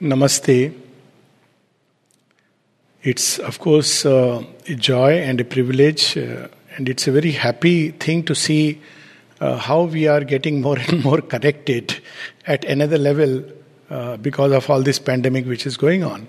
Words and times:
Namaste. 0.00 0.74
It's, 3.02 3.38
of 3.38 3.58
course, 3.60 4.04
uh, 4.04 4.44
a 4.68 4.74
joy 4.74 5.12
and 5.18 5.40
a 5.40 5.44
privilege, 5.44 6.18
uh, 6.18 6.48
and 6.76 6.88
it's 6.88 7.08
a 7.08 7.12
very 7.12 7.30
happy 7.30 7.92
thing 7.92 8.22
to 8.24 8.34
see 8.34 8.80
uh, 9.40 9.56
how 9.56 9.84
we 9.84 10.06
are 10.06 10.22
getting 10.22 10.60
more 10.60 10.78
and 10.78 11.02
more 11.04 11.22
connected 11.22 11.98
at 12.46 12.64
another 12.66 12.98
level 12.98 13.42
uh, 13.88 14.16
because 14.18 14.52
of 14.52 14.68
all 14.68 14.82
this 14.82 14.98
pandemic 14.98 15.46
which 15.46 15.66
is 15.66 15.78
going 15.78 16.04
on. 16.04 16.28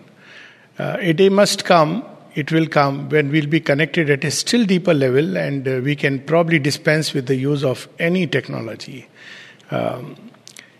Uh, 0.79 0.95
a 0.99 1.11
day 1.11 1.27
must 1.27 1.65
come, 1.65 2.05
it 2.35 2.51
will 2.53 2.67
come 2.67 3.09
when 3.09 3.31
we'll 3.31 3.47
be 3.47 3.59
connected 3.59 4.09
at 4.09 4.23
a 4.23 4.31
still 4.31 4.65
deeper 4.65 4.93
level, 4.93 5.35
and 5.35 5.67
uh, 5.67 5.81
we 5.83 5.95
can 5.95 6.21
probably 6.21 6.59
dispense 6.59 7.13
with 7.13 7.25
the 7.25 7.35
use 7.35 7.65
of 7.65 7.89
any 7.99 8.27
technology. 8.27 9.07
Um, 9.71 10.15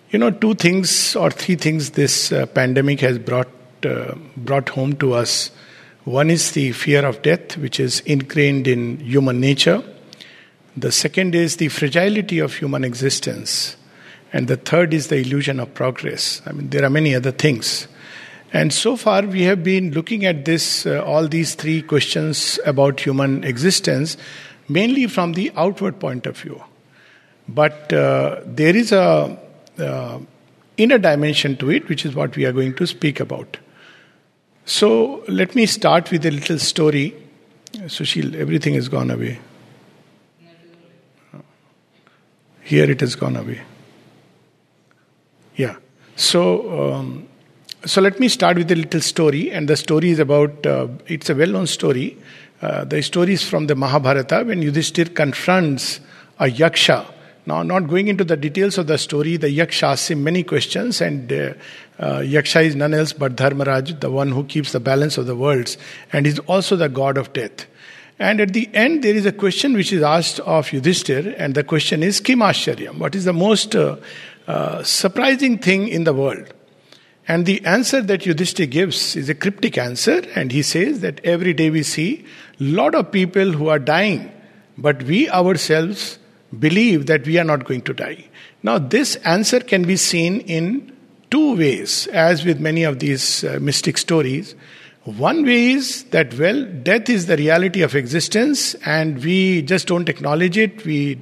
you 0.09 0.19
know, 0.19 0.31
two 0.31 0.55
things 0.55 1.15
or 1.15 1.29
three 1.31 1.55
things 1.55 1.91
this 1.91 2.29
pandemic 2.53 3.01
has 3.01 3.19
brought 3.19 3.49
brought 4.37 4.69
home 4.69 4.95
to 4.97 5.13
us 5.13 5.51
one 6.07 6.29
is 6.29 6.53
the 6.53 6.71
fear 6.71 7.05
of 7.05 7.21
death, 7.21 7.57
which 7.57 7.81
is 7.81 7.99
ingrained 8.05 8.65
in 8.65 9.01
human 9.01 9.41
nature. 9.41 9.83
The 10.77 10.89
second 10.89 11.35
is 11.35 11.57
the 11.57 11.67
fragility 11.67 12.39
of 12.39 12.53
human 12.53 12.85
existence. 12.85 13.75
And 14.31 14.47
the 14.47 14.55
third 14.55 14.93
is 14.93 15.07
the 15.07 15.17
illusion 15.17 15.59
of 15.59 15.73
progress. 15.73 16.41
I 16.45 16.53
mean, 16.53 16.69
there 16.69 16.85
are 16.85 16.89
many 16.89 17.13
other 17.13 17.31
things. 17.31 17.89
And 18.53 18.71
so 18.71 18.95
far, 18.95 19.23
we 19.23 19.41
have 19.43 19.65
been 19.65 19.91
looking 19.91 20.23
at 20.23 20.45
this, 20.45 20.85
uh, 20.85 21.03
all 21.03 21.27
these 21.27 21.55
three 21.55 21.81
questions 21.81 22.57
about 22.65 23.01
human 23.01 23.43
existence, 23.43 24.15
mainly 24.69 25.07
from 25.07 25.33
the 25.33 25.51
outward 25.57 25.99
point 25.99 26.25
of 26.25 26.37
view. 26.37 26.63
But 27.49 27.91
uh, 27.91 28.39
there 28.45 28.77
is 28.77 28.93
a 28.93 29.37
uh, 29.79 30.19
inner 30.77 30.97
dimension 30.97 31.57
to 31.57 31.71
it, 31.71 31.87
which 31.89 32.05
is 32.05 32.15
what 32.15 32.35
we 32.35 32.45
are 32.45 32.51
going 32.51 32.75
to 32.75 32.87
speak 32.87 33.19
about. 33.19 33.57
So 34.65 35.23
let 35.27 35.55
me 35.55 35.65
start 35.65 36.11
with 36.11 36.25
a 36.25 36.31
little 36.31 36.59
story. 36.59 37.15
Sushil, 37.73 38.35
everything 38.35 38.73
has 38.73 38.89
gone 38.89 39.11
away. 39.11 39.39
Here 42.61 42.89
it 42.91 42.99
has 42.99 43.15
gone 43.15 43.37
away. 43.37 43.61
Yeah. 45.55 45.77
So, 46.15 46.93
um, 46.93 47.27
so 47.85 48.01
let 48.01 48.19
me 48.19 48.27
start 48.27 48.57
with 48.57 48.71
a 48.71 48.75
little 48.75 49.01
story, 49.01 49.51
and 49.51 49.69
the 49.69 49.77
story 49.77 50.09
is 50.09 50.19
about. 50.19 50.65
Uh, 50.65 50.87
it's 51.05 51.29
a 51.29 51.35
well-known 51.35 51.67
story. 51.67 52.17
Uh, 52.61 52.83
the 52.83 53.01
story 53.01 53.33
is 53.33 53.43
from 53.43 53.67
the 53.67 53.75
Mahabharata 53.75 54.43
when 54.43 54.61
Yudhishthir 54.61 55.15
confronts 55.15 56.01
a 56.39 56.45
yaksha 56.45 57.05
now, 57.47 57.63
not 57.63 57.87
going 57.87 58.09
into 58.09 58.25
the 58.25 58.35
details 58.35 58.77
of 58.77 58.87
the 58.87 58.97
story, 58.97 59.37
the 59.37 59.47
Yaksha 59.47 59.83
asks 59.83 60.11
him 60.11 60.21
many 60.21 60.43
questions, 60.43 60.99
and 60.99 61.31
uh, 61.31 61.53
uh, 61.97 62.19
Yaksha 62.19 62.65
is 62.65 62.75
none 62.75 62.93
else 62.93 63.13
but 63.13 63.37
Dharmaraj, 63.37 64.01
the 64.01 64.11
one 64.11 64.33
who 64.33 64.43
keeps 64.43 64.73
the 64.73 64.81
balance 64.81 65.17
of 65.17 65.27
the 65.27 65.35
worlds, 65.35 65.77
and 66.11 66.27
is 66.27 66.39
also 66.39 66.75
the 66.75 66.89
god 66.89 67.17
of 67.17 67.31
death. 67.31 67.65
And 68.19 68.41
at 68.41 68.51
the 68.51 68.69
end, 68.73 69.01
there 69.01 69.15
is 69.15 69.25
a 69.25 69.31
question 69.31 69.75
which 69.75 69.93
is 69.93 70.03
asked 70.03 70.41
of 70.41 70.67
Yudhishthir, 70.71 71.35
and 71.37 71.55
the 71.55 71.63
question 71.63 72.03
is 72.03 72.19
Kim 72.19 72.39
Asharyam? 72.39 72.97
What 72.97 73.15
is 73.15 73.23
the 73.23 73.31
most 73.31 73.77
uh, 73.77 73.95
uh, 74.45 74.83
surprising 74.83 75.57
thing 75.57 75.87
in 75.87 76.03
the 76.03 76.13
world? 76.13 76.53
And 77.29 77.45
the 77.45 77.63
answer 77.65 78.01
that 78.01 78.21
Yudhishthir 78.21 78.69
gives 78.69 79.15
is 79.15 79.29
a 79.29 79.35
cryptic 79.35 79.77
answer, 79.77 80.21
and 80.35 80.51
he 80.51 80.63
says 80.63 80.99
that 80.99 81.21
every 81.23 81.53
day 81.53 81.69
we 81.69 81.83
see 81.83 82.25
lot 82.59 82.93
of 82.93 83.09
people 83.09 83.53
who 83.53 83.69
are 83.69 83.79
dying, 83.79 84.33
but 84.77 85.01
we 85.03 85.29
ourselves 85.29 86.19
believe 86.57 87.05
that 87.07 87.25
we 87.25 87.37
are 87.37 87.43
not 87.43 87.65
going 87.65 87.81
to 87.81 87.93
die. 87.93 88.25
Now, 88.63 88.79
this 88.79 89.15
answer 89.17 89.59
can 89.59 89.83
be 89.83 89.97
seen 89.97 90.41
in 90.41 90.95
two 91.29 91.57
ways, 91.57 92.07
as 92.07 92.45
with 92.45 92.59
many 92.59 92.83
of 92.83 92.99
these 92.99 93.43
uh, 93.43 93.59
mystic 93.61 93.97
stories. 93.97 94.55
One 95.03 95.45
way 95.45 95.71
is 95.71 96.03
that, 96.05 96.37
well, 96.37 96.65
death 96.65 97.09
is 97.09 97.27
the 97.27 97.37
reality 97.37 97.81
of 97.81 97.95
existence 97.95 98.75
and 98.85 99.23
we 99.23 99.61
just 99.61 99.87
don't 99.87 100.09
acknowledge 100.09 100.57
it, 100.57 100.85
we 100.85 101.19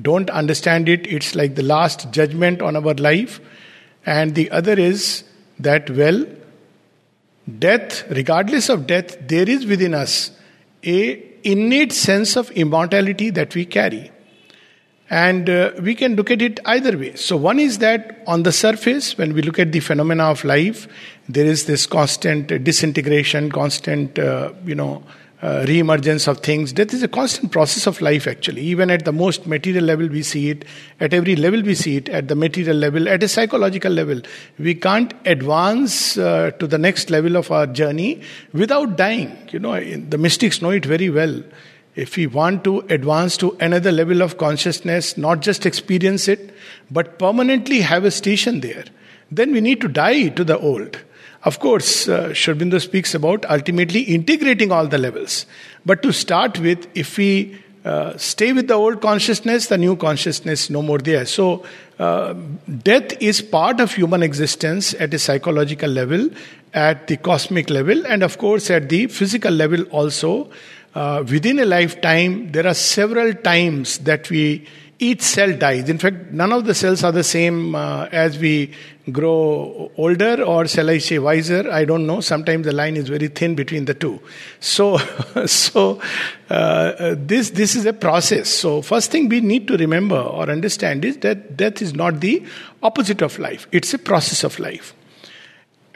don't 0.00 0.30
understand 0.30 0.88
it, 0.88 1.06
it's 1.06 1.34
like 1.34 1.54
the 1.54 1.62
last 1.62 2.10
judgment 2.12 2.62
on 2.62 2.76
our 2.76 2.94
life. 2.94 3.40
And 4.06 4.34
the 4.34 4.50
other 4.50 4.74
is 4.74 5.24
that, 5.58 5.90
well, 5.90 6.26
death, 7.58 8.08
regardless 8.10 8.68
of 8.68 8.86
death, 8.86 9.16
there 9.26 9.48
is 9.48 9.66
within 9.66 9.94
us 9.94 10.30
a 10.84 11.22
innate 11.42 11.92
sense 11.92 12.36
of 12.36 12.50
immortality 12.52 13.30
that 13.30 13.54
we 13.54 13.64
carry. 13.64 14.10
And 15.10 15.50
uh, 15.50 15.72
we 15.80 15.94
can 15.94 16.16
look 16.16 16.30
at 16.30 16.40
it 16.40 16.60
either 16.64 16.96
way. 16.96 17.14
So, 17.14 17.36
one 17.36 17.58
is 17.58 17.78
that 17.78 18.22
on 18.26 18.42
the 18.42 18.52
surface, 18.52 19.18
when 19.18 19.34
we 19.34 19.42
look 19.42 19.58
at 19.58 19.70
the 19.70 19.80
phenomena 19.80 20.24
of 20.24 20.44
life, 20.44 20.88
there 21.28 21.44
is 21.44 21.66
this 21.66 21.86
constant 21.86 22.64
disintegration, 22.64 23.50
constant, 23.50 24.18
uh, 24.18 24.52
you 24.64 24.74
know, 24.74 25.04
uh, 25.44 25.62
re-emergence 25.68 26.26
of 26.26 26.38
things. 26.38 26.72
Death 26.72 26.94
is 26.94 27.02
a 27.02 27.08
constant 27.08 27.52
process 27.52 27.86
of 27.86 28.00
life, 28.00 28.26
actually. 28.26 28.62
Even 28.62 28.90
at 28.90 29.04
the 29.04 29.12
most 29.12 29.46
material 29.46 29.84
level, 29.84 30.08
we 30.08 30.22
see 30.22 30.48
it. 30.48 30.64
At 31.00 31.12
every 31.12 31.36
level, 31.36 31.60
we 31.60 31.74
see 31.74 31.96
it. 31.98 32.08
At 32.08 32.28
the 32.28 32.34
material 32.34 32.78
level, 32.78 33.06
at 33.06 33.22
a 33.22 33.28
psychological 33.28 33.92
level, 33.92 34.22
we 34.58 34.74
can't 34.74 35.12
advance 35.26 36.16
uh, 36.16 36.52
to 36.52 36.66
the 36.66 36.78
next 36.78 37.10
level 37.10 37.36
of 37.36 37.50
our 37.50 37.66
journey 37.66 38.22
without 38.54 38.96
dying. 38.96 39.36
You 39.52 39.58
know, 39.58 39.78
the 39.78 40.16
mystics 40.16 40.62
know 40.62 40.70
it 40.70 40.86
very 40.86 41.10
well. 41.10 41.42
If 41.96 42.16
we 42.16 42.26
want 42.26 42.64
to 42.64 42.80
advance 42.90 43.36
to 43.38 43.56
another 43.60 43.92
level 43.92 44.22
of 44.22 44.36
consciousness, 44.36 45.16
not 45.16 45.40
just 45.40 45.64
experience 45.64 46.26
it, 46.28 46.54
but 46.90 47.18
permanently 47.18 47.80
have 47.80 48.04
a 48.04 48.10
station 48.10 48.60
there, 48.60 48.84
then 49.30 49.52
we 49.52 49.60
need 49.60 49.80
to 49.80 49.88
die 49.88 50.28
to 50.28 50.44
the 50.44 50.58
old. 50.58 50.98
Of 51.44 51.60
course, 51.60 52.08
uh, 52.08 52.32
Sri 52.32 52.54
Aurobindo 52.54 52.80
speaks 52.80 53.14
about 53.14 53.44
ultimately 53.50 54.00
integrating 54.00 54.72
all 54.72 54.86
the 54.86 54.98
levels. 54.98 55.46
But 55.84 56.02
to 56.02 56.12
start 56.12 56.58
with, 56.58 56.88
if 56.96 57.18
we 57.18 57.60
uh, 57.84 58.16
stay 58.16 58.52
with 58.54 58.66
the 58.66 58.74
old 58.74 59.02
consciousness, 59.02 59.66
the 59.66 59.76
new 59.76 59.94
consciousness 59.94 60.70
no 60.70 60.80
more 60.80 60.98
there. 60.98 61.26
So, 61.26 61.64
uh, 61.98 62.32
death 62.82 63.12
is 63.20 63.42
part 63.42 63.78
of 63.78 63.92
human 63.92 64.22
existence 64.22 64.94
at 64.94 65.12
a 65.12 65.18
psychological 65.18 65.90
level, 65.90 66.30
at 66.72 67.06
the 67.08 67.18
cosmic 67.18 67.68
level, 67.70 68.06
and 68.06 68.22
of 68.22 68.38
course 68.38 68.70
at 68.70 68.88
the 68.88 69.06
physical 69.06 69.52
level 69.52 69.82
also 69.84 70.50
uh, 70.94 71.24
within 71.28 71.58
a 71.58 71.64
lifetime, 71.64 72.52
there 72.52 72.66
are 72.66 72.74
several 72.74 73.34
times 73.34 73.98
that 73.98 74.30
we 74.30 74.66
each 74.98 75.22
cell 75.22 75.52
dies. 75.56 75.88
In 75.88 75.98
fact, 75.98 76.30
none 76.30 76.52
of 76.52 76.64
the 76.64 76.74
cells 76.74 77.02
are 77.02 77.12
the 77.12 77.24
same 77.24 77.74
uh, 77.74 78.08
as 78.12 78.38
we 78.38 78.72
grow 79.10 79.90
older, 79.96 80.42
or 80.42 80.66
shall 80.66 80.88
I 80.88 80.98
say 80.98 81.18
wiser? 81.18 81.70
I 81.70 81.84
don't 81.84 82.06
know. 82.06 82.20
Sometimes 82.20 82.64
the 82.64 82.72
line 82.72 82.96
is 82.96 83.08
very 83.08 83.28
thin 83.28 83.54
between 83.54 83.84
the 83.84 83.94
two. 83.94 84.20
So, 84.60 84.96
so 85.46 86.00
uh, 86.48 87.16
this 87.18 87.50
this 87.50 87.74
is 87.74 87.86
a 87.86 87.92
process. 87.92 88.48
So, 88.48 88.82
first 88.82 89.10
thing 89.10 89.28
we 89.28 89.40
need 89.40 89.66
to 89.68 89.76
remember 89.76 90.16
or 90.16 90.48
understand 90.48 91.04
is 91.04 91.18
that 91.18 91.56
death 91.56 91.82
is 91.82 91.92
not 91.92 92.20
the 92.20 92.44
opposite 92.82 93.20
of 93.20 93.38
life. 93.38 93.66
It's 93.72 93.92
a 93.94 93.98
process 93.98 94.44
of 94.44 94.58
life. 94.58 94.94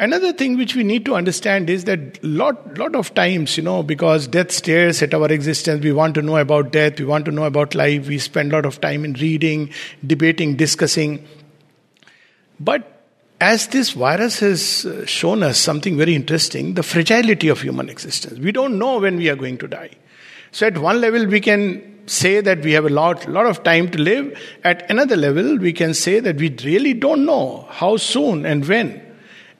Another 0.00 0.32
thing 0.32 0.56
which 0.56 0.76
we 0.76 0.84
need 0.84 1.04
to 1.06 1.16
understand 1.16 1.68
is 1.68 1.84
that 1.84 2.22
lot 2.22 2.78
lot 2.78 2.94
of 2.94 3.12
times, 3.14 3.56
you 3.56 3.64
know, 3.64 3.82
because 3.82 4.28
death 4.28 4.52
stares 4.52 5.02
at 5.02 5.12
our 5.12 5.30
existence, 5.32 5.82
we 5.82 5.92
want 5.92 6.14
to 6.14 6.22
know 6.22 6.36
about 6.36 6.70
death, 6.70 7.00
we 7.00 7.04
want 7.04 7.24
to 7.24 7.32
know 7.32 7.44
about 7.44 7.74
life, 7.74 8.06
we 8.06 8.18
spend 8.18 8.52
a 8.52 8.56
lot 8.56 8.64
of 8.64 8.80
time 8.80 9.04
in 9.04 9.14
reading, 9.14 9.70
debating, 10.06 10.54
discussing. 10.54 11.26
But 12.60 13.02
as 13.40 13.68
this 13.68 13.90
virus 13.90 14.38
has 14.38 14.86
uh, 14.86 15.04
shown 15.04 15.42
us 15.42 15.58
something 15.58 15.96
very 15.96 16.14
interesting, 16.14 16.74
the 16.74 16.84
fragility 16.84 17.48
of 17.48 17.60
human 17.60 17.88
existence. 17.88 18.38
We 18.38 18.52
don't 18.52 18.78
know 18.78 18.98
when 18.98 19.16
we 19.16 19.28
are 19.28 19.36
going 19.36 19.58
to 19.58 19.68
die. 19.68 19.90
So 20.52 20.66
at 20.66 20.78
one 20.78 21.00
level 21.00 21.26
we 21.26 21.40
can 21.40 21.98
say 22.08 22.40
that 22.40 22.60
we 22.60 22.72
have 22.72 22.84
a 22.84 22.88
lot, 22.88 23.28
lot 23.28 23.46
of 23.46 23.62
time 23.64 23.90
to 23.90 23.98
live. 23.98 24.38
At 24.64 24.90
another 24.90 25.16
level, 25.16 25.58
we 25.58 25.72
can 25.72 25.94
say 25.94 26.20
that 26.20 26.36
we 26.36 26.54
really 26.64 26.94
don't 26.94 27.24
know 27.24 27.66
how 27.70 27.96
soon 27.96 28.46
and 28.46 28.66
when. 28.66 29.07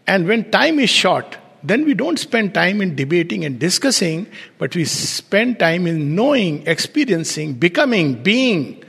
And 0.08 0.26
when 0.26 0.50
time 0.50 0.78
is 0.80 0.88
short, 0.88 1.36
then 1.62 1.84
we 1.84 1.92
don't 1.92 2.18
spend 2.18 2.54
time 2.54 2.80
in 2.80 2.96
debating 2.96 3.44
and 3.44 3.58
discussing, 3.58 4.26
but 4.56 4.74
we 4.74 4.86
spend 4.86 5.58
time 5.58 5.86
in 5.86 6.14
knowing, 6.14 6.66
experiencing, 6.66 7.54
becoming, 7.54 8.22
being. 8.22 8.82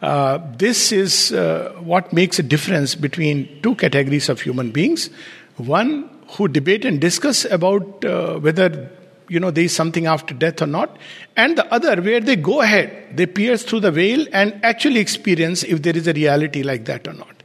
Uh, 0.00 0.38
this 0.56 0.90
is 0.90 1.32
uh, 1.32 1.74
what 1.80 2.12
makes 2.14 2.38
a 2.38 2.42
difference 2.42 2.94
between 2.94 3.60
two 3.62 3.74
categories 3.74 4.30
of 4.30 4.40
human 4.40 4.70
beings. 4.70 5.10
One 5.56 6.08
who 6.30 6.48
debate 6.48 6.86
and 6.86 6.98
discuss 6.98 7.44
about 7.44 8.02
uh, 8.02 8.38
whether 8.38 8.90
you 9.28 9.40
know 9.40 9.50
there 9.50 9.64
is 9.64 9.74
something 9.74 10.06
after 10.06 10.32
death 10.32 10.62
or 10.62 10.66
not, 10.66 10.96
and 11.36 11.58
the 11.58 11.72
other 11.72 12.00
where 12.00 12.20
they 12.20 12.36
go 12.36 12.62
ahead, 12.62 13.16
they 13.16 13.26
pierce 13.26 13.64
through 13.64 13.80
the 13.80 13.90
veil 13.90 14.26
and 14.32 14.58
actually 14.64 15.00
experience 15.00 15.62
if 15.62 15.82
there 15.82 15.96
is 15.96 16.08
a 16.08 16.12
reality 16.14 16.62
like 16.62 16.86
that 16.86 17.06
or 17.06 17.12
not. 17.12 17.42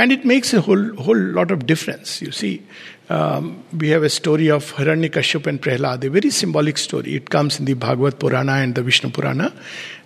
And 0.00 0.12
it 0.12 0.24
makes 0.24 0.54
a 0.54 0.62
whole, 0.62 0.94
whole 0.94 1.18
lot 1.18 1.50
of 1.50 1.66
difference. 1.66 2.22
You 2.22 2.32
see, 2.32 2.62
um, 3.10 3.62
we 3.76 3.90
have 3.90 4.02
a 4.02 4.08
story 4.08 4.50
of 4.50 4.72
Hiranyakashipu 4.72 5.46
and 5.46 5.60
Prahlad, 5.60 6.02
a 6.04 6.08
very 6.08 6.30
symbolic 6.30 6.78
story. 6.78 7.16
It 7.16 7.28
comes 7.28 7.58
in 7.58 7.66
the 7.66 7.74
Bhagavad 7.74 8.18
Purana 8.18 8.52
and 8.52 8.74
the 8.74 8.82
Vishnu 8.82 9.10
Purana. 9.10 9.52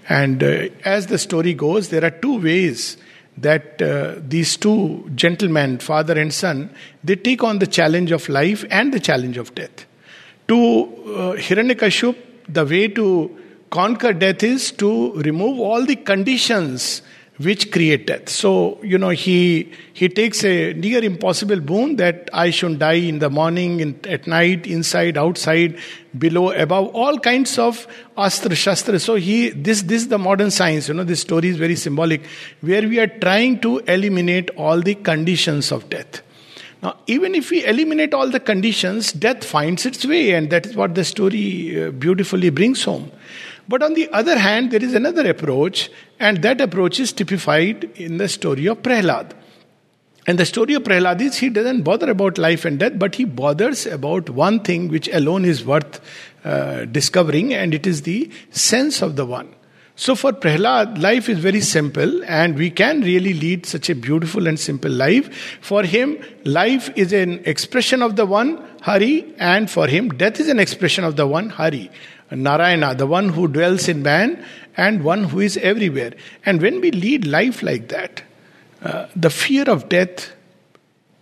And 0.09 0.43
uh, 0.43 0.69
as 0.85 1.07
the 1.07 1.17
story 1.17 1.55
goes, 1.55 1.91
there 1.91 2.05
are 2.05 2.11
two 2.11 2.41
ways 2.41 2.97
that 3.39 3.81
uh, 3.81 4.17
these 4.19 4.57
two 4.57 5.09
gentlemen, 5.15 5.79
father 5.79 6.19
and 6.19 6.35
son, 6.35 6.75
they 7.05 7.15
take 7.15 7.45
on 7.45 7.61
the 7.61 7.67
challenge 7.69 8.11
of 8.11 8.29
life 8.29 8.65
and 8.73 8.93
the 8.93 8.99
challenge 8.99 9.37
of 9.37 9.55
death. 9.55 9.87
To 10.49 10.57
uh, 10.57 11.37
Hiranyakashipu, 11.37 12.17
the 12.49 12.65
way 12.65 12.89
to 12.89 13.39
conquer 13.71 14.13
death 14.13 14.43
is 14.43 14.73
to 14.73 15.13
remove 15.13 15.61
all 15.61 15.87
the 15.87 15.95
conditions 15.95 17.03
which 17.39 17.73
create 17.73 18.07
death. 18.07 18.29
So, 18.29 18.79
you 18.83 18.97
know, 18.97 19.09
he 19.09 19.73
he 19.93 20.09
takes 20.09 20.45
a 20.45 20.73
near 20.73 21.03
impossible 21.03 21.61
boon 21.61 21.97
that 21.97 22.31
I 22.33 22.51
should 22.51 22.79
die 22.79 22.93
in 22.93 23.19
the 23.19 23.29
morning, 23.29 23.81
in, 23.81 23.99
at 24.09 24.27
night, 24.27 24.67
inside, 24.67 25.19
outside, 25.19 25.77
below, 26.17 26.53
above, 26.53 26.95
all 26.95 27.19
kinds 27.19 27.59
of 27.59 27.89
astra 28.17 28.55
shastra. 28.55 29.01
So 29.01 29.17
he 29.17 29.51
this 29.51 29.83
this 29.83 30.03
is 30.03 30.09
the 30.09 30.19
modern 30.19 30.53
science, 30.53 30.89
you 30.89 30.95
know, 30.95 31.05
this 31.05 31.21
story 31.21 31.49
is 31.49 31.57
very 31.57 31.75
symbolic, 31.75 32.25
where 32.61 32.83
we 32.83 33.01
are 33.01 33.09
trying 33.09 33.61
to 33.61 33.79
eliminate 33.79 34.51
all 34.51 34.81
the 34.81 34.95
conditions 34.95 35.73
of 35.73 35.91
death. 35.91 36.23
Now, 36.85 36.99
even 37.07 37.35
if 37.35 37.51
we 37.51 37.65
eliminate 37.65 38.13
all 38.13 38.29
the 38.29 38.39
conditions, 38.39 39.11
death 39.11 39.43
finds 39.43 39.87
its 39.87 40.05
way, 40.05 40.33
and 40.33 40.51
that 40.51 40.67
is 40.67 40.77
what 40.77 40.95
the 40.95 41.03
story 41.03 41.83
uh, 41.83 41.91
beautifully 41.91 42.51
brings 42.51 42.85
home. 42.85 43.11
But 43.69 43.83
on 43.83 43.95
the 43.95 44.09
other 44.11 44.39
hand, 44.39 44.71
there 44.71 44.83
is 44.83 44.95
another 44.95 45.29
approach, 45.29 45.91
and 46.21 46.43
that 46.43 46.61
approach 46.61 47.01
is 47.01 47.13
typified 47.13 47.85
in 47.95 48.19
the 48.19 48.29
story 48.29 48.67
of 48.67 48.83
Prahlad. 48.83 49.33
And 50.27 50.39
the 50.39 50.47
story 50.47 50.75
of 50.75 50.85
Prahlad 50.85 51.21
is 51.21 51.37
he 51.37 51.51
doesn't 51.51 51.83
bother 51.83 52.11
about 52.11 52.39
life 52.39 52.65
and 52.65 52.79
death, 52.79 52.93
but 52.97 53.15
he 53.15 53.25
bothers 53.25 53.87
about 53.87 54.31
one 54.31 54.61
thing 54.61 54.89
which 54.89 55.09
alone 55.09 55.45
is 55.45 55.65
worth 55.65 56.01
uh, 56.45 56.87
discovering, 56.87 57.53
and 57.53 57.75
it 57.75 57.87
is 57.87 58.03
the 58.03 58.31
sense 58.51 59.03
of 59.03 59.17
the 59.17 59.27
one. 59.27 59.55
So 59.97 60.17
for 60.17 60.33
Prahlad, 60.33 61.01
life 61.01 61.29
is 61.29 61.39
very 61.39 61.61
simple, 61.61 62.25
and 62.25 62.57
we 62.57 62.71
can 62.71 63.03
really 63.03 63.33
lead 63.33 63.65
such 63.65 63.89
a 63.91 63.95
beautiful 63.95 64.49
and 64.49 64.59
simple 64.59 64.91
life. 64.91 65.59
For 65.61 65.85
him, 65.85 66.19
life 66.45 66.91
is 66.97 67.13
an 67.13 67.43
expression 67.45 68.03
of 68.03 68.17
the 68.17 68.27
one, 68.27 68.63
Hari, 68.81 69.35
and 69.39 69.71
for 69.71 69.87
him, 69.87 70.09
death 70.09 70.41
is 70.41 70.49
an 70.49 70.59
expression 70.59 71.05
of 71.05 71.17
the 71.17 71.27
one, 71.27 71.49
Hari. 71.49 71.91
Narayana, 72.31 72.95
the 72.95 73.07
one 73.07 73.29
who 73.31 73.49
dwells 73.49 73.89
in 73.89 74.03
man 74.03 74.45
and 74.77 75.05
one 75.05 75.25
who 75.25 75.41
is 75.41 75.57
everywhere. 75.59 76.13
And 76.45 76.61
when 76.61 76.81
we 76.81 76.91
lead 76.91 77.27
life 77.27 77.63
like 77.63 77.89
that, 77.89 78.23
uh, 78.83 79.07
the 79.15 79.31
fear 79.31 79.65
of 79.65 79.89
death 79.89 80.33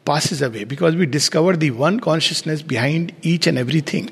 passes 0.04 0.42
away 0.42 0.64
because 0.64 0.96
we 0.96 1.06
discover 1.06 1.56
the 1.56 1.70
one 1.70 2.00
consciousness 2.00 2.60
behind 2.60 3.12
each 3.22 3.46
and 3.46 3.56
everything. 3.56 4.10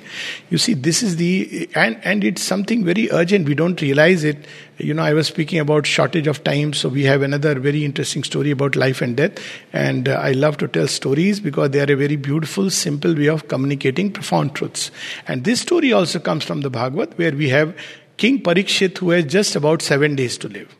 You 0.48 0.58
see 0.58 0.74
this 0.74 1.02
is 1.02 1.16
the 1.16 1.68
and 1.74 1.98
and 2.04 2.22
it's 2.22 2.42
something 2.42 2.84
very 2.84 3.10
urgent. 3.10 3.48
We 3.48 3.54
don't 3.54 3.80
realize 3.80 4.24
it. 4.24 4.44
You 4.78 4.94
know 4.94 5.02
i 5.02 5.12
was 5.12 5.26
speaking 5.26 5.58
about 5.58 5.86
shortage 5.86 6.26
of 6.26 6.42
time 6.42 6.72
so 6.72 6.88
we 6.88 7.02
have 7.04 7.20
another 7.20 7.54
very 7.60 7.84
interesting 7.84 8.24
story 8.24 8.50
about 8.50 8.76
life 8.76 9.02
and 9.02 9.16
death. 9.16 9.38
And 9.72 10.08
uh, 10.08 10.20
i 10.22 10.32
love 10.32 10.56
to 10.58 10.68
tell 10.68 10.86
stories 10.88 11.40
because 11.40 11.70
they 11.70 11.80
are 11.80 11.92
a 11.92 11.96
very 11.96 12.16
beautiful 12.16 12.70
simple 12.70 13.14
way 13.14 13.28
of 13.28 13.48
communicating 13.48 14.12
profound 14.12 14.54
truths. 14.54 14.90
And 15.26 15.44
this 15.44 15.60
story 15.60 15.92
also 15.92 16.20
comes 16.20 16.44
from 16.44 16.62
the 16.62 16.70
bhagavad 16.70 17.18
where 17.18 17.32
we 17.32 17.48
have 17.48 17.76
king 18.16 18.40
parikshit 18.42 18.98
who 18.98 19.10
has 19.10 19.24
just 19.24 19.56
about 19.56 19.82
7 19.82 20.14
days 20.14 20.38
to 20.38 20.48
live. 20.48 20.74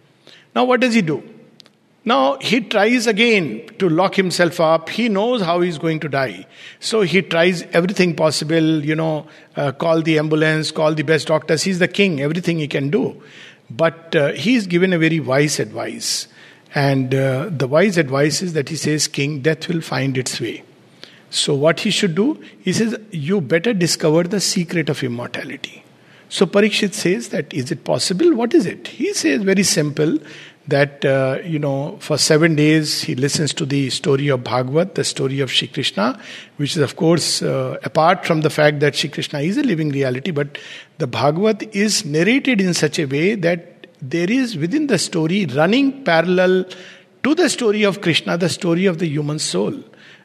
Now 0.54 0.64
what 0.64 0.80
does 0.80 0.94
he 0.94 1.02
do 1.02 1.22
now 2.04 2.38
he 2.38 2.60
tries 2.60 3.06
again 3.06 3.68
to 3.78 3.88
lock 3.88 4.14
himself 4.14 4.58
up. 4.58 4.88
He 4.88 5.08
knows 5.08 5.42
how 5.42 5.60
he's 5.60 5.76
going 5.76 6.00
to 6.00 6.08
die. 6.08 6.46
So 6.78 7.02
he 7.02 7.20
tries 7.20 7.62
everything 7.72 8.16
possible, 8.16 8.84
you 8.84 8.94
know, 8.94 9.26
uh, 9.56 9.72
call 9.72 10.00
the 10.00 10.18
ambulance, 10.18 10.70
call 10.70 10.94
the 10.94 11.02
best 11.02 11.28
doctors. 11.28 11.62
He's 11.62 11.78
the 11.78 11.88
king, 11.88 12.20
everything 12.20 12.58
he 12.58 12.68
can 12.68 12.88
do. 12.88 13.22
But 13.68 14.16
uh, 14.16 14.32
he's 14.32 14.66
given 14.66 14.92
a 14.92 14.98
very 14.98 15.20
wise 15.20 15.60
advice. 15.60 16.26
And 16.74 17.14
uh, 17.14 17.50
the 17.50 17.68
wise 17.68 17.98
advice 17.98 18.42
is 18.42 18.54
that 18.54 18.68
he 18.68 18.76
says, 18.76 19.06
King, 19.06 19.40
death 19.42 19.68
will 19.68 19.80
find 19.80 20.16
its 20.16 20.40
way. 20.40 20.62
So 21.28 21.54
what 21.54 21.80
he 21.80 21.90
should 21.90 22.14
do? 22.14 22.42
He 22.60 22.72
says, 22.72 22.96
You 23.10 23.40
better 23.40 23.74
discover 23.74 24.22
the 24.22 24.40
secret 24.40 24.88
of 24.88 25.02
immortality. 25.02 25.84
So 26.30 26.46
Parikshit 26.46 26.94
says 26.94 27.30
that 27.30 27.52
is 27.52 27.72
it 27.72 27.82
possible? 27.82 28.34
What 28.34 28.54
is 28.54 28.64
it? 28.64 28.86
He 28.86 29.12
says 29.14 29.42
very 29.42 29.64
simple 29.64 30.18
that 30.68 31.04
uh, 31.04 31.38
you 31.44 31.58
know 31.58 31.96
for 32.00 32.18
seven 32.18 32.54
days 32.54 33.02
he 33.02 33.14
listens 33.14 33.52
to 33.54 33.66
the 33.66 33.90
story 33.90 34.28
of 34.28 34.44
Bhagavad, 34.44 34.94
the 34.94 35.04
story 35.04 35.40
of 35.40 35.50
Shri 35.50 35.68
Krishna, 35.68 36.20
which 36.56 36.76
is 36.76 36.82
of 36.82 36.96
course 36.96 37.42
uh, 37.42 37.78
apart 37.82 38.26
from 38.26 38.42
the 38.42 38.50
fact 38.50 38.80
that 38.80 38.94
Shri 38.94 39.10
Krishna 39.10 39.40
is 39.40 39.56
a 39.56 39.62
living 39.62 39.90
reality, 39.90 40.30
but 40.30 40.58
the 40.98 41.06
Bhagavad 41.06 41.62
is 41.74 42.04
narrated 42.04 42.60
in 42.60 42.74
such 42.74 42.98
a 42.98 43.06
way 43.06 43.34
that 43.34 43.86
there 44.02 44.30
is 44.30 44.56
within 44.56 44.86
the 44.86 44.98
story 44.98 45.46
running 45.46 46.04
parallel 46.04 46.64
to 47.22 47.34
the 47.34 47.48
story 47.50 47.82
of 47.82 48.00
Krishna, 48.00 48.38
the 48.38 48.48
story 48.48 48.86
of 48.86 48.98
the 48.98 49.06
human 49.06 49.38
soul. 49.38 49.74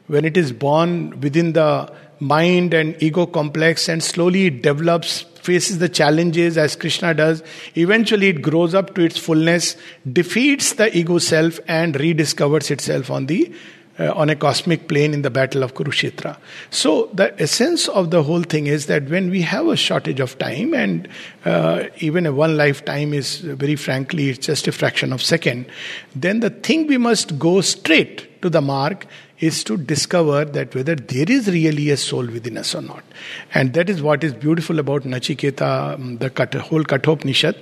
When 0.06 0.24
it 0.24 0.36
is 0.36 0.52
born 0.52 1.20
within 1.20 1.52
the 1.52 1.92
mind 2.20 2.72
and 2.72 3.00
ego 3.02 3.26
complex 3.26 3.88
and 3.88 4.02
slowly 4.02 4.46
it 4.46 4.62
develops 4.62 5.24
faces 5.46 5.78
the 5.78 5.88
challenges 5.88 6.58
as 6.58 6.76
Krishna 6.76 7.14
does. 7.14 7.42
Eventually, 7.74 8.28
it 8.28 8.42
grows 8.42 8.74
up 8.74 8.94
to 8.96 9.02
its 9.02 9.18
fullness, 9.18 9.76
defeats 10.12 10.74
the 10.74 10.96
ego 10.96 11.18
self, 11.18 11.58
and 11.66 11.94
rediscovers 11.94 12.70
itself 12.70 13.10
on 13.10 13.26
the 13.26 13.52
uh, 13.98 14.12
on 14.12 14.28
a 14.28 14.36
cosmic 14.36 14.88
plane 14.88 15.14
in 15.14 15.22
the 15.22 15.30
battle 15.30 15.62
of 15.62 15.74
Kurukshetra. 15.74 16.36
So, 16.70 17.08
the 17.14 17.40
essence 17.40 17.88
of 17.88 18.10
the 18.10 18.22
whole 18.22 18.42
thing 18.42 18.66
is 18.66 18.86
that 18.86 19.08
when 19.08 19.30
we 19.30 19.42
have 19.42 19.68
a 19.68 19.76
shortage 19.76 20.20
of 20.20 20.38
time, 20.38 20.74
and 20.74 21.08
uh, 21.44 21.84
even 21.98 22.26
a 22.26 22.32
one 22.32 22.56
lifetime 22.56 23.14
is 23.14 23.38
very 23.38 23.76
frankly, 23.76 24.28
it's 24.28 24.46
just 24.46 24.68
a 24.68 24.72
fraction 24.72 25.12
of 25.12 25.22
second, 25.22 25.66
then 26.14 26.40
the 26.40 26.50
thing 26.50 26.86
we 26.86 26.98
must 26.98 27.38
go 27.38 27.60
straight 27.60 28.25
to 28.42 28.50
the 28.50 28.60
mark 28.60 29.06
is 29.38 29.62
to 29.64 29.76
discover 29.76 30.44
that 30.44 30.74
whether 30.74 30.94
there 30.94 31.26
is 31.28 31.48
really 31.48 31.90
a 31.90 31.96
soul 31.96 32.26
within 32.26 32.56
us 32.56 32.74
or 32.74 32.82
not. 32.82 33.04
And 33.52 33.74
that 33.74 33.90
is 33.90 34.02
what 34.02 34.24
is 34.24 34.32
beautiful 34.32 34.78
about 34.78 35.02
Nachiketa, 35.02 35.94
um, 35.94 36.18
the 36.18 36.60
whole 36.60 36.84
Kathopanishad, 36.84 37.56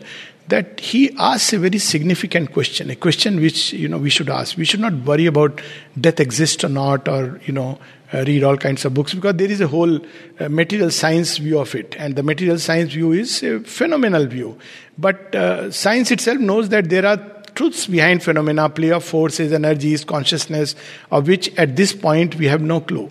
that 0.49 0.79
he 0.79 1.15
asks 1.19 1.53
a 1.53 1.59
very 1.59 1.79
significant 1.79 2.53
question, 2.53 2.91
a 2.91 2.97
question 2.97 3.41
which 3.41 3.73
you 3.73 3.88
know 3.88 3.99
we 3.99 4.11
should 4.11 4.29
ask. 4.29 4.56
We 4.56 4.65
should 4.65 4.81
not 4.81 4.93
worry 4.93 5.26
about 5.26 5.61
death 5.99 6.21
exists 6.21 6.65
or 6.65 6.69
not, 6.69 7.09
or 7.09 7.41
you 7.47 7.53
know 7.53 7.79
uh, 8.12 8.25
read 8.27 8.44
all 8.44 8.56
kinds 8.56 8.85
of 8.85 8.94
books 8.94 9.15
because 9.15 9.37
there 9.37 9.50
is 9.50 9.61
a 9.61 9.67
whole 9.67 9.99
uh, 10.38 10.49
material 10.49 10.91
science 10.91 11.38
view 11.38 11.59
of 11.59 11.75
it, 11.75 11.97
and 11.99 12.15
the 12.15 12.23
material 12.23 12.59
science 12.59 12.93
view 12.93 13.12
is 13.12 13.43
a 13.43 13.61
phenomenal 13.61 14.27
view. 14.27 14.59
But 14.99 15.35
uh, 15.35 15.70
science 15.70 16.11
itself 16.11 16.38
knows 16.38 16.69
that 16.69 16.91
there 16.91 17.06
are 17.06 17.34
truths 17.55 17.87
behind 17.87 18.23
phenomena, 18.23 18.69
play 18.69 18.91
of 18.91 19.05
forces, 19.05 19.53
energies, 19.53 20.05
consciousness, 20.05 20.75
of 21.11 21.29
which 21.29 21.55
at 21.56 21.77
this 21.77 21.93
point 21.93 22.37
we 22.37 22.47
have 22.47 22.62
no 22.62 22.81
clue. 22.81 23.11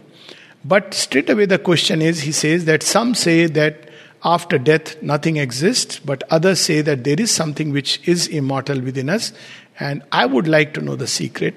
But 0.65 0.93
straight 0.93 1.29
away 1.29 1.45
the 1.45 1.59
question 1.59 2.01
is, 2.01 2.21
he 2.21 2.31
says 2.31 2.65
that 2.65 2.83
some 2.83 3.15
say 3.15 3.47
that 3.47 3.89
after 4.23 4.57
death 4.57 5.01
nothing 5.01 5.37
exists, 5.37 5.99
but 5.99 6.23
others 6.29 6.59
say 6.59 6.81
that 6.81 7.03
there 7.03 7.19
is 7.19 7.31
something 7.31 7.71
which 7.71 7.99
is 8.07 8.27
immortal 8.27 8.79
within 8.79 9.09
us, 9.09 9.33
and 9.79 10.01
I 10.11 10.25
would 10.25 10.47
like 10.47 10.73
to 10.75 10.81
know 10.81 10.95
the 10.95 11.07
secret. 11.07 11.55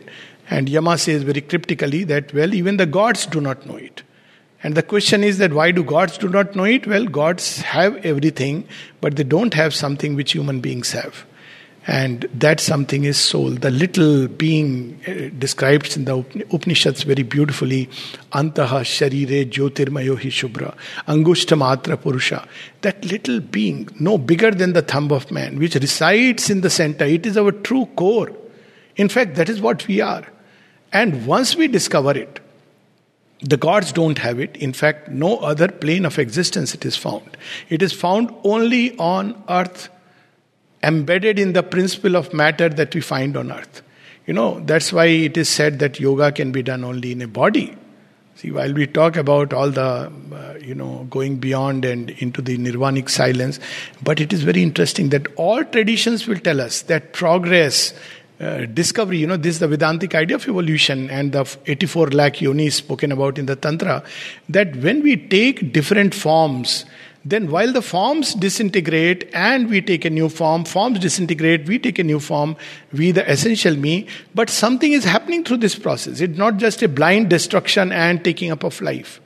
And 0.51 0.69
Yama 0.69 0.99
says 0.99 1.23
very 1.23 1.41
cryptically 1.41 2.05
that, 2.05 2.33
well, 2.33 2.55
even 2.55 2.77
the 2.77 2.87
gods 2.87 3.27
do 3.27 3.41
not 3.41 3.67
know 3.67 3.77
it. 3.77 4.03
And 4.63 4.75
the 4.75 4.83
question 4.83 5.23
is 5.23 5.39
that 5.39 5.53
why 5.53 5.71
do 5.71 5.85
gods 5.85 6.19
do 6.19 6.29
not 6.29 6.57
know 6.57 6.65
it? 6.65 6.87
Well, 6.87 7.07
gods 7.07 7.59
have 7.61 7.97
everything, 8.05 8.67
but 9.01 9.17
they 9.17 9.23
don't 9.23 9.55
have 9.55 9.75
something 9.75 10.17
which 10.17 10.33
human 10.33 10.61
beings 10.61 10.93
have. 10.93 11.25
And 11.89 12.29
that 12.35 12.59
something 12.59 13.05
is 13.05 13.17
soul. 13.17 13.51
The 13.51 13.71
little 13.71 14.27
being 14.27 15.01
uh, 15.07 15.31
described 15.39 15.97
in 15.97 16.05
the 16.05 16.17
Upanishads 16.53 17.05
very 17.05 17.23
beautifully. 17.23 17.87
Antaha 18.33 18.83
sharire 18.83 19.49
jyotirmayo 19.49 20.17
hi 20.17 20.29
shubra. 20.29 20.77
Angushta 21.07 21.57
matra 21.57 22.01
purusha. 22.01 22.49
That 22.81 23.05
little 23.05 23.39
being, 23.39 23.89
no 24.01 24.19
bigger 24.19 24.51
than 24.51 24.73
the 24.73 24.83
thumb 24.83 25.13
of 25.13 25.31
man, 25.31 25.61
which 25.61 25.77
resides 25.77 26.51
in 26.51 26.63
the 26.63 26.71
center. 26.71 27.05
It 27.05 27.25
is 27.25 27.37
our 27.37 27.53
true 27.53 27.87
core. 27.95 28.33
In 28.97 29.09
fact, 29.09 29.37
that 29.37 29.49
is 29.49 29.61
what 29.61 29.87
we 29.87 30.01
are. 30.01 30.27
And 30.93 31.27
once 31.27 31.55
we 31.55 31.69
discover 31.69 32.13
it, 32.17 32.41
the 33.43 33.57
gods 33.57 33.93
don't 33.93 34.19
have 34.19 34.41
it. 34.41 34.57
In 34.57 34.73
fact, 34.73 35.09
no 35.11 35.37
other 35.39 35.69
plane 35.69 36.05
of 36.05 36.19
existence 36.19 36.75
it 36.75 36.85
is 36.85 36.97
found. 36.97 37.37
It 37.69 37.83
is 37.83 37.93
found 37.93 38.35
only 38.43 38.97
on 38.99 39.41
earth 39.49 39.89
embedded 40.87 41.39
in 41.39 41.53
the 41.53 41.63
principle 41.63 42.17
of 42.17 42.33
matter 42.33 42.69
that 42.69 42.95
we 42.95 43.01
find 43.01 43.37
on 43.37 43.51
earth. 43.51 43.83
You 44.27 44.35
know, 44.35 44.61
that's 44.61 44.93
why 44.93 45.07
it 45.07 45.37
is 45.37 45.49
said 45.49 45.79
that 45.81 45.99
yoga 46.01 46.33
can 46.33 46.53
be 46.53 46.63
done 46.63 46.85
only 46.85 47.13
in 47.13 47.23
a 47.23 47.29
body. 47.29 47.77
See, 48.37 48.51
while 48.51 48.73
we 48.73 48.87
talk 48.87 49.17
about 49.17 49.53
all 49.53 49.71
the, 49.71 50.13
uh, 50.33 50.55
you 50.61 50.75
know, 50.75 51.07
going 51.09 51.37
beyond 51.37 51.85
and 51.87 52.11
into 52.11 52.43
the 52.43 52.59
nirvanic 52.59 53.09
silence, 53.09 53.59
but 54.03 54.21
it 54.21 54.33
is 54.33 54.43
very 54.43 54.63
interesting 54.63 55.09
that 55.09 55.27
all 55.37 55.65
traditions 55.65 56.27
will 56.27 56.39
tell 56.39 56.61
us 56.61 56.83
that 56.83 57.15
progress, 57.15 57.95
uh, 58.39 58.67
discovery, 58.67 59.17
you 59.17 59.27
know, 59.27 59.39
this 59.39 59.55
is 59.55 59.61
the 59.61 59.69
Vedantic 59.69 60.15
idea 60.15 60.37
of 60.37 60.47
evolution 60.47 61.09
and 61.09 61.33
the 61.33 61.57
84 61.67 62.09
lakh 62.09 62.35
yonis 62.35 62.73
spoken 62.73 63.11
about 63.11 63.39
in 63.39 63.47
the 63.47 63.57
Tantra, 63.57 64.05
that 64.51 64.77
when 64.77 65.03
we 65.03 65.17
take 65.17 65.73
different 65.73 66.15
forms, 66.15 66.85
then 67.29 67.51
while 67.51 67.73
the 67.73 67.83
forms 67.83 68.35
disintegrate 68.35 69.29
and 69.35 69.69
we 69.69 69.81
take 69.81 70.05
a 70.05 70.11
new 70.11 70.29
form, 70.29 70.65
forms 70.65 71.01
disintegrate, 71.01 71.67
we 71.67 71.77
take 71.77 71.99
a 71.99 72.05
new 72.05 72.21
form, 72.21 72.57
we 72.93 73.11
the 73.11 73.29
essential 73.29 73.75
me, 73.75 74.07
but 74.33 74.49
something 74.49 74.93
is 74.93 75.03
happening 75.03 75.43
through 75.43 75.57
this 75.57 75.77
process. 75.77 76.21
It's 76.21 76.39
not 76.39 76.59
just 76.59 76.83
a 76.83 76.89
blind 76.89 77.29
destruction 77.29 77.91
and 77.91 78.23
taking 78.23 78.53
up 78.53 78.63
of 78.63 78.81
life. 78.81 79.21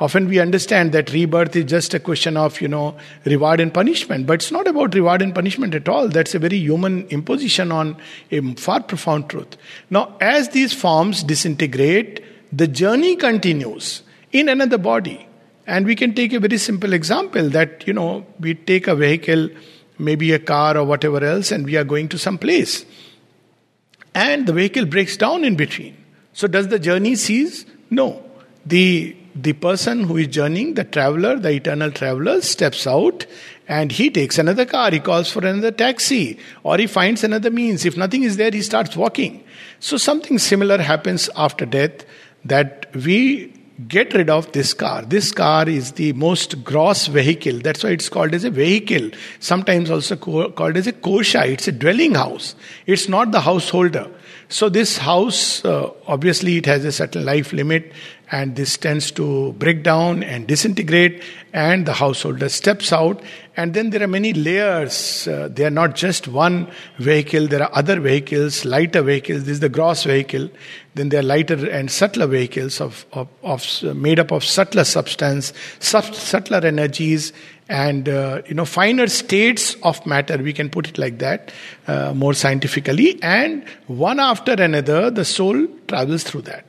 Often 0.00 0.28
we 0.28 0.40
understand 0.40 0.90
that 0.90 1.12
rebirth 1.12 1.54
is 1.54 1.66
just 1.66 1.94
a 1.94 2.00
question 2.00 2.36
of, 2.36 2.60
you 2.60 2.66
know, 2.66 2.96
reward 3.24 3.60
and 3.60 3.72
punishment, 3.72 4.26
but 4.26 4.34
it's 4.34 4.50
not 4.50 4.66
about 4.66 4.96
reward 4.96 5.22
and 5.22 5.32
punishment 5.32 5.72
at 5.76 5.88
all. 5.88 6.08
That's 6.08 6.34
a 6.34 6.40
very 6.40 6.58
human 6.58 7.06
imposition 7.10 7.70
on 7.70 7.96
a 8.32 8.40
far 8.56 8.82
profound 8.82 9.30
truth. 9.30 9.56
Now, 9.88 10.16
as 10.20 10.48
these 10.48 10.74
forms 10.74 11.22
disintegrate, 11.22 12.24
the 12.52 12.66
journey 12.66 13.14
continues 13.14 14.02
in 14.32 14.48
another 14.48 14.78
body. 14.78 15.28
And 15.66 15.84
we 15.84 15.96
can 15.96 16.14
take 16.14 16.32
a 16.32 16.40
very 16.40 16.58
simple 16.58 16.92
example 16.92 17.48
that, 17.50 17.86
you 17.86 17.92
know, 17.92 18.24
we 18.38 18.54
take 18.54 18.86
a 18.86 18.94
vehicle, 18.94 19.48
maybe 19.98 20.32
a 20.32 20.38
car 20.38 20.76
or 20.76 20.84
whatever 20.84 21.24
else, 21.24 21.50
and 21.50 21.64
we 21.64 21.76
are 21.76 21.84
going 21.84 22.08
to 22.10 22.18
some 22.18 22.38
place. 22.38 22.84
And 24.14 24.46
the 24.46 24.52
vehicle 24.52 24.86
breaks 24.86 25.16
down 25.16 25.44
in 25.44 25.56
between. 25.56 25.96
So, 26.32 26.46
does 26.46 26.68
the 26.68 26.78
journey 26.78 27.16
cease? 27.16 27.66
No. 27.90 28.22
The 28.64 29.16
the 29.34 29.52
person 29.52 30.04
who 30.04 30.16
is 30.16 30.28
journeying, 30.28 30.74
the 30.74 30.84
traveler, 30.84 31.36
the 31.36 31.50
eternal 31.50 31.90
traveler, 31.90 32.40
steps 32.40 32.86
out 32.86 33.26
and 33.68 33.92
he 33.92 34.08
takes 34.08 34.38
another 34.38 34.64
car, 34.64 34.90
he 34.90 35.00
calls 35.00 35.30
for 35.30 35.44
another 35.44 35.70
taxi, 35.70 36.38
or 36.62 36.78
he 36.78 36.86
finds 36.86 37.22
another 37.22 37.50
means. 37.50 37.84
If 37.84 37.96
nothing 37.96 38.22
is 38.22 38.36
there, 38.36 38.50
he 38.50 38.62
starts 38.62 38.96
walking. 38.96 39.44
So, 39.80 39.96
something 39.96 40.38
similar 40.38 40.78
happens 40.78 41.28
after 41.36 41.66
death 41.66 42.06
that 42.44 42.94
we 42.94 43.52
get 43.88 44.14
rid 44.14 44.30
of 44.30 44.50
this 44.52 44.72
car. 44.72 45.02
This 45.02 45.32
car 45.32 45.68
is 45.68 45.92
the 45.92 46.12
most 46.14 46.64
gross 46.64 47.06
vehicle. 47.06 47.58
That's 47.58 47.84
why 47.84 47.90
it's 47.90 48.08
called 48.08 48.34
as 48.34 48.44
a 48.44 48.50
vehicle. 48.50 49.10
Sometimes 49.38 49.90
also 49.90 50.16
called 50.16 50.76
as 50.76 50.86
a 50.86 50.92
kosha. 50.92 51.46
It's 51.46 51.68
a 51.68 51.72
dwelling 51.72 52.14
house. 52.14 52.54
It's 52.86 53.08
not 53.08 53.32
the 53.32 53.40
householder. 53.40 54.10
So 54.48 54.68
this 54.68 54.98
house, 54.98 55.64
uh, 55.64 55.90
obviously, 56.06 56.56
it 56.56 56.66
has 56.66 56.84
a 56.84 56.92
certain 56.92 57.24
life 57.24 57.52
limit, 57.52 57.92
and 58.30 58.56
this 58.56 58.76
tends 58.76 59.10
to 59.12 59.52
break 59.52 59.82
down 59.82 60.22
and 60.22 60.46
disintegrate, 60.46 61.22
and 61.52 61.86
the 61.86 61.92
householder 61.92 62.48
steps 62.48 62.92
out. 62.92 63.22
And 63.56 63.72
then 63.72 63.90
there 63.90 64.02
are 64.02 64.08
many 64.08 64.32
layers. 64.32 65.26
Uh, 65.28 65.48
they 65.50 65.64
are 65.64 65.70
not 65.70 65.94
just 65.94 66.28
one 66.28 66.70
vehicle. 66.98 67.46
There 67.46 67.62
are 67.62 67.70
other 67.72 68.00
vehicles, 68.00 68.64
lighter 68.64 69.02
vehicles. 69.02 69.44
This 69.44 69.52
is 69.54 69.60
the 69.60 69.68
gross 69.68 70.04
vehicle. 70.04 70.50
Then 70.94 71.10
there 71.10 71.20
are 71.20 71.22
lighter 71.22 71.70
and 71.70 71.90
subtler 71.90 72.26
vehicles 72.26 72.80
of, 72.80 73.06
of, 73.12 73.28
of 73.42 73.82
made 73.96 74.18
up 74.18 74.32
of 74.32 74.44
subtler 74.44 74.84
substance, 74.84 75.52
sub, 75.78 76.04
subtler 76.14 76.58
energies, 76.58 77.32
and 77.68 78.08
uh, 78.08 78.42
you 78.46 78.54
know 78.54 78.64
finer 78.64 79.06
states 79.08 79.74
of 79.82 80.04
matter 80.06 80.36
we 80.38 80.52
can 80.52 80.70
put 80.70 80.88
it 80.88 80.98
like 80.98 81.18
that 81.18 81.52
uh, 81.88 82.12
more 82.14 82.32
scientifically 82.32 83.20
and 83.22 83.64
one 83.88 84.20
after 84.20 84.52
another 84.52 85.10
the 85.10 85.24
soul 85.24 85.66
travels 85.88 86.22
through 86.22 86.42
that 86.42 86.64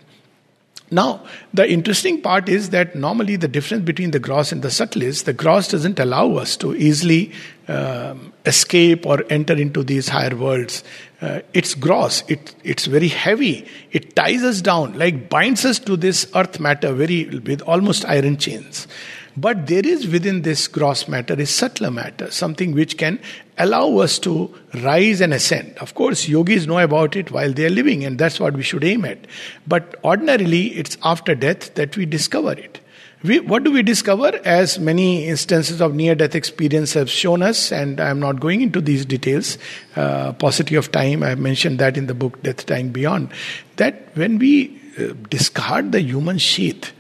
now 0.90 1.26
the 1.54 1.70
interesting 1.70 2.22
part 2.22 2.48
is 2.48 2.70
that 2.70 2.96
normally 2.96 3.36
the 3.36 3.48
difference 3.48 3.84
between 3.84 4.12
the 4.12 4.20
gross 4.20 4.52
and 4.52 4.62
the 4.62 4.72
subtle 4.72 5.02
is 5.02 5.24
the 5.24 5.34
gross 5.34 5.68
doesn't 5.68 6.00
allow 6.00 6.36
us 6.36 6.56
to 6.58 6.76
easily 6.76 7.34
um, 7.68 8.32
escape 8.46 9.06
or 9.06 9.24
enter 9.30 9.54
into 9.54 9.84
these 9.84 10.08
higher 10.08 10.36
worlds. 10.36 10.84
Uh, 11.20 11.42
it's 11.54 11.74
gross. 11.74 12.24
It, 12.30 12.56
it's 12.64 12.86
very 12.86 13.10
heavy. 13.10 13.68
It 13.92 14.16
ties 14.16 14.44
us 14.44 14.62
down 14.62 14.98
like 14.98 15.30
binds 15.30 15.66
us 15.66 15.80
to 15.80 15.98
this 15.98 16.30
earth 16.36 16.60
matter 16.60 16.94
very 16.94 17.26
with 17.26 17.62
almost 17.64 18.06
iron 18.06 18.38
chains. 18.38 18.88
But 19.36 19.68
there 19.68 19.86
is 19.86 20.08
within 20.08 20.42
this 20.42 20.68
gross 20.68 21.08
matter 21.08 21.34
a 21.34 21.46
subtler 21.46 21.92
matter, 21.92 22.32
something 22.32 22.74
which 22.74 22.98
can 22.98 23.20
allow 23.58 23.98
us 23.98 24.20
to 24.20 24.54
rise 24.84 25.22
and 25.22 25.34
ascend. 25.34 25.78
Of 25.80 25.96
course, 25.96 26.28
yogis 26.28 26.68
know 26.68 26.80
about 26.80 27.16
it 27.16 27.32
while 27.32 27.52
they 27.52 27.66
are 27.66 27.72
living, 27.72 28.06
and 28.06 28.18
that's 28.20 28.40
what 28.40 28.54
we 28.54 28.64
should 28.64 28.84
aim 28.84 29.06
at. 29.06 29.26
But 29.66 29.96
ordinarily, 30.04 30.68
it's 30.78 30.98
after 31.04 31.36
death 31.36 31.74
that 31.76 31.98
we 31.98 32.06
discover 32.06 32.54
it. 32.54 32.80
We, 33.24 33.40
what 33.40 33.64
do 33.64 33.72
we 33.72 33.82
discover? 33.82 34.40
As 34.46 34.78
many 34.78 35.26
instances 35.28 35.82
of 35.82 35.96
near 35.96 36.14
death 36.14 36.36
experience 36.36 36.94
have 36.94 37.10
shown 37.10 37.42
us, 37.42 37.72
and 37.72 38.00
I'm 38.00 38.20
not 38.20 38.40
going 38.40 38.62
into 38.62 38.80
these 38.80 39.06
details, 39.06 39.58
uh, 39.96 40.34
paucity 40.34 40.76
of 40.76 40.92
time, 40.92 41.24
I 41.24 41.30
have 41.30 41.40
mentioned 41.40 41.80
that 41.80 41.98
in 41.98 42.06
the 42.06 42.14
book 42.14 42.42
Death 42.44 42.68
Dying 42.68 42.90
Beyond, 42.90 43.32
that 43.78 44.16
when 44.16 44.38
we 44.38 44.80
uh, 45.00 45.14
discard 45.30 45.92
the 45.92 46.02
human 46.02 46.38
sheath, 46.38 46.94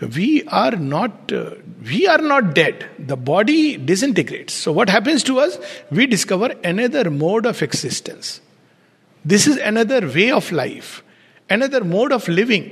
we 0.00 0.44
are 0.44 0.72
not 0.72 1.32
uh, 1.32 1.54
we 1.82 2.06
are 2.06 2.18
not 2.18 2.54
dead. 2.54 2.88
The 2.98 3.16
body 3.16 3.76
disintegrates. 3.76 4.54
So 4.54 4.72
what 4.72 4.88
happens 4.88 5.22
to 5.24 5.40
us? 5.40 5.58
We 5.90 6.06
discover 6.06 6.54
another 6.62 7.10
mode 7.10 7.46
of 7.46 7.62
existence. 7.62 8.40
This 9.24 9.46
is 9.46 9.56
another 9.56 10.06
way 10.08 10.30
of 10.30 10.52
life 10.52 11.02
another 11.50 11.84
mode 11.84 12.12
of 12.12 12.28
living. 12.28 12.64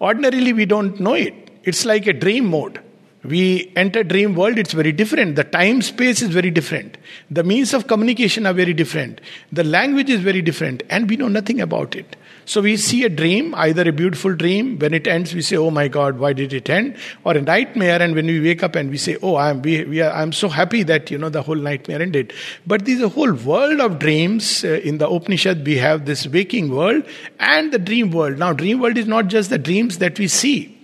Ordinarily 0.00 0.52
we 0.52 0.66
don't 0.66 0.98
know 1.00 1.14
it. 1.14 1.34
It's 1.62 1.84
like 1.84 2.06
a 2.06 2.12
dream 2.12 2.46
mode. 2.46 2.80
We 3.22 3.70
enter 3.76 4.02
dream 4.02 4.34
world 4.34 4.58
it's 4.58 4.72
very 4.72 4.92
different. 4.92 5.36
The 5.36 5.44
time 5.44 5.82
space 5.82 6.22
is 6.22 6.30
very 6.30 6.50
different. 6.50 6.96
The 7.30 7.44
means 7.44 7.74
of 7.74 7.86
communication 7.86 8.46
are 8.46 8.54
very 8.54 8.72
different. 8.72 9.20
The 9.52 9.64
language 9.64 10.08
is 10.08 10.20
very 10.20 10.40
different. 10.40 10.82
And 10.88 11.08
we 11.08 11.16
know 11.16 11.28
nothing 11.28 11.60
about 11.60 11.94
it 11.94 12.16
so 12.44 12.60
we 12.60 12.76
see 12.76 13.04
a 13.04 13.08
dream, 13.08 13.54
either 13.54 13.88
a 13.88 13.92
beautiful 13.92 14.34
dream. 14.34 14.78
When 14.78 14.94
it 14.94 15.06
ends, 15.06 15.34
we 15.34 15.42
say, 15.42 15.56
"Oh 15.56 15.70
my 15.70 15.88
God, 15.88 16.18
why 16.18 16.32
did 16.32 16.52
it 16.52 16.68
end?" 16.68 16.96
Or 17.24 17.36
a 17.36 17.40
nightmare, 17.40 18.00
and 18.02 18.14
when 18.14 18.26
we 18.26 18.40
wake 18.40 18.62
up 18.62 18.74
and 18.74 18.90
we 18.90 18.98
say, 18.98 19.16
"Oh, 19.22 19.36
I'm 19.36 19.62
we, 19.62 19.84
we 19.84 20.00
are, 20.00 20.10
I'm 20.12 20.32
so 20.32 20.48
happy 20.48 20.82
that 20.84 21.10
you 21.10 21.18
know 21.18 21.28
the 21.28 21.42
whole 21.42 21.56
nightmare 21.56 22.02
ended." 22.02 22.32
But 22.66 22.86
there's 22.86 23.02
a 23.02 23.08
whole 23.08 23.32
world 23.32 23.80
of 23.80 23.98
dreams. 23.98 24.64
Uh, 24.64 24.80
in 24.90 24.98
the 24.98 25.08
Upanishad, 25.08 25.64
we 25.66 25.76
have 25.78 26.06
this 26.06 26.26
waking 26.26 26.70
world 26.74 27.04
and 27.38 27.72
the 27.72 27.78
dream 27.78 28.10
world. 28.10 28.38
Now, 28.38 28.52
dream 28.52 28.80
world 28.80 28.98
is 28.98 29.06
not 29.06 29.28
just 29.28 29.50
the 29.50 29.58
dreams 29.58 29.98
that 29.98 30.18
we 30.18 30.28
see, 30.28 30.76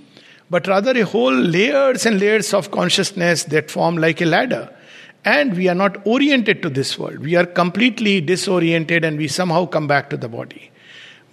but 0.51 0.67
rather 0.67 0.97
a 0.97 1.03
whole 1.05 1.35
layers 1.35 2.07
and 2.07 2.21
layers 2.21 2.55
of 2.55 2.71
consciousness 2.71 3.45
that 3.45 3.71
form 3.71 3.97
like 3.97 4.21
a 4.21 4.27
ladder 4.27 4.71
and 5.27 5.57
we 5.57 5.69
are 5.69 5.75
not 5.75 6.07
oriented 6.07 6.63
to 6.63 6.71
this 6.71 6.97
world. 6.97 7.19
We 7.19 7.35
are 7.35 7.45
completely 7.45 8.21
disoriented 8.21 9.05
and 9.05 9.19
we 9.19 9.27
somehow 9.27 9.67
come 9.67 9.89
back 9.89 10.09
to 10.11 10.17
the 10.17 10.29
body. 10.29 10.71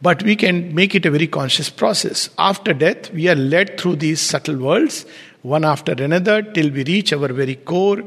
But 0.03 0.21
we 0.23 0.35
can 0.35 0.75
make 0.75 0.95
it 0.95 1.05
a 1.05 1.11
very 1.11 1.27
conscious 1.27 1.69
process. 1.69 2.29
After 2.37 2.73
death, 2.73 3.11
we 3.13 3.29
are 3.29 3.35
led 3.35 3.79
through 3.79 3.95
these 3.95 4.19
subtle 4.19 4.57
worlds, 4.57 5.05
one 5.43 5.63
after 5.63 5.93
another, 5.93 6.41
till 6.41 6.69
we 6.71 6.83
reach 6.83 7.13
our 7.13 7.31
very 7.31 7.55
core, 7.55 8.03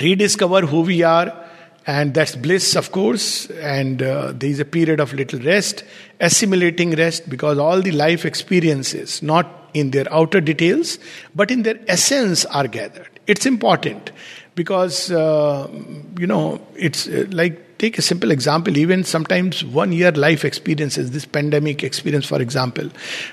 rediscover 0.00 0.60
who 0.60 0.82
we 0.82 1.02
are, 1.02 1.34
and 1.86 2.14
that's 2.14 2.36
bliss, 2.36 2.76
of 2.76 2.92
course. 2.92 3.50
And 3.50 4.02
uh, 4.02 4.34
there 4.36 4.48
is 4.50 4.60
a 4.60 4.64
period 4.64 5.00
of 5.00 5.12
little 5.12 5.40
rest, 5.40 5.82
assimilating 6.20 6.92
rest, 6.92 7.28
because 7.28 7.58
all 7.58 7.82
the 7.82 7.90
life 7.90 8.24
experiences, 8.24 9.20
not 9.20 9.70
in 9.74 9.90
their 9.90 10.06
outer 10.12 10.40
details, 10.40 11.00
but 11.34 11.50
in 11.50 11.64
their 11.64 11.78
essence, 11.88 12.44
are 12.46 12.68
gathered. 12.68 13.10
It's 13.26 13.46
important 13.46 14.12
because, 14.54 15.10
uh, 15.10 15.68
you 16.18 16.28
know, 16.28 16.64
it's 16.76 17.08
uh, 17.08 17.26
like 17.30 17.73
take 17.84 17.98
a 17.98 18.02
simple 18.02 18.30
example, 18.30 18.78
even 18.78 19.04
sometimes 19.04 19.62
one 19.62 19.92
year 19.92 20.10
life 20.12 20.44
experiences, 20.44 21.10
this 21.10 21.26
pandemic 21.26 21.84
experience, 21.84 22.24
for 22.24 22.40
example. 22.40 22.88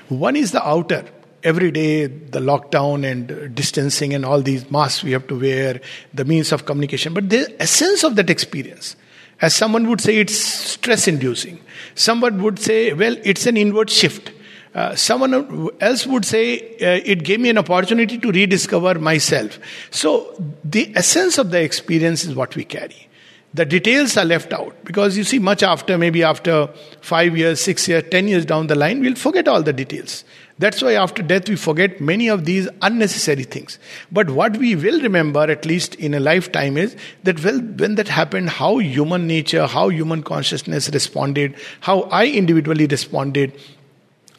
One 0.08 0.36
is 0.36 0.52
the 0.52 0.62
outer, 0.66 1.04
every 1.42 1.70
day 1.70 2.06
the 2.06 2.40
lockdown 2.40 3.10
and 3.10 3.54
distancing 3.54 4.12
and 4.12 4.26
all 4.26 4.42
these 4.42 4.70
masks 4.70 5.02
we 5.02 5.12
have 5.12 5.26
to 5.28 5.38
wear, 5.40 5.80
the 6.12 6.26
means 6.26 6.52
of 6.52 6.66
communication. 6.66 7.14
But 7.14 7.30
the 7.30 7.42
essence 7.58 8.04
of 8.04 8.16
that 8.16 8.28
experience, 8.28 8.94
as 9.40 9.54
someone 9.54 9.88
would 9.88 10.02
say, 10.02 10.18
it's 10.18 10.36
stress 10.36 11.08
inducing. 11.08 11.58
Someone 11.94 12.42
would 12.42 12.58
say, 12.58 12.92
well, 12.92 13.16
it's 13.24 13.46
an 13.46 13.56
inward 13.56 13.88
shift. 13.88 14.32
Uh, 14.74 14.94
someone 14.94 15.70
else 15.80 16.06
would 16.06 16.24
say 16.24 16.58
uh, 16.58 17.00
it 17.12 17.24
gave 17.24 17.40
me 17.40 17.48
an 17.48 17.58
opportunity 17.58 18.18
to 18.18 18.30
rediscover 18.32 18.98
myself. 18.98 19.58
So, 19.90 20.34
the 20.64 20.92
essence 20.94 21.36
of 21.36 21.50
the 21.50 21.62
experience 21.62 22.24
is 22.24 22.34
what 22.34 22.56
we 22.56 22.64
carry. 22.64 23.08
The 23.54 23.66
details 23.66 24.16
are 24.16 24.24
left 24.24 24.52
out 24.54 24.74
because 24.84 25.16
you 25.16 25.24
see, 25.24 25.38
much 25.38 25.62
after, 25.62 25.98
maybe 25.98 26.22
after 26.22 26.68
five 27.02 27.36
years, 27.36 27.60
six 27.60 27.86
years, 27.86 28.04
ten 28.10 28.26
years 28.26 28.46
down 28.46 28.68
the 28.68 28.74
line, 28.74 29.00
we'll 29.00 29.14
forget 29.14 29.46
all 29.46 29.62
the 29.62 29.74
details. 29.74 30.24
That's 30.58 30.80
why 30.80 30.94
after 30.94 31.22
death 31.22 31.48
we 31.48 31.56
forget 31.56 32.00
many 32.00 32.28
of 32.28 32.44
these 32.44 32.68
unnecessary 32.80 33.42
things. 33.42 33.78
But 34.10 34.30
what 34.30 34.56
we 34.56 34.74
will 34.74 35.00
remember, 35.02 35.40
at 35.40 35.66
least 35.66 35.96
in 35.96 36.14
a 36.14 36.20
lifetime, 36.20 36.78
is 36.78 36.96
that 37.24 37.42
well, 37.44 37.58
when 37.58 37.96
that 37.96 38.08
happened, 38.08 38.48
how 38.48 38.78
human 38.78 39.26
nature, 39.26 39.66
how 39.66 39.88
human 39.88 40.22
consciousness 40.22 40.88
responded, 40.90 41.54
how 41.80 42.02
I 42.02 42.28
individually 42.28 42.86
responded. 42.86 43.52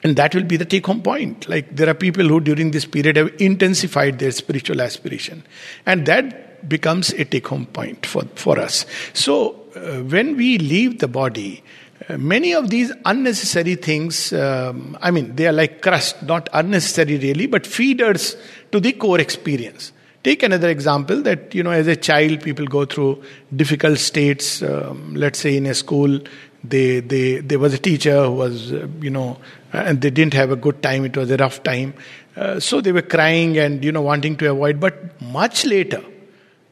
And 0.03 0.15
that 0.15 0.33
will 0.33 0.43
be 0.43 0.57
the 0.57 0.65
take 0.65 0.85
home 0.87 1.01
point. 1.01 1.47
Like 1.47 1.75
there 1.75 1.87
are 1.87 1.93
people 1.93 2.27
who 2.27 2.39
during 2.39 2.71
this 2.71 2.85
period 2.85 3.15
have 3.17 3.31
intensified 3.39 4.19
their 4.19 4.31
spiritual 4.31 4.81
aspiration. 4.81 5.43
And 5.85 6.05
that 6.07 6.52
becomes 6.67 7.11
a 7.13 7.25
take 7.25 7.47
home 7.47 7.65
point 7.65 8.05
for, 8.05 8.23
for 8.35 8.59
us. 8.59 8.85
So, 9.13 9.59
uh, 9.75 10.01
when 10.01 10.37
we 10.37 10.57
leave 10.57 10.99
the 10.99 11.07
body, 11.07 11.63
uh, 12.09 12.17
many 12.17 12.53
of 12.53 12.69
these 12.69 12.91
unnecessary 13.05 13.75
things, 13.75 14.33
um, 14.33 14.97
I 15.01 15.11
mean, 15.11 15.35
they 15.35 15.47
are 15.47 15.53
like 15.53 15.81
crust, 15.81 16.21
not 16.23 16.49
unnecessary 16.53 17.17
really, 17.17 17.47
but 17.47 17.65
feeders 17.65 18.35
to 18.71 18.79
the 18.79 18.91
core 18.93 19.19
experience. 19.19 19.91
Take 20.23 20.43
another 20.43 20.69
example 20.69 21.21
that, 21.23 21.53
you 21.53 21.63
know, 21.63 21.71
as 21.71 21.87
a 21.87 21.95
child, 21.95 22.41
people 22.41 22.65
go 22.65 22.85
through 22.85 23.21
difficult 23.53 23.99
states. 23.99 24.61
Um, 24.61 25.15
let's 25.15 25.39
say 25.39 25.57
in 25.57 25.65
a 25.65 25.73
school, 25.73 26.19
they, 26.63 27.01
they, 27.01 27.39
there 27.39 27.59
was 27.59 27.73
a 27.73 27.77
teacher 27.77 28.23
who 28.23 28.31
was, 28.31 28.71
uh, 28.71 28.87
you 29.01 29.09
know, 29.09 29.37
and 29.73 30.01
they 30.01 30.09
didn't 30.09 30.33
have 30.33 30.49
a 30.49 30.55
good 30.55 30.81
time. 30.81 31.03
It 31.03 31.17
was 31.17 31.29
a 31.29 31.37
rough 31.37 31.63
time. 31.63 31.93
Uh, 32.37 32.59
so 32.59 32.79
they 32.79 32.93
were 32.93 33.01
crying 33.01 33.57
and, 33.57 33.83
you 33.83 33.91
know, 33.91 34.01
wanting 34.01 34.37
to 34.37 34.49
avoid. 34.49 34.79
But 34.79 35.21
much 35.21 35.65
later, 35.65 36.01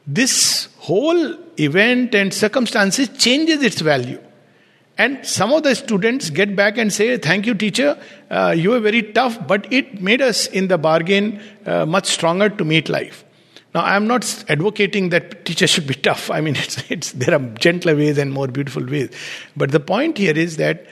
this 0.06 0.68
whole 0.78 1.36
event 1.58 2.14
and 2.14 2.32
circumstances 2.34 3.08
changes 3.10 3.62
its 3.62 3.80
value. 3.80 4.20
And 4.98 5.24
some 5.26 5.52
of 5.52 5.62
the 5.62 5.74
students 5.74 6.30
get 6.30 6.54
back 6.54 6.76
and 6.76 6.92
say, 6.92 7.16
Thank 7.16 7.46
you, 7.46 7.54
teacher. 7.54 7.98
Uh, 8.30 8.54
you 8.56 8.70
were 8.70 8.80
very 8.80 9.02
tough, 9.02 9.46
but 9.46 9.72
it 9.72 10.00
made 10.00 10.20
us 10.20 10.46
in 10.46 10.68
the 10.68 10.78
bargain 10.78 11.40
uh, 11.64 11.86
much 11.86 12.06
stronger 12.06 12.48
to 12.50 12.64
meet 12.64 12.88
life. 12.88 13.24
Now, 13.74 13.84
I'm 13.84 14.06
not 14.06 14.44
advocating 14.48 15.08
that 15.08 15.46
teachers 15.46 15.70
should 15.70 15.86
be 15.86 15.94
tough. 15.94 16.30
I 16.30 16.42
mean, 16.42 16.56
it's, 16.56 16.90
it's, 16.90 17.12
there 17.12 17.34
are 17.34 17.40
gentler 17.58 17.96
ways 17.96 18.18
and 18.18 18.32
more 18.32 18.48
beautiful 18.48 18.84
ways. 18.84 19.10
But 19.56 19.70
the 19.70 19.80
point 19.80 20.18
here 20.18 20.36
is 20.36 20.56
that 20.58 20.86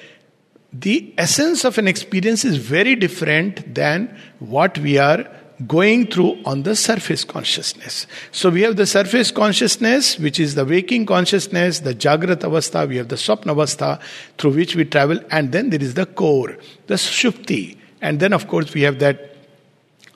the 0.73 1.13
essence 1.19 1.65
of 1.65 1.79
an 1.79 1.89
experience 1.89 2.45
is 2.45 2.57
very 2.57 2.95
different 2.95 3.75
than 3.75 4.17
what 4.39 4.79
we 4.79 4.99
are 4.99 5.29
going 5.67 6.07
through 6.07 6.39
on 6.45 6.63
the 6.63 6.75
surface 6.75 7.25
consciousness. 7.25 8.07
So 8.33 8.51
we 8.51 8.63
have 8.63 8.77
the 8.77 8.87
surface 8.87 9.31
consciousness, 9.31 10.19
which 10.19 10.41
is 10.41 10.55
the 10.55 10.65
waking 10.65 11.07
consciousness, 11.07 11.81
the 11.81 11.95
Jagrat 11.95 12.41
Avastha, 12.41 12.89
we 12.89 12.97
have 12.97 13.09
the 13.09 13.17
Swapna 13.17 13.55
Avastha 13.55 14.01
through 14.39 14.53
which 14.53 14.75
we 14.75 14.85
travel, 14.85 15.19
and 15.31 15.53
then 15.53 15.71
there 15.71 15.83
is 15.83 15.95
the 15.95 16.07
core, 16.07 16.57
the 16.87 16.95
Sushupti. 16.95 17.77
And 18.01 18.21
then, 18.21 18.33
of 18.33 18.49
course, 18.49 18.73
we 18.73 18.83
have 18.83 18.99
that 19.01 19.37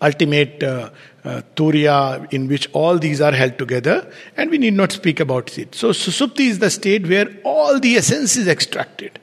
ultimate 0.01 0.63
uh, 0.63 0.91
uh, 1.25 1.43
Turiya 1.57 2.33
in 2.33 2.49
which 2.49 2.69
all 2.73 2.99
these 2.99 3.21
are 3.21 3.33
held 3.33 3.59
together, 3.59 4.11
and 4.37 4.51
we 4.51 4.59
need 4.59 4.75
not 4.75 4.93
speak 4.93 5.21
about 5.21 5.57
it. 5.59 5.75
So, 5.75 5.91
Sushupti 5.91 6.49
is 6.49 6.59
the 6.59 6.71
state 6.71 7.07
where 7.07 7.29
all 7.45 7.79
the 7.79 7.97
essence 7.97 8.37
is 8.37 8.49
extracted. 8.49 9.19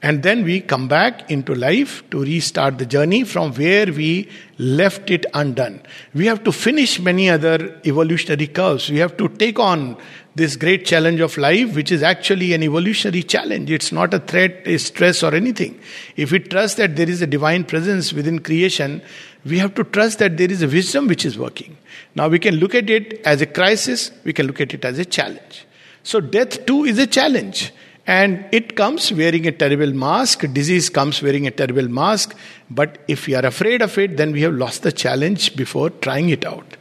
And 0.00 0.22
then 0.22 0.44
we 0.44 0.60
come 0.60 0.86
back 0.86 1.28
into 1.28 1.54
life 1.54 2.08
to 2.10 2.20
restart 2.20 2.78
the 2.78 2.86
journey 2.86 3.24
from 3.24 3.52
where 3.54 3.86
we 3.86 4.28
left 4.58 5.10
it 5.10 5.26
undone. 5.34 5.82
We 6.14 6.26
have 6.26 6.44
to 6.44 6.52
finish 6.52 7.00
many 7.00 7.28
other 7.28 7.80
evolutionary 7.84 8.46
curves. 8.46 8.88
We 8.88 8.98
have 8.98 9.16
to 9.16 9.28
take 9.28 9.58
on 9.58 9.96
this 10.36 10.54
great 10.54 10.86
challenge 10.86 11.18
of 11.18 11.36
life, 11.36 11.74
which 11.74 11.90
is 11.90 12.04
actually 12.04 12.52
an 12.52 12.62
evolutionary 12.62 13.24
challenge. 13.24 13.72
It's 13.72 13.90
not 13.90 14.14
a 14.14 14.20
threat, 14.20 14.62
a 14.66 14.78
stress, 14.78 15.24
or 15.24 15.34
anything. 15.34 15.80
If 16.16 16.30
we 16.30 16.38
trust 16.38 16.76
that 16.76 16.94
there 16.94 17.10
is 17.10 17.20
a 17.20 17.26
divine 17.26 17.64
presence 17.64 18.12
within 18.12 18.38
creation, 18.38 19.02
we 19.44 19.58
have 19.58 19.74
to 19.74 19.82
trust 19.82 20.20
that 20.20 20.36
there 20.36 20.50
is 20.50 20.62
a 20.62 20.68
wisdom 20.68 21.08
which 21.08 21.24
is 21.24 21.36
working. 21.36 21.76
Now 22.14 22.28
we 22.28 22.38
can 22.38 22.56
look 22.56 22.76
at 22.76 22.88
it 22.88 23.20
as 23.24 23.42
a 23.42 23.46
crisis, 23.46 24.12
we 24.22 24.32
can 24.32 24.46
look 24.46 24.60
at 24.60 24.72
it 24.72 24.84
as 24.84 25.00
a 25.00 25.04
challenge. 25.04 25.66
So, 26.04 26.20
death 26.20 26.64
too 26.66 26.84
is 26.84 26.98
a 26.98 27.06
challenge. 27.06 27.72
And 28.08 28.46
it 28.52 28.74
comes 28.74 29.12
wearing 29.12 29.46
a 29.46 29.52
terrible 29.52 29.92
mask. 29.92 30.50
Disease 30.54 30.88
comes 30.88 31.22
wearing 31.22 31.46
a 31.46 31.50
terrible 31.50 31.88
mask. 31.88 32.34
But 32.70 32.96
if 33.06 33.26
we 33.26 33.34
are 33.34 33.44
afraid 33.44 33.82
of 33.82 33.98
it, 33.98 34.16
then 34.16 34.32
we 34.32 34.40
have 34.40 34.54
lost 34.54 34.82
the 34.82 34.90
challenge 34.90 35.54
before 35.56 35.90
trying 35.90 36.30
it 36.30 36.46
out. 36.46 36.78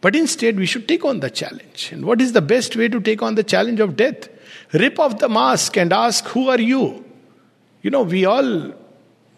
But 0.00 0.16
instead, 0.16 0.56
we 0.56 0.64
should 0.64 0.88
take 0.88 1.04
on 1.04 1.20
the 1.20 1.28
challenge. 1.28 1.90
And 1.92 2.06
what 2.06 2.22
is 2.22 2.32
the 2.32 2.40
best 2.40 2.76
way 2.76 2.88
to 2.88 2.98
take 2.98 3.20
on 3.20 3.34
the 3.34 3.44
challenge 3.44 3.78
of 3.80 3.94
death? 3.94 4.30
Rip 4.72 4.98
off 4.98 5.18
the 5.18 5.28
mask 5.28 5.76
and 5.76 5.92
ask, 5.92 6.24
Who 6.28 6.48
are 6.48 6.58
you? 6.58 7.04
You 7.82 7.90
know, 7.90 8.04
we 8.04 8.24
all, 8.24 8.72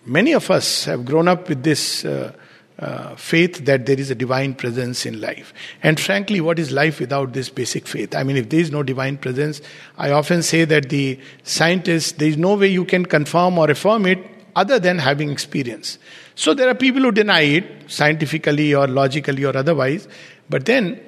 many 0.07 0.35
of 0.35 0.49
us 0.49 0.85
have 0.85 1.05
grown 1.05 1.27
up 1.27 1.49
with 1.49 1.65
this. 1.65 2.05
Uh, 2.05 2.33
uh, 2.79 3.15
faith 3.17 3.65
that 3.67 3.87
there 3.87 3.99
is 3.99 4.11
a 4.11 4.15
divine 4.15 4.55
presence 4.55 5.07
in 5.07 5.21
life. 5.21 5.53
And 5.83 6.01
frankly, 6.01 6.41
what 6.41 6.59
is 6.59 6.73
life 6.73 7.01
without 7.01 7.33
this 7.33 7.49
basic 7.49 7.87
faith? 7.87 8.15
I 8.15 8.23
mean, 8.23 8.37
if 8.37 8.49
there 8.49 8.61
is 8.61 8.71
no 8.71 8.83
divine 8.83 9.19
presence, 9.19 9.61
I 9.99 10.11
often 10.11 10.43
say 10.43 10.65
that 10.65 10.89
the 10.89 11.19
scientists, 11.45 12.13
there 12.13 12.29
is 12.29 12.37
no 12.37 12.55
way 12.55 12.69
you 12.69 12.85
can 12.85 13.05
confirm 13.07 13.59
or 13.59 13.71
affirm 13.71 14.07
it 14.07 14.19
other 14.57 14.79
than 14.79 14.99
having 14.99 15.31
experience. 15.31 15.99
So 16.35 16.55
there 16.55 16.69
are 16.69 16.75
people 16.75 17.03
who 17.03 17.13
deny 17.13 17.43
it 17.43 17.91
scientifically 17.91 18.75
or 18.75 18.87
logically 18.87 19.45
or 19.45 19.57
otherwise, 19.57 20.09
but 20.49 20.67
then 20.67 21.01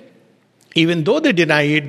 even 0.75 1.05
though 1.05 1.21
they 1.21 1.33
deny 1.33 1.63
it, 1.63 1.85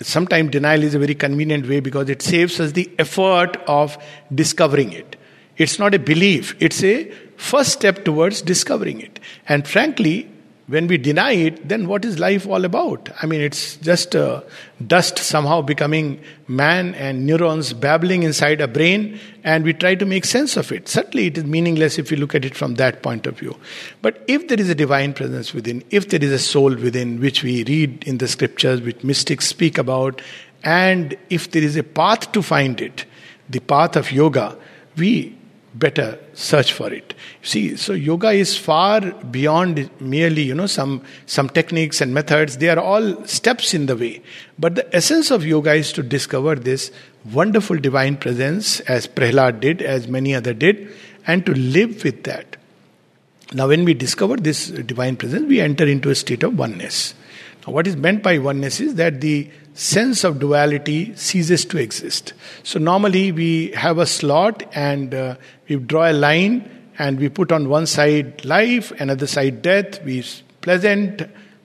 sometimes 0.00 0.50
denial 0.50 0.82
is 0.82 0.94
a 0.94 0.98
very 0.98 1.14
convenient 1.14 1.68
way 1.68 1.80
because 1.80 2.08
it 2.08 2.22
saves 2.22 2.60
us 2.60 2.72
the 2.72 2.90
effort 2.98 3.56
of 3.66 3.96
discovering 4.34 4.92
it. 4.92 5.16
It's 5.56 5.78
not 5.78 5.94
a 5.94 5.98
belief, 5.98 6.54
it's 6.60 6.82
a 6.82 7.10
first 7.36 7.72
step 7.72 8.04
towards 8.04 8.42
discovering 8.42 9.00
it. 9.00 9.20
And 9.48 9.66
frankly, 9.66 10.28
when 10.68 10.88
we 10.88 10.98
deny 10.98 11.30
it, 11.32 11.68
then 11.68 11.86
what 11.86 12.04
is 12.04 12.18
life 12.18 12.44
all 12.44 12.64
about? 12.64 13.08
I 13.22 13.26
mean, 13.26 13.40
it's 13.40 13.76
just 13.76 14.16
uh, 14.16 14.42
dust 14.84 15.18
somehow 15.18 15.62
becoming 15.62 16.20
man 16.48 16.94
and 16.96 17.24
neurons 17.24 17.72
babbling 17.72 18.24
inside 18.24 18.60
a 18.60 18.66
brain, 18.66 19.20
and 19.44 19.62
we 19.62 19.72
try 19.72 19.94
to 19.94 20.04
make 20.04 20.24
sense 20.24 20.56
of 20.56 20.72
it. 20.72 20.88
Certainly, 20.88 21.28
it 21.28 21.38
is 21.38 21.44
meaningless 21.44 21.98
if 22.00 22.10
you 22.10 22.16
look 22.16 22.34
at 22.34 22.44
it 22.44 22.56
from 22.56 22.74
that 22.74 23.02
point 23.02 23.28
of 23.28 23.38
view. 23.38 23.56
But 24.02 24.24
if 24.26 24.48
there 24.48 24.58
is 24.58 24.68
a 24.68 24.74
divine 24.74 25.14
presence 25.14 25.54
within, 25.54 25.84
if 25.90 26.08
there 26.08 26.22
is 26.22 26.32
a 26.32 26.38
soul 26.38 26.74
within, 26.74 27.20
which 27.20 27.44
we 27.44 27.62
read 27.62 28.02
in 28.04 28.18
the 28.18 28.26
scriptures, 28.26 28.80
which 28.80 29.04
mystics 29.04 29.46
speak 29.46 29.78
about, 29.78 30.20
and 30.64 31.16
if 31.30 31.52
there 31.52 31.62
is 31.62 31.76
a 31.76 31.84
path 31.84 32.32
to 32.32 32.42
find 32.42 32.80
it, 32.80 33.04
the 33.48 33.60
path 33.60 33.94
of 33.94 34.10
yoga, 34.10 34.58
we 34.96 35.35
better 35.78 36.18
search 36.32 36.72
for 36.72 36.92
it. 36.92 37.14
See 37.42 37.76
so 37.76 37.92
yoga 37.92 38.30
is 38.30 38.56
far 38.56 39.00
beyond 39.36 39.90
merely 40.00 40.42
you 40.42 40.54
know 40.54 40.66
some 40.66 41.02
some 41.26 41.48
techniques 41.48 42.00
and 42.00 42.14
methods. 42.14 42.58
They 42.58 42.68
are 42.68 42.78
all 42.78 43.24
steps 43.26 43.74
in 43.74 43.86
the 43.86 43.96
way. 43.96 44.22
But 44.58 44.74
the 44.76 44.96
essence 44.96 45.30
of 45.30 45.44
yoga 45.44 45.74
is 45.74 45.92
to 45.92 46.02
discover 46.02 46.54
this 46.54 46.90
wonderful 47.32 47.76
divine 47.76 48.16
presence 48.16 48.80
as 48.80 49.06
prahlad 49.06 49.60
did 49.60 49.82
as 49.82 50.08
many 50.08 50.34
other 50.34 50.54
did 50.54 50.92
and 51.26 51.44
to 51.46 51.52
live 51.54 52.04
with 52.04 52.24
that. 52.24 52.56
Now 53.52 53.68
when 53.68 53.84
we 53.84 53.94
discover 53.94 54.36
this 54.36 54.68
divine 54.68 55.16
presence 55.16 55.46
we 55.46 55.60
enter 55.60 55.86
into 55.86 56.10
a 56.10 56.14
state 56.14 56.42
of 56.42 56.58
oneness. 56.58 57.14
Now 57.66 57.72
what 57.72 57.86
is 57.86 57.96
meant 57.96 58.22
by 58.22 58.38
oneness 58.38 58.80
is 58.80 58.94
that 58.96 59.20
the 59.20 59.50
sense 59.76 60.24
of 60.24 60.38
duality 60.38 61.14
ceases 61.14 61.64
to 61.66 61.78
exist. 61.78 62.32
So, 62.62 62.78
normally 62.78 63.30
we 63.32 63.70
have 63.72 63.98
a 63.98 64.06
slot 64.06 64.62
and 64.74 65.14
uh, 65.14 65.36
we 65.68 65.76
draw 65.76 66.10
a 66.10 66.12
line 66.12 66.70
and 66.98 67.20
we 67.20 67.28
put 67.28 67.52
on 67.52 67.68
one 67.68 67.86
side 67.86 68.44
life, 68.44 68.90
another 68.92 69.26
side 69.26 69.62
death, 69.62 70.02
we 70.02 70.24
pleasant, 70.62 71.22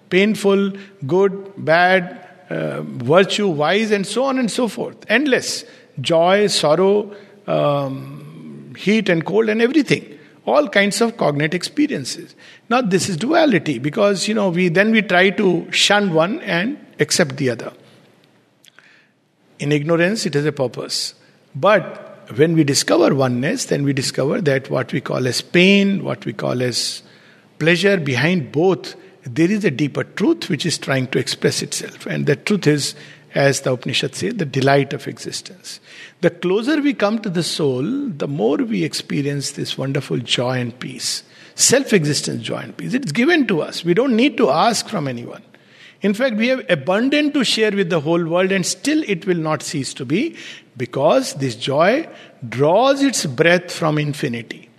painful, 0.10 0.74
good, 1.08 1.54
bad, 1.58 2.28
uh, 2.50 2.82
virtue, 2.82 3.48
wise, 3.48 3.92
and 3.92 4.06
so 4.06 4.26
on 4.26 4.38
and 4.38 4.52
so 4.52 4.68
forth. 4.68 4.98
Endless. 5.10 5.64
Joy, 6.00 6.48
sorrow, 6.48 7.16
um, 7.48 8.74
heat 8.78 9.10
and 9.10 9.26
cold, 9.26 9.50
and 9.50 9.62
everything. 9.62 10.20
All 10.46 10.68
kinds 10.68 11.02
of 11.02 11.18
cognate 11.18 11.54
experiences. 11.54 12.36
Now, 12.70 12.82
this 12.82 13.10
is 13.10 13.18
duality 13.18 13.80
because 13.80 14.28
you 14.28 14.34
know 14.34 14.50
we 14.50 14.70
then 14.70 14.92
we 14.92 15.02
try 15.02 15.30
to 15.32 15.72
shun 15.72 16.14
one 16.14 16.40
and 16.42 16.78
accept 17.00 17.38
the 17.38 17.50
other. 17.52 17.72
In 19.62 19.72
ignorance, 19.72 20.26
it 20.26 20.34
has 20.34 20.46
a 20.48 20.52
purpose. 20.52 21.14
But 21.54 22.28
when 22.36 22.56
we 22.56 22.64
discover 22.64 23.14
oneness, 23.14 23.66
then 23.66 23.84
we 23.84 23.94
discover 23.94 24.42
that 24.42 24.72
what 24.72 24.92
we 24.92 25.02
call 25.02 25.28
as 25.28 25.42
pain, 25.42 26.04
what 26.04 26.26
we 26.26 26.34
call 26.34 26.64
as 26.64 27.04
pleasure, 27.60 27.98
behind 27.98 28.52
both, 28.52 28.96
there 29.22 29.52
is 29.52 29.64
a 29.64 29.70
deeper 29.70 30.04
truth 30.04 30.50
which 30.50 30.66
is 30.66 30.80
trying 30.80 31.06
to 31.10 31.20
express 31.20 31.62
itself. 31.62 32.08
And 32.08 32.26
that 32.26 32.48
truth 32.48 32.66
is, 32.66 32.96
as 33.36 33.62
the 33.62 33.74
Upanishad 33.74 34.16
say, 34.16 34.30
the 34.32 34.46
delight 34.46 34.94
of 34.94 35.08
existence. 35.08 35.80
The 36.22 36.32
closer 36.32 36.82
we 36.82 36.96
come 36.96 37.20
to 37.20 37.30
the 37.30 37.44
soul, 37.44 37.84
the 37.84 38.28
more 38.28 38.58
we 38.58 38.84
experience 38.84 39.52
this 39.52 39.78
wonderful 39.78 40.18
joy 40.18 40.60
and 40.60 40.78
peace. 40.80 41.22
Self 41.54 41.94
existence, 41.94 42.42
joy 42.42 42.62
and 42.62 42.76
peace. 42.76 42.96
It's 42.96 43.12
given 43.12 43.46
to 43.46 43.62
us. 43.62 43.86
We 43.86 43.94
don't 43.94 44.16
need 44.16 44.38
to 44.38 44.50
ask 44.50 44.90
from 44.90 45.08
anyone. 45.08 45.44
In 46.02 46.16
fact, 46.16 46.36
we 46.36 46.48
have 46.48 46.66
abundant 46.68 47.34
to 47.36 47.44
share 47.44 47.72
with 47.72 47.90
the 47.90 48.00
whole 48.00 48.26
world, 48.26 48.52
and 48.52 48.66
still 48.66 49.04
it 49.08 49.28
will 49.28 49.38
not 49.38 49.62
cease 49.62 49.94
to 49.96 50.06
be 50.06 50.36
because 50.76 51.36
this 51.36 51.56
joy 51.56 52.10
draws 52.48 53.04
its 53.04 53.26
breath 53.26 53.72
from 53.72 54.00
infinity. 54.00 54.70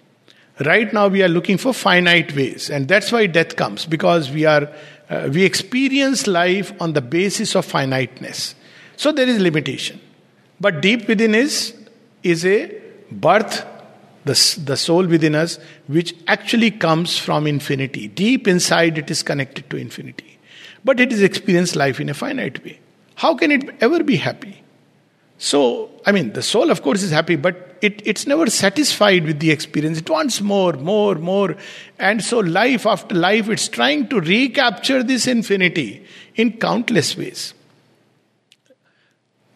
Right 0.64 0.92
now, 0.92 1.08
we 1.08 1.22
are 1.22 1.28
looking 1.28 1.58
for 1.58 1.72
finite 1.72 2.34
ways, 2.34 2.70
and 2.70 2.88
that's 2.88 3.12
why 3.12 3.26
death 3.26 3.54
comes 3.56 3.86
because 3.86 4.30
we 4.30 4.44
are 4.44 4.68
uh, 5.08 5.28
we 5.32 5.44
experience 5.44 6.26
life 6.26 6.72
on 6.80 6.94
the 6.94 7.00
basis 7.00 7.54
of 7.54 7.64
finiteness. 7.64 8.54
So 8.96 9.12
there 9.12 9.28
is 9.28 9.38
limitation, 9.38 10.00
but 10.60 10.80
deep 10.80 11.06
within 11.06 11.34
is 11.34 11.74
is 12.22 12.44
a 12.44 12.80
birth 13.10 13.66
the, 14.24 14.60
the 14.64 14.76
soul 14.76 15.04
within 15.06 15.34
us, 15.34 15.58
which 15.88 16.14
actually 16.28 16.70
comes 16.70 17.18
from 17.18 17.46
infinity. 17.46 18.06
Deep 18.08 18.46
inside, 18.46 18.96
it 18.96 19.10
is 19.10 19.22
connected 19.22 19.68
to 19.70 19.76
infinity 19.76 20.31
but 20.84 21.00
it 21.00 21.12
is 21.12 21.22
experienced 21.22 21.76
life 21.76 22.00
in 22.00 22.08
a 22.08 22.14
finite 22.14 22.64
way. 22.64 22.78
How 23.16 23.34
can 23.34 23.50
it 23.50 23.76
ever 23.80 24.02
be 24.02 24.16
happy? 24.16 24.62
So, 25.38 25.90
I 26.06 26.12
mean, 26.12 26.32
the 26.32 26.42
soul, 26.42 26.70
of 26.70 26.82
course, 26.82 27.02
is 27.02 27.10
happy, 27.10 27.36
but 27.36 27.76
it, 27.82 28.00
it's 28.04 28.28
never 28.28 28.48
satisfied 28.48 29.24
with 29.24 29.40
the 29.40 29.50
experience. 29.50 29.98
It 29.98 30.08
wants 30.08 30.40
more, 30.40 30.74
more, 30.74 31.16
more. 31.16 31.56
And 31.98 32.22
so, 32.22 32.38
life 32.38 32.86
after 32.86 33.14
life, 33.14 33.48
it's 33.48 33.66
trying 33.68 34.08
to 34.08 34.20
recapture 34.20 35.02
this 35.02 35.26
infinity 35.26 36.06
in 36.36 36.58
countless 36.58 37.16
ways. 37.16 37.54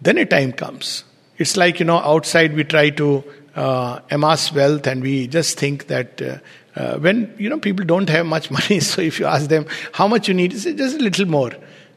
Then 0.00 0.18
a 0.18 0.26
time 0.26 0.52
comes. 0.52 1.04
It's 1.38 1.56
like, 1.56 1.78
you 1.78 1.86
know, 1.86 1.98
outside 1.98 2.54
we 2.54 2.64
try 2.64 2.90
to 2.90 3.22
uh, 3.54 4.00
amass 4.10 4.52
wealth 4.52 4.86
and 4.86 5.02
we 5.02 5.26
just 5.28 5.58
think 5.58 5.86
that 5.86 6.20
uh, 6.20 6.38
uh, 6.76 6.98
when, 6.98 7.34
you 7.38 7.48
know, 7.48 7.58
people 7.58 7.84
don't 7.84 8.08
have 8.08 8.26
much 8.26 8.50
money, 8.58 8.80
so 8.80 9.00
if 9.00 9.18
you 9.18 9.26
ask 9.26 9.48
them 9.48 9.66
how 9.92 10.06
much 10.06 10.28
you 10.28 10.34
need, 10.34 10.52
they 10.52 10.58
say 10.58 10.74
just 10.74 10.96
a 10.96 11.02
little 11.02 11.26
more. 11.26 11.52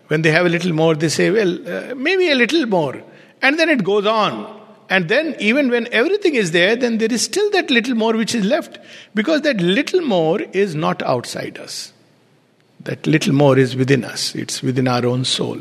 When 0.08 0.24
they 0.24 0.32
have 0.32 0.46
a 0.46 0.50
little 0.50 0.74
more, 0.74 0.96
they 0.96 1.10
say, 1.10 1.30
well, 1.30 1.54
uh, 1.68 1.94
maybe 1.96 2.32
a 2.32 2.36
little 2.36 2.66
more. 2.66 3.04
And 3.42 3.60
then 3.60 3.70
it 3.70 3.84
goes 3.84 4.06
on. 4.06 4.58
And 4.90 5.08
then, 5.08 5.36
even 5.40 5.70
when 5.70 5.88
everything 5.94 6.34
is 6.34 6.52
there, 6.52 6.76
then 6.76 6.98
there 6.98 7.12
is 7.12 7.22
still 7.22 7.52
that 7.52 7.70
little 7.70 7.94
more 7.94 8.14
which 8.14 8.34
is 8.34 8.44
left. 8.44 8.80
Because 9.14 9.42
that 9.42 9.62
little 9.62 10.02
more 10.02 10.42
is 10.42 10.74
not 10.74 11.04
outside 11.04 11.60
us. 11.60 11.94
That 12.86 13.06
little 13.06 13.34
more 13.34 13.58
is 13.58 13.76
within 13.76 14.04
us, 14.04 14.34
it's 14.34 14.64
within 14.64 14.88
our 14.88 15.06
own 15.06 15.26
soul. 15.26 15.60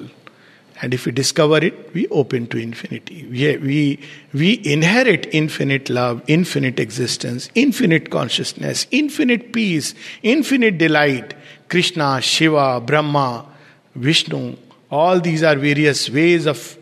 And 0.81 0.95
if 0.95 1.07
we 1.07 1.13
discover 1.13 1.59
it, 1.59 1.93
we 1.93 2.07
open 2.09 2.47
to 2.49 2.59
infinity. 2.59 3.27
We, 3.27 3.57
we, 3.57 4.01
we 4.33 4.61
inherit 4.65 5.27
infinite 5.33 5.91
love, 5.91 6.23
infinite 6.29 6.79
existence, 6.79 7.51
infinite 7.55 8.11
consciousness, 8.11 8.87
infinite 8.91 9.53
peace, 9.53 9.95
infinite 10.23 10.79
delight. 10.79 11.35
Krishna, 11.69 12.21
Shiva, 12.21 12.81
Brahma, 12.81 13.47
Vishnu, 13.95 14.57
all 14.91 15.21
these 15.21 15.43
are 15.43 15.57
various 15.57 16.09
ways 16.09 16.47
of 16.47 16.79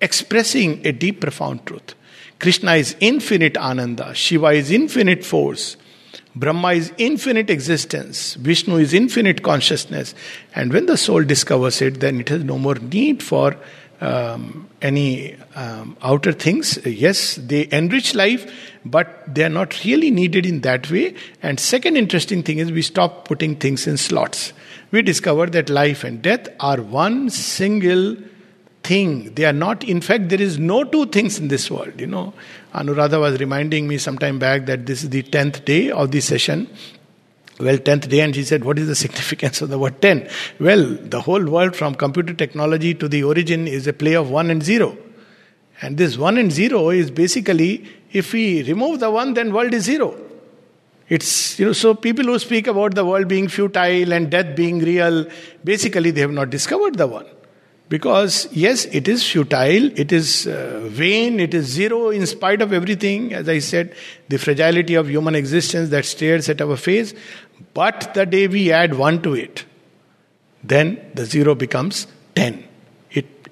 expressing 0.00 0.84
a 0.86 0.92
deep, 0.92 1.20
profound 1.20 1.64
truth. 1.66 1.94
Krishna 2.38 2.72
is 2.72 2.96
infinite 3.00 3.56
ananda, 3.58 4.14
Shiva 4.14 4.48
is 4.48 4.70
infinite 4.70 5.24
force, 5.24 5.76
Brahma 6.36 6.74
is 6.74 6.92
infinite 6.96 7.50
existence, 7.50 8.34
Vishnu 8.34 8.76
is 8.76 8.94
infinite 8.94 9.42
consciousness. 9.42 10.14
And 10.54 10.72
when 10.72 10.86
the 10.86 10.96
soul 10.96 11.24
discovers 11.24 11.82
it, 11.82 12.00
then 12.00 12.20
it 12.20 12.28
has 12.28 12.44
no 12.44 12.58
more 12.58 12.76
need 12.76 13.22
for 13.22 13.56
um, 14.00 14.68
any 14.80 15.36
um, 15.54 15.96
outer 16.02 16.32
things. 16.32 16.78
Yes, 16.86 17.36
they 17.36 17.68
enrich 17.70 18.14
life, 18.14 18.50
but 18.84 19.22
they 19.32 19.44
are 19.44 19.50
not 19.50 19.84
really 19.84 20.10
needed 20.10 20.46
in 20.46 20.60
that 20.62 20.90
way. 20.90 21.14
And 21.42 21.60
second 21.60 21.96
interesting 21.96 22.42
thing 22.42 22.58
is 22.58 22.72
we 22.72 22.82
stop 22.82 23.26
putting 23.26 23.56
things 23.56 23.86
in 23.86 23.96
slots. 23.96 24.52
We 24.90 25.02
discover 25.02 25.46
that 25.46 25.68
life 25.68 26.04
and 26.04 26.22
death 26.22 26.48
are 26.58 26.80
one 26.80 27.30
single 27.30 28.16
thing. 28.82 29.34
They 29.34 29.44
are 29.44 29.52
not, 29.52 29.84
in 29.84 30.00
fact, 30.00 30.30
there 30.30 30.40
is 30.40 30.58
no 30.58 30.84
two 30.84 31.06
things 31.06 31.38
in 31.38 31.48
this 31.48 31.70
world. 31.70 32.00
You 32.00 32.06
know, 32.06 32.32
Anuradha 32.74 33.20
was 33.20 33.40
reminding 33.40 33.88
me 33.88 33.98
some 33.98 34.18
time 34.18 34.38
back 34.38 34.66
that 34.66 34.86
this 34.86 35.02
is 35.02 35.10
the 35.10 35.22
10th 35.22 35.64
day 35.64 35.90
of 35.90 36.12
the 36.12 36.20
session. 36.20 36.68
Well, 37.58 37.76
10th 37.76 38.08
day, 38.08 38.20
and 38.20 38.34
she 38.34 38.44
said, 38.44 38.64
What 38.64 38.78
is 38.78 38.86
the 38.86 38.94
significance 39.06 39.60
of 39.60 39.68
the 39.68 39.78
word 39.78 40.00
10? 40.00 40.28
Well, 40.58 40.84
the 40.84 41.20
whole 41.20 41.44
world 41.44 41.74
from 41.76 41.94
computer 41.94 42.32
technology 42.32 42.94
to 42.94 43.08
the 43.08 43.24
origin 43.24 43.66
is 43.66 43.86
a 43.86 43.92
play 43.92 44.14
of 44.14 44.30
1 44.30 44.50
and 44.50 44.62
0. 44.62 44.96
And 45.82 45.96
this 45.98 46.16
1 46.16 46.38
and 46.38 46.52
0 46.52 46.90
is 46.90 47.10
basically, 47.10 47.88
if 48.12 48.32
we 48.32 48.62
remove 48.62 49.00
the 49.00 49.10
1, 49.10 49.34
then 49.34 49.52
world 49.52 49.74
is 49.74 49.84
0. 49.84 50.16
It's, 51.08 51.58
you 51.58 51.66
know, 51.66 51.72
so 51.72 51.94
people 51.94 52.24
who 52.24 52.38
speak 52.38 52.68
about 52.68 52.94
the 52.94 53.04
world 53.04 53.26
being 53.26 53.48
futile 53.48 54.12
and 54.12 54.30
death 54.30 54.54
being 54.54 54.78
real, 54.78 55.26
basically 55.64 56.12
they 56.12 56.20
have 56.20 56.30
not 56.30 56.50
discovered 56.50 56.96
the 56.96 57.06
1. 57.06 57.26
Because, 57.90 58.46
yes, 58.52 58.84
it 58.84 59.08
is 59.08 59.28
futile, 59.28 59.90
it 59.98 60.12
is 60.12 60.46
uh, 60.46 60.82
vain, 60.84 61.40
it 61.40 61.52
is 61.52 61.66
zero 61.66 62.10
in 62.10 62.24
spite 62.24 62.62
of 62.62 62.72
everything, 62.72 63.34
as 63.34 63.48
I 63.48 63.58
said, 63.58 63.96
the 64.28 64.38
fragility 64.38 64.94
of 64.94 65.10
human 65.10 65.34
existence 65.34 65.90
that 65.90 66.04
stares 66.04 66.48
at 66.48 66.60
our 66.60 66.76
face. 66.76 67.12
But 67.74 68.14
the 68.14 68.26
day 68.26 68.46
we 68.46 68.70
add 68.70 68.94
one 68.94 69.20
to 69.22 69.34
it, 69.34 69.64
then 70.62 71.04
the 71.14 71.26
zero 71.26 71.56
becomes 71.56 72.06
10. 72.36 72.69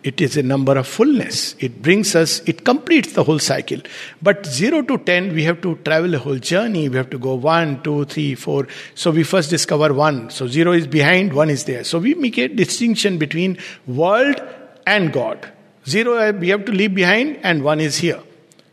It 0.09 0.23
is 0.23 0.38
a 0.38 0.42
number 0.42 0.79
of 0.79 0.87
fullness. 0.87 1.55
It 1.59 1.83
brings 1.83 2.14
us, 2.16 2.40
it 2.47 2.64
completes 2.64 3.12
the 3.12 3.23
whole 3.25 3.38
cycle. 3.38 3.83
But 4.23 4.47
0 4.47 4.85
to 4.85 4.97
10, 4.97 5.35
we 5.35 5.44
have 5.44 5.61
to 5.61 5.77
travel 5.85 6.14
a 6.14 6.18
whole 6.18 6.38
journey. 6.38 6.88
We 6.88 6.97
have 6.97 7.11
to 7.11 7.18
go 7.18 7.35
1, 7.35 7.83
2, 7.83 8.07
3, 8.07 8.35
4. 8.35 8.68
So 8.94 9.11
we 9.11 9.23
first 9.23 9.51
discover 9.51 9.92
1. 9.92 10.31
So 10.31 10.47
0 10.47 10.73
is 10.73 10.87
behind, 10.87 11.35
1 11.35 11.51
is 11.51 11.64
there. 11.64 11.85
So 11.85 11.99
we 11.99 12.14
make 12.14 12.38
a 12.38 12.49
distinction 12.49 13.18
between 13.18 13.59
world 13.87 14.40
and 14.87 15.12
God. 15.12 15.47
0 15.87 16.14
uh, 16.14 16.33
we 16.33 16.49
have 16.49 16.64
to 16.64 16.73
leave 16.73 16.94
behind, 16.94 17.38
and 17.42 17.62
1 17.62 17.79
is 17.81 17.99
here. 17.99 18.23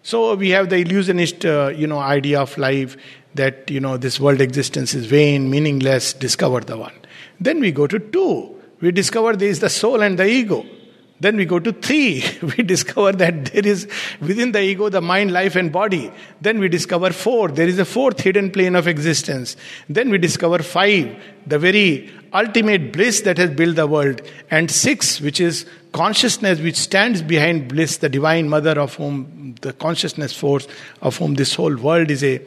So 0.04 0.36
we 0.36 0.52
have 0.52 0.70
the 0.70 0.78
illusionist, 0.78 1.46
uh, 1.46 1.74
you 1.76 1.86
know, 1.86 2.00
idea 2.00 2.40
of 2.40 2.58
life 2.58 2.96
that, 3.34 3.70
you 3.70 3.82
know, 3.82 3.98
this 3.98 4.22
world 4.22 4.40
existence 4.40 4.94
is 4.94 5.06
vain, 5.06 5.50
meaningless, 5.50 6.14
discover 6.14 6.62
the 6.62 6.78
1. 6.78 6.94
Then 7.42 7.60
we 7.60 7.74
go 7.74 7.88
to 7.88 8.00
2. 8.00 8.62
We 8.80 8.92
discover 8.94 9.36
there 9.36 9.50
is 9.50 9.60
the 9.60 9.70
soul 9.70 10.02
and 10.02 10.18
the 10.18 10.26
ego. 10.26 10.66
Then 11.20 11.38
we 11.38 11.46
go 11.46 11.60
to 11.60 11.72
three. 11.72 12.24
We 12.42 12.64
discover 12.64 13.14
that 13.14 13.46
there 13.46 13.66
is 13.66 13.88
within 14.20 14.52
the 14.52 14.62
ego 14.62 14.90
the 14.90 15.02
mind, 15.02 15.32
life, 15.32 15.56
and 15.56 15.72
body. 15.72 16.12
Then 16.42 16.60
we 16.60 16.68
discover 16.68 17.12
four. 17.12 17.50
There 17.50 17.68
is 17.68 17.80
a 17.80 17.86
fourth 17.86 18.20
hidden 18.20 18.52
plane 18.52 18.76
of 18.76 18.88
existence. 18.88 19.56
Then 19.88 20.10
we 20.10 20.18
discover 20.18 20.60
five, 20.60 21.16
the 21.48 21.58
very 21.58 22.12
ultimate 22.34 22.92
bliss 22.92 23.22
that 23.22 23.38
has 23.38 23.50
built 23.52 23.78
the 23.78 23.88
world. 23.88 24.22
And 24.52 24.70
six, 24.70 25.22
which 25.22 25.40
is 25.40 25.66
consciousness 25.94 26.60
which 26.60 26.76
stands 26.76 27.22
behind 27.22 27.70
bliss, 27.70 27.98
the 27.98 28.10
divine 28.10 28.50
mother 28.50 28.78
of 28.80 28.96
whom 28.96 29.56
the 29.62 29.72
consciousness 29.72 30.34
force 30.34 30.68
of 31.02 31.18
whom 31.18 31.36
this 31.36 31.56
whole 31.56 31.76
world 31.76 32.12
is 32.12 32.24
a 32.24 32.42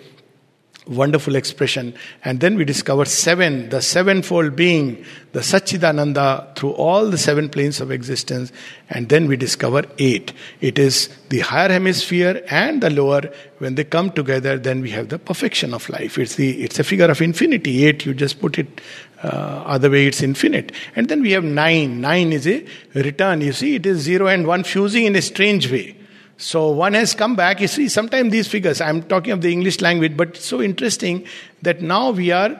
wonderful 0.88 1.37
expression. 1.37 1.94
And 2.24 2.40
then 2.40 2.57
we 2.57 2.64
discover 2.64 3.05
seven, 3.05 3.68
the 3.68 3.83
sevenfold 3.83 4.57
being, 4.57 5.05
the 5.33 5.40
Satchidananda 5.40 6.57
through 6.57 6.72
all 6.72 7.11
the 7.11 7.18
seven 7.18 7.48
planes 7.48 7.81
of 7.81 7.90
existence. 7.90 8.51
And 8.88 9.09
then 9.09 9.29
we 9.29 9.37
discover 9.37 9.85
eight. 9.98 10.33
It 10.61 10.79
is 10.79 11.09
the 11.29 11.40
higher 11.40 11.68
hemisphere 11.68 12.42
and 12.48 12.83
the 12.83 12.90
lower. 12.90 13.31
When 13.59 13.74
they 13.74 13.85
come 13.85 14.11
together, 14.12 14.57
then 14.57 14.81
we 14.81 14.90
have 14.90 15.09
the 15.09 15.18
perfection 15.18 15.74
of 15.74 15.88
life. 15.88 16.16
It's 16.16 16.37
the 16.37 16.62
it's 16.62 16.79
a 16.79 16.85
figure 16.85 17.11
of 17.11 17.20
infinity. 17.20 17.85
Eight, 17.87 18.07
you 18.07 18.14
just 18.14 18.40
put 18.40 18.59
it 18.59 18.81
uh, 19.22 19.27
other 19.66 19.90
way, 19.90 20.07
it's 20.07 20.22
infinite. 20.22 20.72
And 20.94 21.09
then 21.09 21.22
we 21.22 21.33
have 21.33 21.44
nine. 21.44 22.01
Nine 22.01 22.33
is 22.33 22.46
a 22.46 22.64
return. 22.94 23.40
You 23.40 23.53
see, 23.53 23.74
it 23.74 23.85
is 23.85 23.98
zero 23.98 24.29
and 24.29 24.46
one 24.46 24.64
fusing 24.64 25.07
in 25.07 25.16
a 25.16 25.22
strange 25.22 25.70
way. 25.70 25.97
So 26.38 26.70
one 26.70 26.94
has 26.94 27.16
come 27.16 27.35
back. 27.35 27.61
You 27.61 27.66
see, 27.66 27.88
sometimes 27.88 28.31
these 28.31 28.46
figures, 28.46 28.81
I'm 28.81 29.03
talking 29.03 29.33
of 29.33 29.42
the 29.42 29.53
English 29.53 29.81
language, 29.81 30.16
but 30.16 30.37
so 30.37 30.62
interesting 30.62 31.27
that 31.62 31.83
now 31.83 32.12
we 32.12 32.31
are 32.31 32.59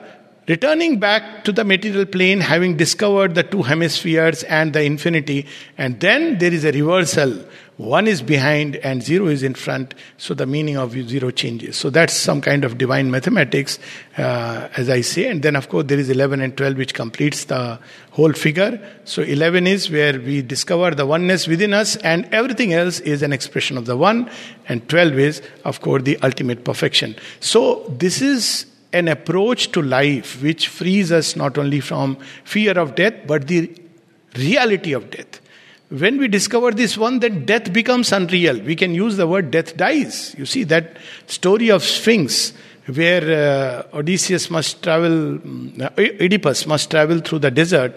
returning 0.49 0.99
back 0.99 1.45
to 1.45 1.53
the 1.53 1.63
material 1.63 2.05
plane, 2.05 2.41
having 2.41 2.75
discovered 2.75 3.35
the 3.35 3.43
two 3.43 3.61
hemispheres 3.61 4.43
and 4.43 4.73
the 4.73 4.83
infinity, 4.83 5.45
and 5.77 6.01
then 6.01 6.37
there 6.39 6.51
is 6.51 6.65
a 6.65 6.73
reversal 6.73 7.45
one 7.79 8.07
is 8.07 8.21
behind 8.21 8.75
and 8.75 9.01
zero 9.01 9.27
is 9.27 9.41
in 9.41 9.53
front, 9.53 9.95
so 10.17 10.33
the 10.33 10.45
meaning 10.45 10.75
of 10.75 10.91
zero 10.91 11.31
changes. 11.31 11.77
So 11.77 11.89
that's 11.89 12.13
some 12.13 12.41
kind 12.41 12.65
of 12.65 12.77
divine 12.77 13.09
mathematics, 13.09 13.79
uh, 14.17 14.67
as 14.75 14.89
I 14.89 14.99
say. 14.99 15.27
And 15.29 15.41
then, 15.41 15.55
of 15.55 15.69
course, 15.69 15.85
there 15.85 15.97
is 15.97 16.09
11 16.09 16.41
and 16.41 16.57
12, 16.57 16.75
which 16.75 16.93
completes 16.93 17.45
the 17.45 17.79
whole 18.11 18.33
figure. 18.33 18.85
So 19.05 19.21
11 19.21 19.65
is 19.65 19.89
where 19.89 20.19
we 20.19 20.41
discover 20.41 20.91
the 20.91 21.05
oneness 21.05 21.47
within 21.47 21.73
us, 21.73 21.95
and 21.95 22.27
everything 22.33 22.73
else 22.73 22.99
is 22.99 23.21
an 23.21 23.31
expression 23.31 23.77
of 23.77 23.85
the 23.85 23.95
one. 23.95 24.29
And 24.67 24.85
12 24.89 25.13
is, 25.13 25.41
of 25.63 25.79
course, 25.79 26.03
the 26.03 26.17
ultimate 26.21 26.65
perfection. 26.65 27.15
So 27.39 27.85
this 27.97 28.21
is 28.21 28.65
an 28.91 29.07
approach 29.07 29.71
to 29.71 29.81
life 29.81 30.41
which 30.41 30.67
frees 30.67 31.11
us 31.11 31.35
not 31.35 31.57
only 31.57 31.79
from 31.79 32.17
fear 32.43 32.77
of 32.77 32.95
death, 32.95 33.13
but 33.27 33.47
the 33.47 33.71
reality 34.35 34.93
of 34.93 35.09
death. 35.11 35.39
When 35.89 36.17
we 36.17 36.27
discover 36.27 36.71
this 36.71 36.97
one, 36.97 37.19
then 37.19 37.45
death 37.45 37.73
becomes 37.73 38.11
unreal. 38.11 38.59
We 38.61 38.75
can 38.75 38.93
use 38.93 39.17
the 39.17 39.27
word 39.27 39.49
death 39.49 39.75
dies. 39.75 40.35
You 40.37 40.45
see, 40.45 40.63
that 40.65 40.97
story 41.25 41.69
of 41.71 41.83
Sphinx, 41.83 42.53
where 42.85 43.85
uh, 43.91 43.97
Odysseus 43.97 44.51
must 44.51 44.83
travel, 44.83 45.35
uh, 45.81 45.89
Oedipus 45.97 46.67
must 46.67 46.91
travel 46.91 47.19
through 47.19 47.39
the 47.39 47.49
desert, 47.49 47.95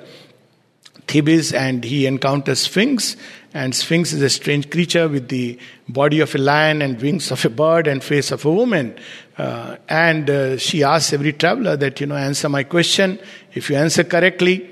Thebes, 1.07 1.52
and 1.52 1.85
he 1.85 2.07
encounters 2.07 2.61
Sphinx. 2.61 3.16
And 3.52 3.74
Sphinx 3.74 4.14
is 4.14 4.22
a 4.22 4.31
strange 4.31 4.70
creature 4.70 5.09
with 5.09 5.28
the 5.28 5.59
body 5.87 6.20
of 6.20 6.35
a 6.35 6.38
lion 6.38 6.81
and 6.81 6.98
wings 6.98 7.31
of 7.31 7.44
a 7.44 7.50
bird 7.50 7.87
and 7.87 8.02
face 8.02 8.31
of 8.31 8.46
a 8.46 8.50
woman. 8.50 8.96
Uh, 9.38 9.77
and 9.88 10.29
uh, 10.29 10.59
she 10.59 10.83
asks 10.83 11.12
every 11.12 11.33
traveler 11.33 11.77
that, 11.77 12.01
you 12.01 12.07
know, 12.07 12.16
answer 12.16 12.49
my 12.49 12.64
question. 12.64 13.18
If 13.55 13.71
you 13.71 13.77
answer 13.77 14.05
correctly, 14.05 14.68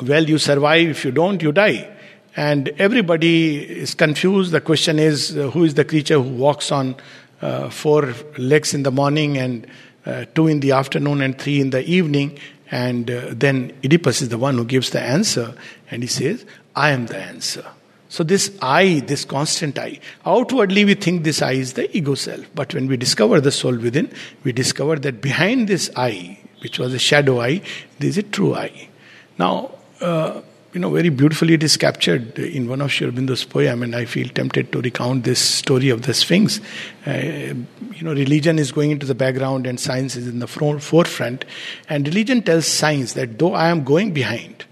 well, 0.00 0.24
you 0.24 0.38
survive. 0.38 0.88
If 0.88 1.04
you 1.04 1.10
don't, 1.10 1.40
you 1.42 1.52
die 1.52 1.92
and 2.36 2.68
everybody 2.78 3.58
is 3.58 3.94
confused. 3.94 4.52
The 4.52 4.60
question 4.60 4.98
is 4.98 5.36
uh, 5.36 5.50
who 5.50 5.64
is 5.64 5.74
the 5.74 5.84
creature 5.84 6.20
who 6.20 6.30
walks 6.30 6.72
on 6.72 6.96
uh, 7.40 7.68
four 7.70 8.14
legs 8.38 8.74
in 8.74 8.84
the 8.84 8.90
morning 8.90 9.36
and 9.36 9.66
uh, 10.06 10.24
two 10.34 10.46
in 10.46 10.60
the 10.60 10.72
afternoon 10.72 11.20
and 11.20 11.38
three 11.38 11.60
in 11.60 11.70
the 11.70 11.84
evening? 11.84 12.38
And 12.70 13.10
uh, 13.10 13.26
then 13.30 13.72
Oedipus 13.84 14.22
is 14.22 14.30
the 14.30 14.38
one 14.38 14.56
who 14.56 14.64
gives 14.64 14.90
the 14.90 15.00
answer, 15.00 15.54
and 15.90 16.02
he 16.02 16.06
says, 16.06 16.46
I 16.74 16.90
am 16.92 17.06
the 17.06 17.18
answer. 17.18 17.66
So, 18.12 18.22
this 18.22 18.54
I, 18.60 19.02
this 19.06 19.24
constant 19.24 19.78
I, 19.78 19.98
outwardly 20.26 20.84
we 20.84 20.92
think 20.92 21.24
this 21.24 21.40
I 21.40 21.52
is 21.52 21.72
the 21.72 21.96
ego 21.96 22.14
self. 22.14 22.44
But 22.54 22.74
when 22.74 22.86
we 22.86 22.98
discover 22.98 23.40
the 23.40 23.50
soul 23.50 23.74
within, 23.74 24.12
we 24.44 24.52
discover 24.52 24.96
that 24.96 25.22
behind 25.22 25.66
this 25.66 25.88
I, 25.96 26.38
which 26.58 26.78
was 26.78 26.92
a 26.92 26.98
shadow 26.98 27.40
I, 27.40 27.62
there 28.00 28.10
is 28.10 28.18
a 28.18 28.22
true 28.22 28.54
I. 28.54 28.90
Now, 29.38 29.70
uh, 30.02 30.42
you 30.74 30.80
know, 30.80 30.90
very 30.90 31.08
beautifully 31.08 31.54
it 31.54 31.62
is 31.62 31.78
captured 31.78 32.38
in 32.38 32.68
one 32.68 32.82
of 32.82 32.92
Sri 32.92 33.06
Aurobindo's 33.06 33.44
poem, 33.44 33.82
and 33.82 33.96
I 33.96 34.04
feel 34.04 34.28
tempted 34.28 34.72
to 34.72 34.82
recount 34.82 35.24
this 35.24 35.40
story 35.40 35.88
of 35.88 36.02
the 36.02 36.12
Sphinx. 36.12 36.60
Uh, 37.06 37.12
you 37.14 38.02
know, 38.02 38.12
religion 38.12 38.58
is 38.58 38.72
going 38.72 38.90
into 38.90 39.06
the 39.06 39.14
background 39.14 39.66
and 39.66 39.80
science 39.80 40.16
is 40.16 40.28
in 40.28 40.38
the 40.38 40.46
front, 40.46 40.82
forefront. 40.82 41.46
And 41.88 42.06
religion 42.06 42.42
tells 42.42 42.66
science 42.66 43.14
that 43.14 43.38
though 43.38 43.54
I 43.54 43.68
am 43.68 43.84
going 43.84 44.12
behind, 44.12 44.66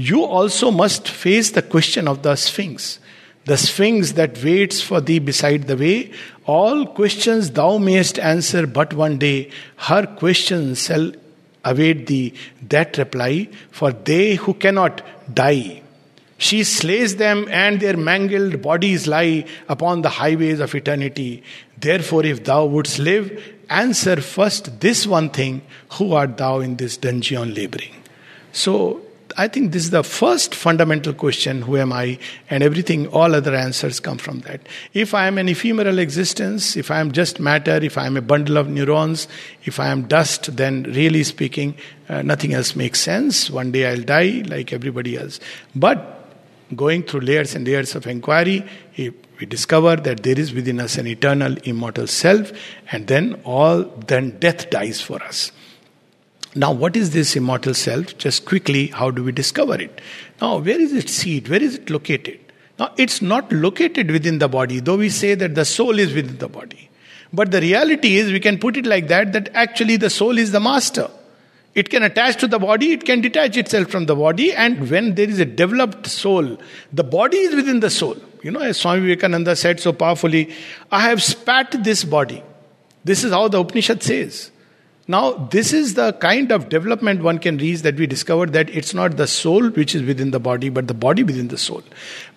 you 0.00 0.24
also 0.24 0.70
must 0.70 1.08
face 1.08 1.50
the 1.50 1.60
question 1.62 2.08
of 2.08 2.22
the 2.22 2.34
Sphinx. 2.34 2.98
The 3.44 3.58
Sphinx 3.58 4.12
that 4.12 4.42
waits 4.42 4.80
for 4.80 5.00
thee 5.00 5.18
beside 5.18 5.66
the 5.66 5.76
way. 5.76 6.12
All 6.46 6.86
questions 6.86 7.50
thou 7.50 7.76
mayest 7.76 8.18
answer 8.18 8.66
but 8.66 8.94
one 8.94 9.18
day. 9.18 9.50
Her 9.76 10.06
questions 10.06 10.86
shall 10.86 11.12
await 11.64 12.06
thee 12.06 12.32
that 12.68 12.96
reply, 12.96 13.48
for 13.70 13.92
they 13.92 14.36
who 14.36 14.54
cannot 14.54 15.02
die. 15.34 15.82
She 16.38 16.64
slays 16.64 17.16
them, 17.16 17.46
and 17.50 17.78
their 17.78 17.98
mangled 17.98 18.62
bodies 18.62 19.06
lie 19.06 19.44
upon 19.68 20.00
the 20.00 20.08
highways 20.08 20.60
of 20.60 20.74
eternity. 20.74 21.42
Therefore, 21.78 22.24
if 22.24 22.44
thou 22.44 22.64
wouldst 22.64 22.98
live, 22.98 23.54
answer 23.68 24.22
first 24.22 24.80
this 24.80 25.06
one 25.06 25.28
thing 25.28 25.60
Who 25.98 26.14
art 26.14 26.38
thou 26.38 26.60
in 26.60 26.76
this 26.76 26.96
dungeon 26.96 27.52
laboring? 27.52 27.94
So, 28.52 29.02
I 29.36 29.48
think 29.48 29.72
this 29.72 29.84
is 29.84 29.90
the 29.90 30.02
first 30.02 30.54
fundamental 30.54 31.12
question 31.12 31.62
who 31.62 31.76
am 31.76 31.92
I? 31.92 32.18
And 32.48 32.62
everything, 32.62 33.06
all 33.08 33.34
other 33.34 33.54
answers 33.54 34.00
come 34.00 34.18
from 34.18 34.40
that. 34.40 34.60
If 34.94 35.14
I 35.14 35.26
am 35.26 35.38
an 35.38 35.48
ephemeral 35.48 35.98
existence, 35.98 36.76
if 36.76 36.90
I 36.90 37.00
am 37.00 37.12
just 37.12 37.40
matter, 37.40 37.76
if 37.76 37.98
I 37.98 38.06
am 38.06 38.16
a 38.16 38.22
bundle 38.22 38.56
of 38.56 38.68
neurons, 38.68 39.28
if 39.64 39.80
I 39.80 39.88
am 39.88 40.08
dust, 40.08 40.56
then 40.56 40.84
really 40.84 41.22
speaking, 41.24 41.74
uh, 42.08 42.22
nothing 42.22 42.54
else 42.54 42.74
makes 42.76 43.00
sense. 43.00 43.50
One 43.50 43.72
day 43.72 43.86
I'll 43.86 44.02
die 44.02 44.42
like 44.46 44.72
everybody 44.72 45.16
else. 45.16 45.40
But 45.74 46.28
going 46.74 47.02
through 47.02 47.20
layers 47.20 47.54
and 47.54 47.66
layers 47.66 47.94
of 47.94 48.06
inquiry, 48.06 48.64
we 48.96 49.46
discover 49.46 49.96
that 49.96 50.22
there 50.22 50.38
is 50.38 50.52
within 50.52 50.80
us 50.80 50.98
an 50.98 51.06
eternal, 51.06 51.56
immortal 51.64 52.06
self, 52.06 52.52
and 52.92 53.06
then 53.06 53.40
all, 53.44 53.84
then 53.84 54.38
death 54.38 54.70
dies 54.70 55.00
for 55.00 55.22
us. 55.22 55.50
Now, 56.54 56.72
what 56.72 56.96
is 56.96 57.10
this 57.10 57.36
immortal 57.36 57.74
self? 57.74 58.18
Just 58.18 58.44
quickly, 58.44 58.88
how 58.88 59.10
do 59.10 59.22
we 59.22 59.30
discover 59.30 59.80
it? 59.80 60.00
Now, 60.40 60.58
where 60.58 60.80
is 60.80 60.92
its 60.92 61.12
seat? 61.12 61.48
Where 61.48 61.62
is 61.62 61.76
it 61.76 61.90
located? 61.90 62.40
Now, 62.78 62.92
it's 62.96 63.22
not 63.22 63.52
located 63.52 64.10
within 64.10 64.38
the 64.38 64.48
body, 64.48 64.80
though 64.80 64.96
we 64.96 65.10
say 65.10 65.34
that 65.34 65.54
the 65.54 65.64
soul 65.64 65.98
is 65.98 66.12
within 66.12 66.38
the 66.38 66.48
body. 66.48 66.90
But 67.32 67.52
the 67.52 67.60
reality 67.60 68.16
is, 68.16 68.32
we 68.32 68.40
can 68.40 68.58
put 68.58 68.76
it 68.76 68.84
like 68.84 69.06
that, 69.08 69.32
that 69.32 69.50
actually 69.54 69.96
the 69.96 70.10
soul 70.10 70.38
is 70.38 70.50
the 70.50 70.58
master. 70.58 71.08
It 71.74 71.88
can 71.88 72.02
attach 72.02 72.38
to 72.38 72.48
the 72.48 72.58
body, 72.58 72.92
it 72.92 73.04
can 73.04 73.20
detach 73.20 73.56
itself 73.56 73.88
from 73.88 74.06
the 74.06 74.16
body, 74.16 74.52
and 74.52 74.90
when 74.90 75.14
there 75.14 75.28
is 75.28 75.38
a 75.38 75.44
developed 75.44 76.08
soul, 76.08 76.58
the 76.92 77.04
body 77.04 77.36
is 77.36 77.54
within 77.54 77.78
the 77.78 77.90
soul. 77.90 78.16
You 78.42 78.50
know, 78.50 78.60
as 78.60 78.78
Swami 78.78 79.02
Vivekananda 79.02 79.54
said 79.54 79.78
so 79.78 79.92
powerfully, 79.92 80.52
I 80.90 81.02
have 81.02 81.22
spat 81.22 81.84
this 81.84 82.02
body. 82.02 82.42
This 83.04 83.22
is 83.22 83.32
how 83.32 83.46
the 83.46 83.60
Upanishad 83.60 84.02
says. 84.02 84.50
Now, 85.10 85.32
this 85.32 85.72
is 85.72 85.94
the 85.94 86.12
kind 86.12 86.52
of 86.52 86.68
development 86.68 87.24
one 87.24 87.40
can 87.40 87.58
reach 87.58 87.82
that 87.82 87.96
we 87.96 88.06
discovered 88.06 88.52
that 88.52 88.70
it's 88.70 88.94
not 88.94 89.16
the 89.16 89.26
soul 89.26 89.68
which 89.70 89.92
is 89.92 90.04
within 90.04 90.30
the 90.30 90.38
body, 90.38 90.68
but 90.68 90.86
the 90.86 90.94
body 90.94 91.24
within 91.24 91.48
the 91.48 91.58
soul. 91.58 91.82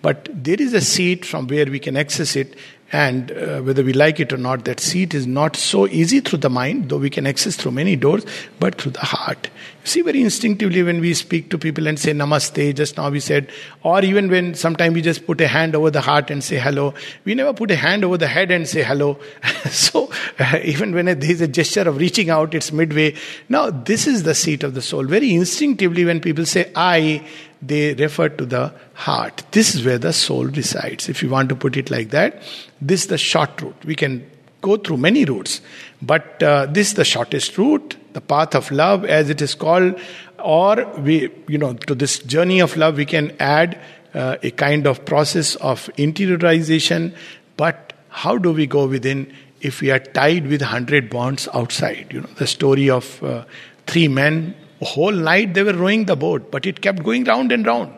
But 0.02 0.28
there 0.32 0.56
is 0.58 0.74
a 0.74 0.80
seat 0.80 1.24
from 1.24 1.46
where 1.46 1.66
we 1.66 1.78
can 1.78 1.96
access 1.96 2.34
it, 2.34 2.56
and 2.90 3.30
uh, 3.30 3.60
whether 3.60 3.84
we 3.84 3.92
like 3.92 4.18
it 4.18 4.32
or 4.32 4.38
not, 4.38 4.64
that 4.64 4.80
seat 4.80 5.14
is 5.14 5.24
not 5.24 5.54
so 5.54 5.86
easy 5.86 6.18
through 6.18 6.40
the 6.40 6.50
mind, 6.50 6.88
though 6.88 6.98
we 6.98 7.10
can 7.10 7.28
access 7.28 7.54
through 7.54 7.70
many 7.70 7.94
doors, 7.94 8.26
but 8.58 8.74
through 8.74 8.90
the 8.90 9.06
heart. 9.06 9.50
See, 9.86 10.00
very 10.00 10.22
instinctively 10.22 10.82
when 10.82 11.02
we 11.02 11.12
speak 11.12 11.50
to 11.50 11.58
people 11.58 11.86
and 11.86 11.98
say 11.98 12.12
namaste, 12.12 12.74
just 12.74 12.96
now 12.96 13.10
we 13.10 13.20
said, 13.20 13.50
or 13.82 14.02
even 14.02 14.30
when 14.30 14.54
sometimes 14.54 14.94
we 14.94 15.02
just 15.02 15.26
put 15.26 15.42
a 15.42 15.46
hand 15.46 15.76
over 15.76 15.90
the 15.90 16.00
heart 16.00 16.30
and 16.30 16.42
say 16.42 16.58
hello, 16.58 16.94
we 17.24 17.34
never 17.34 17.52
put 17.52 17.70
a 17.70 17.76
hand 17.76 18.02
over 18.02 18.16
the 18.16 18.26
head 18.26 18.50
and 18.50 18.66
say 18.66 18.82
hello. 18.82 19.18
so 19.70 20.10
even 20.64 20.94
when 20.94 21.04
there 21.04 21.30
is 21.30 21.42
a 21.42 21.48
gesture 21.48 21.82
of 21.82 21.98
reaching 21.98 22.30
out, 22.30 22.54
it's 22.54 22.72
midway. 22.72 23.14
Now, 23.50 23.68
this 23.68 24.06
is 24.06 24.22
the 24.22 24.34
seat 24.34 24.64
of 24.64 24.72
the 24.72 24.80
soul. 24.80 25.04
Very 25.04 25.34
instinctively, 25.34 26.06
when 26.06 26.18
people 26.18 26.46
say 26.46 26.72
I, 26.74 27.22
they 27.60 27.92
refer 27.94 28.30
to 28.30 28.46
the 28.46 28.72
heart. 28.94 29.42
This 29.52 29.74
is 29.74 29.84
where 29.84 29.98
the 29.98 30.14
soul 30.14 30.46
resides. 30.46 31.10
If 31.10 31.22
you 31.22 31.28
want 31.28 31.50
to 31.50 31.56
put 31.56 31.76
it 31.76 31.90
like 31.90 32.08
that, 32.10 32.42
this 32.80 33.02
is 33.02 33.06
the 33.08 33.18
short 33.18 33.60
route. 33.60 33.84
We 33.84 33.94
can 33.94 34.30
go 34.62 34.78
through 34.78 34.96
many 34.96 35.26
routes, 35.26 35.60
but 36.00 36.42
uh, 36.42 36.66
this 36.66 36.88
is 36.88 36.94
the 36.94 37.04
shortest 37.04 37.58
route, 37.58 37.96
the 38.14 38.20
path 38.20 38.54
of 38.54 38.70
love, 38.70 39.04
as 39.04 39.30
it 39.30 39.42
is 39.42 39.54
called. 39.54 40.00
Or 40.38 40.84
we, 40.98 41.30
you 41.46 41.58
know, 41.58 41.74
to 41.74 41.94
this 41.94 42.18
journey 42.20 42.60
of 42.60 42.76
love, 42.76 42.96
we 42.96 43.04
can 43.04 43.36
add 43.38 43.78
uh, 44.14 44.36
a 44.42 44.50
kind 44.50 44.86
of 44.86 45.04
process 45.04 45.54
of 45.56 45.90
interiorization. 45.98 47.14
But 47.56 47.92
how 48.08 48.38
do 48.38 48.52
we 48.52 48.66
go 48.66 48.86
within 48.86 49.32
if 49.60 49.80
we 49.80 49.90
are 49.90 49.98
tied 49.98 50.46
with 50.46 50.62
hundred 50.62 51.10
bonds 51.10 51.48
outside? 51.52 52.12
You 52.12 52.22
know, 52.22 52.30
the 52.36 52.46
story 52.46 52.90
of 52.90 53.22
uh, 53.22 53.44
three 53.86 54.08
men 54.08 54.54
whole 54.84 55.12
night 55.12 55.54
they 55.54 55.62
were 55.62 55.72
rowing 55.72 56.04
the 56.04 56.16
boat, 56.16 56.50
but 56.50 56.66
it 56.66 56.80
kept 56.80 57.02
going 57.02 57.24
round 57.24 57.50
and 57.50 57.66
round. 57.66 57.92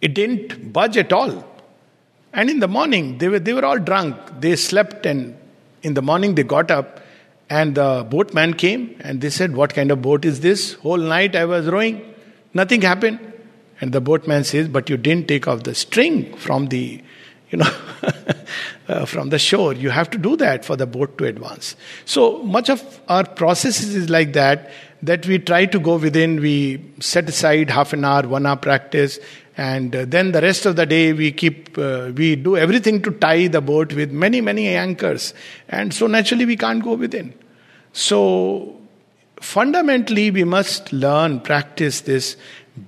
It 0.00 0.14
didn't 0.14 0.72
budge 0.72 0.96
at 0.96 1.12
all. 1.12 1.44
And 2.32 2.50
in 2.50 2.60
the 2.60 2.68
morning, 2.68 3.18
they 3.18 3.28
were, 3.28 3.38
they 3.38 3.52
were 3.52 3.64
all 3.64 3.78
drunk. 3.78 4.16
They 4.40 4.56
slept, 4.56 5.06
and 5.06 5.36
in 5.82 5.94
the 5.94 6.02
morning, 6.02 6.34
they 6.34 6.42
got 6.42 6.70
up, 6.70 7.00
and 7.52 7.74
the 7.74 8.06
boatman 8.08 8.54
came, 8.54 8.96
and 9.00 9.20
they 9.20 9.28
said, 9.28 9.54
What 9.54 9.74
kind 9.74 9.90
of 9.90 10.00
boat 10.00 10.24
is 10.24 10.40
this? 10.40 10.72
Whole 10.84 10.96
night 10.96 11.36
I 11.36 11.44
was 11.44 11.66
rowing, 11.66 12.14
nothing 12.54 12.80
happened. 12.80 13.20
And 13.78 13.92
the 13.92 14.00
boatman 14.00 14.44
says, 14.44 14.68
But 14.68 14.88
you 14.88 14.96
didn't 14.96 15.28
take 15.28 15.46
off 15.46 15.64
the 15.64 15.74
string 15.74 16.34
from 16.36 16.68
the, 16.68 17.02
you 17.50 17.58
know, 17.58 17.70
uh, 18.88 19.04
from 19.04 19.28
the 19.28 19.38
shore. 19.38 19.74
You 19.74 19.90
have 19.90 20.08
to 20.10 20.18
do 20.18 20.34
that 20.36 20.64
for 20.64 20.76
the 20.76 20.86
boat 20.86 21.18
to 21.18 21.26
advance. 21.26 21.76
So 22.06 22.42
much 22.42 22.70
of 22.70 23.00
our 23.08 23.24
processes 23.24 23.94
is 23.94 24.08
like 24.08 24.32
that 24.32 24.70
that 25.02 25.26
we 25.26 25.38
try 25.38 25.66
to 25.66 25.78
go 25.80 25.96
within, 25.96 26.40
we 26.40 26.82
set 27.00 27.28
aside 27.28 27.68
half 27.68 27.92
an 27.92 28.04
hour, 28.04 28.26
one 28.26 28.46
hour 28.46 28.56
practice, 28.56 29.18
and 29.56 29.94
uh, 29.94 30.04
then 30.06 30.32
the 30.32 30.40
rest 30.40 30.64
of 30.64 30.76
the 30.76 30.86
day 30.86 31.12
we 31.12 31.32
keep, 31.32 31.76
uh, 31.76 32.12
we 32.14 32.36
do 32.36 32.56
everything 32.56 33.02
to 33.02 33.10
tie 33.10 33.48
the 33.48 33.60
boat 33.60 33.92
with 33.92 34.10
many, 34.10 34.40
many 34.40 34.68
anchors. 34.68 35.34
And 35.68 35.92
so 35.92 36.06
naturally 36.06 36.46
we 36.46 36.56
can't 36.56 36.82
go 36.82 36.94
within. 36.94 37.34
So 37.92 38.80
fundamentally 39.40 40.30
we 40.30 40.44
must 40.44 40.92
learn, 40.92 41.40
practice 41.40 42.02
this 42.02 42.36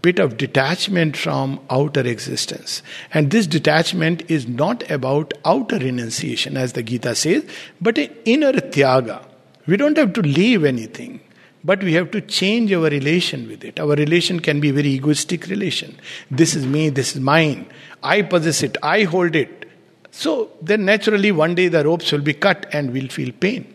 bit 0.00 0.18
of 0.18 0.36
detachment 0.36 1.16
from 1.16 1.60
outer 1.68 2.00
existence. 2.06 2.82
And 3.12 3.30
this 3.30 3.46
detachment 3.46 4.28
is 4.30 4.48
not 4.48 4.90
about 4.90 5.34
outer 5.44 5.78
renunciation, 5.78 6.56
as 6.56 6.72
the 6.72 6.82
Gita 6.82 7.14
says, 7.14 7.44
but 7.80 7.98
an 7.98 8.10
inner 8.24 8.52
tyaga. 8.52 9.26
We 9.66 9.76
don't 9.76 9.96
have 9.98 10.12
to 10.14 10.22
leave 10.22 10.64
anything. 10.64 11.20
But 11.66 11.82
we 11.82 11.94
have 11.94 12.10
to 12.10 12.20
change 12.20 12.70
our 12.72 12.90
relation 12.90 13.48
with 13.48 13.64
it. 13.64 13.80
Our 13.80 13.94
relation 13.94 14.40
can 14.40 14.60
be 14.60 14.70
very 14.70 14.88
egoistic 14.88 15.46
relation. 15.46 15.98
This 16.30 16.54
is 16.54 16.66
me, 16.66 16.90
this 16.90 17.16
is 17.16 17.22
mine. 17.22 17.66
I 18.02 18.20
possess 18.20 18.62
it, 18.62 18.76
I 18.82 19.04
hold 19.04 19.34
it. 19.34 19.66
So 20.10 20.50
then 20.60 20.84
naturally 20.84 21.32
one 21.32 21.54
day 21.54 21.68
the 21.68 21.82
ropes 21.82 22.12
will 22.12 22.20
be 22.20 22.34
cut 22.34 22.66
and 22.74 22.92
we'll 22.92 23.08
feel 23.08 23.32
pain. 23.32 23.73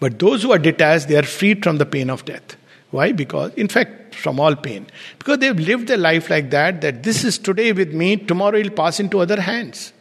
But 0.00 0.18
those 0.18 0.42
who 0.42 0.52
are 0.52 0.58
detached, 0.58 1.08
they 1.08 1.16
are 1.16 1.22
freed 1.22 1.62
from 1.62 1.76
the 1.76 1.86
pain 1.86 2.10
of 2.10 2.24
death. 2.24 2.56
Why? 2.90 3.12
Because, 3.12 3.54
in 3.54 3.68
fact, 3.68 4.14
from 4.14 4.40
all 4.40 4.56
pain. 4.56 4.86
Because 5.18 5.38
they've 5.38 5.58
lived 5.58 5.90
a 5.90 5.96
life 5.96 6.30
like 6.30 6.50
that, 6.50 6.80
that 6.80 7.02
this 7.02 7.22
is 7.22 7.38
today 7.38 7.72
with 7.72 7.92
me, 7.92 8.16
tomorrow 8.16 8.58
it'll 8.58 8.72
pass 8.72 8.98
into 8.98 9.20
other 9.20 9.40
hands. 9.40 9.92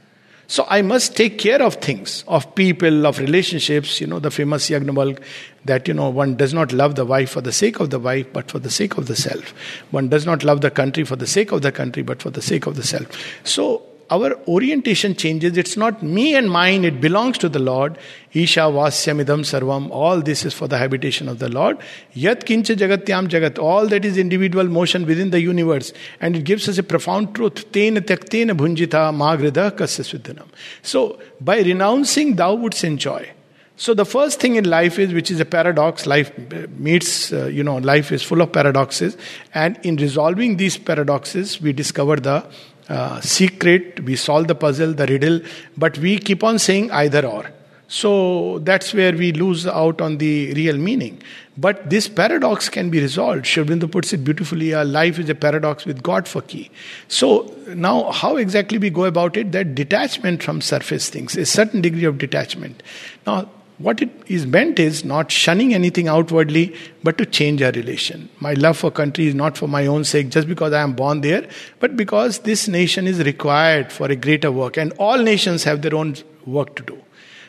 So 0.48 0.66
I 0.68 0.82
must 0.82 1.16
take 1.16 1.38
care 1.38 1.62
of 1.62 1.76
things, 1.76 2.24
of 2.28 2.56
people, 2.56 3.06
of 3.06 3.20
relationships. 3.20 4.02
You 4.02 4.08
know, 4.08 4.18
the 4.18 4.32
famous 4.32 4.68
Yagnavalk 4.68 5.22
that, 5.66 5.88
you 5.88 5.94
know, 5.94 6.10
one 6.10 6.38
does 6.38 6.56
not 6.56 6.74
love 6.74 6.96
the 6.96 7.06
wife 7.06 7.30
for 7.30 7.42
the 7.42 7.52
sake 7.52 7.80
of 7.80 7.92
the 7.92 8.00
wife, 8.00 8.26
but 8.34 8.50
for 8.50 8.58
the 8.58 8.72
sake 8.72 8.98
of 8.98 9.06
the 9.06 9.16
self. 9.16 9.52
One 9.92 10.10
does 10.10 10.26
not 10.26 10.44
love 10.44 10.62
the 10.62 10.72
country 10.72 11.04
for 11.04 11.16
the 11.16 11.28
sake 11.28 11.52
of 11.52 11.62
the 11.62 11.72
country, 11.72 12.02
but 12.02 12.24
for 12.24 12.32
the 12.32 12.42
sake 12.42 12.66
of 12.66 12.78
the 12.78 12.84
self. 12.84 13.06
So 13.44 13.84
our 14.10 14.34
orientation 14.48 15.16
changes. 15.16 15.58
It's 15.58 15.78
not 15.78 16.02
me 16.02 16.36
and 16.36 16.50
mine, 16.50 16.84
it 16.84 17.00
belongs 17.00 17.38
to 17.40 17.50
the 17.50 17.60
Lord. 17.60 17.98
Isha 18.34 18.62
vasyamidam 18.62 19.42
sarvam. 19.42 19.90
All 19.92 20.22
this 20.22 20.46
is 20.46 20.54
for 20.54 20.68
the 20.68 20.78
habitation 20.78 21.28
of 21.28 21.40
the 21.40 21.50
Lord. 21.50 21.78
Yat 22.14 22.46
kincha 22.46 22.76
jagatyam 22.76 23.28
jagat. 23.28 23.60
All 23.60 23.88
that 23.88 24.06
is 24.06 24.18
individual 24.18 24.66
motion 24.66 25.06
within 25.06 25.30
the 25.32 25.42
universe. 25.42 25.94
And 26.20 26.36
it 26.36 26.44
gives 26.44 26.68
us 26.68 26.78
a 26.78 26.84
profound 26.84 27.36
truth. 27.36 27.72
Tena 27.72 28.02
tyaktena 28.02 28.58
bhunjita 28.58 29.14
magrida 29.16 29.72
kasya 29.72 30.46
So, 30.82 31.20
by 31.42 31.60
renouncing, 31.60 32.36
thou 32.36 32.56
wouldst 32.56 32.84
enjoy. 32.84 33.32
So 33.80 33.94
the 33.94 34.04
first 34.04 34.42
thing 34.42 34.58
in 34.58 34.70
life 34.70 35.00
is, 35.00 35.14
which 35.14 35.32
is 35.32 35.40
a 35.40 35.46
paradox, 35.46 36.06
life 36.06 36.38
meets, 36.78 37.32
uh, 37.32 37.46
you 37.46 37.64
know, 37.64 37.78
life 37.78 38.12
is 38.12 38.22
full 38.22 38.42
of 38.42 38.52
paradoxes. 38.52 39.16
And 39.54 39.80
in 39.84 39.96
resolving 39.96 40.58
these 40.58 40.78
paradoxes, 40.78 41.62
we 41.62 41.72
discover 41.72 42.18
the 42.18 42.46
uh, 42.90 43.22
secret, 43.22 44.04
we 44.04 44.16
solve 44.16 44.48
the 44.48 44.56
puzzle, 44.56 44.94
the 44.94 45.06
riddle, 45.06 45.40
but 45.78 45.98
we 46.00 46.18
keep 46.20 46.44
on 46.44 46.60
saying 46.60 46.92
either 46.92 47.26
or. 47.26 47.52
So 47.88 48.60
that's 48.60 48.94
where 48.94 49.14
we 49.14 49.32
lose 49.32 49.66
out 49.66 50.00
on 50.00 50.20
the 50.20 50.54
real 50.54 50.78
meaning. 50.78 51.22
But 51.58 51.90
this 51.90 52.08
paradox 52.08 52.70
can 52.70 52.90
be 52.90 53.02
resolved. 53.02 53.48
Sri 53.48 53.64
puts 53.64 54.14
it 54.14 54.24
beautifully 54.24 54.74
our 54.74 54.86
life 54.86 55.18
is 55.20 55.28
a 55.28 55.36
paradox 55.36 55.86
with 55.86 56.04
God 56.04 56.28
for 56.28 56.42
key. 56.44 56.70
So 57.08 57.54
now, 57.68 58.12
how 58.12 58.38
exactly 58.38 58.78
we 58.78 58.92
go 58.92 59.06
about 59.06 59.36
it? 59.36 59.52
That 59.52 59.74
detachment 59.74 60.44
from 60.44 60.62
surface 60.62 61.10
things, 61.10 61.36
a 61.36 61.46
certain 61.46 61.82
degree 61.82 62.06
of 62.06 62.20
detachment. 62.20 62.84
Now, 63.26 63.50
what 63.80 64.02
it 64.02 64.10
is 64.28 64.46
meant 64.46 64.78
is 64.78 65.04
not 65.04 65.32
shunning 65.32 65.74
anything 65.74 66.08
outwardly, 66.08 66.76
but 67.02 67.18
to 67.18 67.26
change 67.26 67.62
our 67.62 67.72
relation. 67.72 68.30
My 68.42 68.54
love 68.54 68.78
for 68.78 68.92
country 68.92 69.28
is 69.28 69.36
not 69.36 69.58
for 69.58 69.68
my 69.68 69.88
own 69.88 70.04
sake, 70.04 70.30
just 70.30 70.48
because 70.48 70.74
I 70.74 70.82
am 70.82 70.94
born 70.94 71.22
there, 71.22 71.48
but 71.80 71.96
because 71.96 72.40
this 72.40 72.68
nation 72.68 73.08
is 73.08 73.20
required 73.24 73.92
for 73.92 74.08
a 74.08 74.16
greater 74.16 74.52
work, 74.52 74.78
and 74.78 74.92
all 75.00 75.18
nations 75.18 75.64
have 75.64 75.82
their 75.82 75.96
own 75.96 76.16
work 76.46 76.76
to 76.76 76.84
do. 76.84 77.02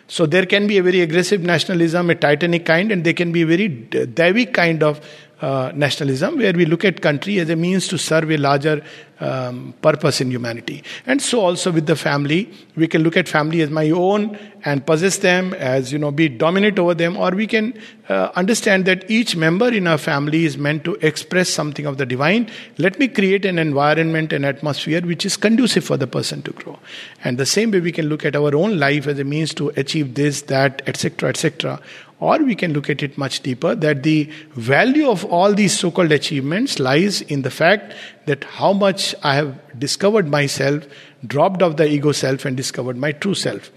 So 0.07 0.27
there 0.27 0.47
can 0.47 0.66
be 0.66 0.79
a 0.79 0.83
very 0.83 1.03
aggressive 1.03 1.40
nationalism, 1.40 2.11
a 2.11 2.14
titanic 2.14 2.64
kind, 2.64 2.90
and 2.90 3.05
there 3.05 3.12
can 3.12 3.31
be 3.31 3.43
a 3.43 3.47
very 3.47 3.69
Daivic 3.69 4.55
kind 4.55 4.83
of 4.83 5.01
uh, 5.40 5.72
nationalism, 5.74 6.37
where 6.37 6.53
we 6.53 6.66
look 6.66 6.85
at 6.85 7.00
country 7.00 7.38
as 7.38 7.48
a 7.50 7.57
means 7.57 7.88
to 7.88 7.98
serve 7.98 8.31
a 8.31 8.37
larger 8.37 8.83
um, 9.20 9.74
purpose 9.83 10.20
in 10.20 10.31
humanity. 10.31 10.83
And 11.07 11.20
so 11.20 11.40
also 11.40 11.70
with 11.70 11.87
the 11.87 11.96
family, 11.96 12.50
we 12.76 12.88
can 12.88 13.03
look 13.03 13.16
at 13.16 13.29
family 13.29 13.61
as 13.61 13.70
my 13.70 13.90
own 13.90 14.38
and 14.64 14.85
possess 14.85 15.18
them 15.18 15.55
as, 15.55 15.92
you 15.92 15.98
know, 15.98 16.11
be 16.11 16.29
dominant 16.29 16.79
over 16.79 16.94
them, 16.94 17.16
or 17.16 17.31
we 17.31 17.46
can 17.46 17.79
uh, 18.09 18.31
understand 18.35 18.85
that 18.87 19.11
each 19.11 19.37
member 19.37 19.68
in 19.72 19.87
our 19.87 19.98
family 19.98 20.44
is 20.44 20.59
meant 20.59 20.85
to 20.85 20.94
express 20.96 21.48
something 21.48 21.87
of 21.87 21.98
the 21.98 22.07
divine. 22.07 22.50
Let 22.79 22.98
me 22.98 23.09
create 23.09 23.44
an 23.44 23.59
environment, 23.59 24.33
an 24.33 24.44
atmosphere 24.44 25.00
which 25.03 25.24
is 25.24 25.37
conducive 25.37 25.85
for 25.85 25.96
the 25.96 26.07
person 26.07 26.42
to 26.42 26.53
grow. 26.53 26.79
And 27.24 27.38
the 27.38 27.46
same 27.46 27.70
way 27.70 27.81
we 27.81 27.92
can 27.92 28.07
look 28.07 28.24
at 28.24 28.37
our 28.37 28.55
own 28.55 28.79
life 28.79 29.07
as 29.07 29.18
a 29.18 29.24
means 29.24 29.55
to 29.55 29.68
achieve 29.76 30.14
this, 30.14 30.42
that, 30.42 30.83
etc., 30.87 31.29
etc 31.29 31.81
or 32.20 32.38
we 32.38 32.54
can 32.54 32.72
look 32.74 32.90
at 32.90 33.02
it 33.02 33.16
much 33.18 33.40
deeper 33.40 33.74
that 33.74 34.02
the 34.02 34.30
value 34.54 35.09
of 35.09 35.24
all 35.24 35.54
these 35.54 35.76
so 35.78 35.90
called 35.90 36.12
achievements 36.12 36.78
lies 36.78 37.22
in 37.22 37.42
the 37.42 37.50
fact 37.50 37.94
that 38.26 38.44
how 38.44 38.72
much 38.72 39.14
I 39.22 39.35
have 39.35 39.78
discovered 39.78 40.28
myself, 40.28 40.87
dropped 41.26 41.62
off 41.62 41.76
the 41.76 41.88
ego 41.88 42.12
self, 42.12 42.44
and 42.44 42.56
discovered 42.56 42.98
my 42.98 43.12
true 43.12 43.35
self. 43.35 43.70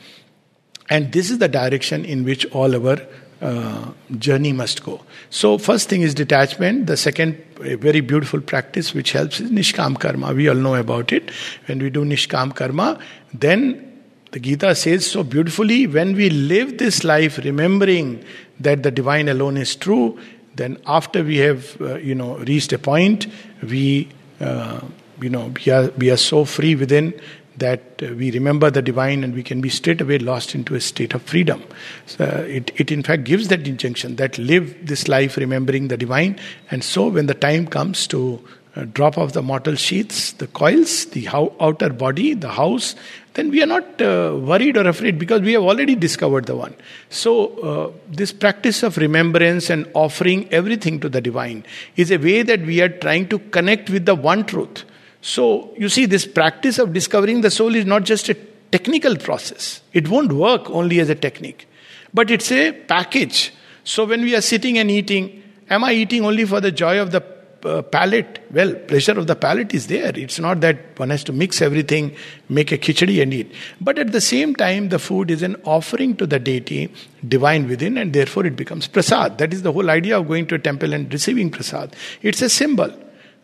And 0.90 1.12
this 1.14 1.32
is 1.32 1.40
the 1.40 1.48
direction 1.48 2.04
in 2.04 2.26
which 2.26 2.46
all 2.48 2.76
our 2.76 2.98
uh, 3.42 3.92
journey 4.20 4.52
must 4.52 4.84
go. 4.84 5.02
So, 5.30 5.58
first 5.58 5.90
thing 5.90 6.02
is 6.02 6.14
detachment. 6.14 6.88
The 6.88 6.98
second, 6.98 7.42
very 7.58 8.02
beautiful 8.02 8.42
practice 8.42 8.94
which 8.94 9.12
helps 9.12 9.40
is 9.40 9.52
Nishkam 9.52 10.00
Karma. 10.00 10.34
We 10.34 10.50
all 10.50 10.56
know 10.56 10.76
about 10.76 11.12
it. 11.12 11.32
When 11.66 11.80
we 11.80 11.90
do 11.90 12.06
Nishkam 12.06 12.56
Karma, 12.56 13.00
then 13.34 13.93
the 14.34 14.40
Gita 14.40 14.74
says 14.74 15.06
so 15.06 15.24
beautifully 15.24 15.86
when 15.86 16.16
we 16.16 16.30
live 16.32 16.80
this 16.80 17.04
life 17.04 17.38
remembering 17.38 18.24
that 18.60 18.82
the 18.82 18.90
divine 18.90 19.30
alone 19.30 19.58
is 19.58 19.76
true, 19.76 20.20
then 20.56 20.78
after 20.88 21.24
we 21.24 21.38
have 21.38 21.80
uh, 21.80 21.96
you 21.98 22.16
know 22.16 22.38
reached 22.38 22.74
a 22.74 22.80
point, 22.80 23.28
we 23.62 24.10
uh, 24.42 24.82
you 25.22 25.30
know 25.30 25.54
we 25.56 25.72
are, 25.72 25.90
we 25.98 26.10
are 26.10 26.18
so 26.18 26.46
free 26.46 26.76
within 26.76 27.14
that 27.58 28.02
uh, 28.02 28.08
we 28.16 28.32
remember 28.32 28.72
the 28.72 28.82
divine 28.82 29.24
and 29.24 29.36
we 29.36 29.44
can 29.44 29.62
be 29.62 29.70
straight 29.70 30.02
away 30.02 30.18
lost 30.18 30.56
into 30.56 30.74
a 30.74 30.82
state 30.82 31.14
of 31.14 31.22
freedom. 31.22 31.64
So 32.08 32.26
it, 32.26 32.72
it 32.76 32.92
in 32.92 33.04
fact 33.04 33.26
gives 33.26 33.50
that 33.50 33.68
injunction 33.68 34.16
that 34.16 34.40
live 34.40 34.88
this 34.88 35.08
life 35.08 35.38
remembering 35.38 35.90
the 35.90 35.98
divine, 35.98 36.40
and 36.72 36.84
so 36.84 37.08
when 37.08 37.28
the 37.28 37.36
time 37.36 37.68
comes 37.68 38.08
to 38.08 38.44
uh, 38.76 38.86
drop 38.86 39.20
off 39.20 39.34
the 39.34 39.44
mortal 39.44 39.76
sheaths, 39.76 40.32
the 40.34 40.48
coils, 40.48 41.06
the 41.06 41.28
outer 41.28 41.90
body, 41.90 42.34
the 42.34 42.50
house, 42.50 42.96
then 43.34 43.50
we 43.50 43.64
are 43.64 43.68
not 43.68 44.02
uh, 44.02 44.38
worried 44.40 44.78
or 44.78 44.88
afraid 44.88 45.18
because 45.18 45.42
we 45.42 45.54
have 45.54 45.64
already 45.64 45.96
discovered 45.96 46.46
the 46.46 46.56
one. 46.56 46.76
So, 47.10 47.48
uh, 47.60 47.92
this 48.08 48.32
practice 48.32 48.84
of 48.84 48.98
remembrance 48.98 49.70
and 49.70 49.90
offering 49.94 50.52
everything 50.54 51.00
to 51.00 51.10
the 51.10 51.20
divine 51.20 51.66
is 51.96 52.12
a 52.12 52.18
way 52.18 52.44
that 52.44 52.62
we 52.62 52.82
are 52.82 52.90
trying 52.90 53.28
to 53.30 53.40
connect 53.40 53.90
with 53.90 54.06
the 54.06 54.16
one 54.16 54.46
truth. 54.46 54.86
So, 55.22 55.74
you 55.78 55.90
see, 55.90 56.06
this 56.06 56.28
practice 56.28 56.78
of 56.78 56.94
discovering 56.94 57.42
the 57.42 57.50
soul 57.50 57.74
is 57.74 57.86
not 57.86 58.04
just 58.04 58.30
a 58.30 58.36
technical 58.72 59.16
process, 59.16 59.82
it 59.94 60.08
won't 60.10 60.34
work 60.34 60.70
only 60.70 61.00
as 61.00 61.10
a 61.10 61.16
technique, 61.16 61.68
but 62.14 62.30
it's 62.30 62.52
a 62.52 62.72
package. 62.72 63.54
So, 63.84 64.06
when 64.06 64.22
we 64.22 64.36
are 64.36 64.42
sitting 64.42 64.78
and 64.78 64.92
eating, 64.92 65.42
am 65.70 65.84
I 65.84 65.94
eating 65.94 66.24
only 66.24 66.46
for 66.46 66.62
the 66.62 66.72
joy 66.72 67.00
of 67.00 67.12
the 67.12 67.33
uh, 67.66 67.82
palate, 67.82 68.40
well, 68.52 68.74
pleasure 68.74 69.18
of 69.18 69.28
the 69.28 69.36
palate 69.36 69.74
is 69.74 69.88
there. 69.88 70.12
It's 70.18 70.40
not 70.40 70.62
that 70.62 70.98
one 70.98 71.10
has 71.10 71.24
to 71.26 71.34
mix 71.34 71.62
everything, 71.62 72.16
make 72.50 72.72
a 72.72 72.78
khichdi 72.78 73.22
and 73.22 73.34
eat. 73.34 73.52
But 73.82 74.00
at 74.00 74.12
the 74.12 74.22
same 74.22 74.56
time, 74.56 74.90
the 74.90 75.00
food 75.00 75.32
is 75.32 75.42
an 75.44 75.56
offering 75.66 76.16
to 76.18 76.28
the 76.28 76.40
deity, 76.40 76.94
divine 77.28 77.68
within, 77.68 77.98
and 77.98 78.14
therefore 78.14 78.46
it 78.46 78.56
becomes 78.56 78.88
prasad. 78.88 79.38
That 79.38 79.54
is 79.54 79.62
the 79.62 79.72
whole 79.72 79.90
idea 79.90 80.20
of 80.20 80.28
going 80.28 80.48
to 80.48 80.56
a 80.56 80.60
temple 80.60 80.94
and 80.94 81.12
receiving 81.12 81.50
prasad. 81.50 81.96
It's 82.22 82.42
a 82.42 82.50
symbol 82.50 82.92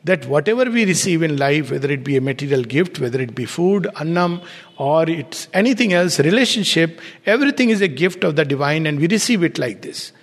that 0.04 0.26
whatever 0.28 0.66
we 0.66 0.86
receive 0.86 1.24
in 1.24 1.38
life, 1.38 1.72
whether 1.72 1.92
it 1.92 2.04
be 2.04 2.16
a 2.16 2.22
material 2.22 2.64
gift, 2.64 3.00
whether 3.00 3.20
it 3.20 3.36
be 3.36 3.46
food, 3.46 3.88
annam, 4.00 4.42
or 4.78 5.10
it's 5.10 5.48
anything 5.54 5.94
else, 5.94 6.20
relationship, 6.20 7.02
everything 7.26 7.70
is 7.70 7.82
a 7.82 7.88
gift 7.88 8.24
of 8.24 8.36
the 8.36 8.46
divine, 8.46 8.86
and 8.86 9.00
we 9.00 9.08
receive 9.08 9.44
it 9.44 9.60
like 9.60 9.82
this 9.82 10.14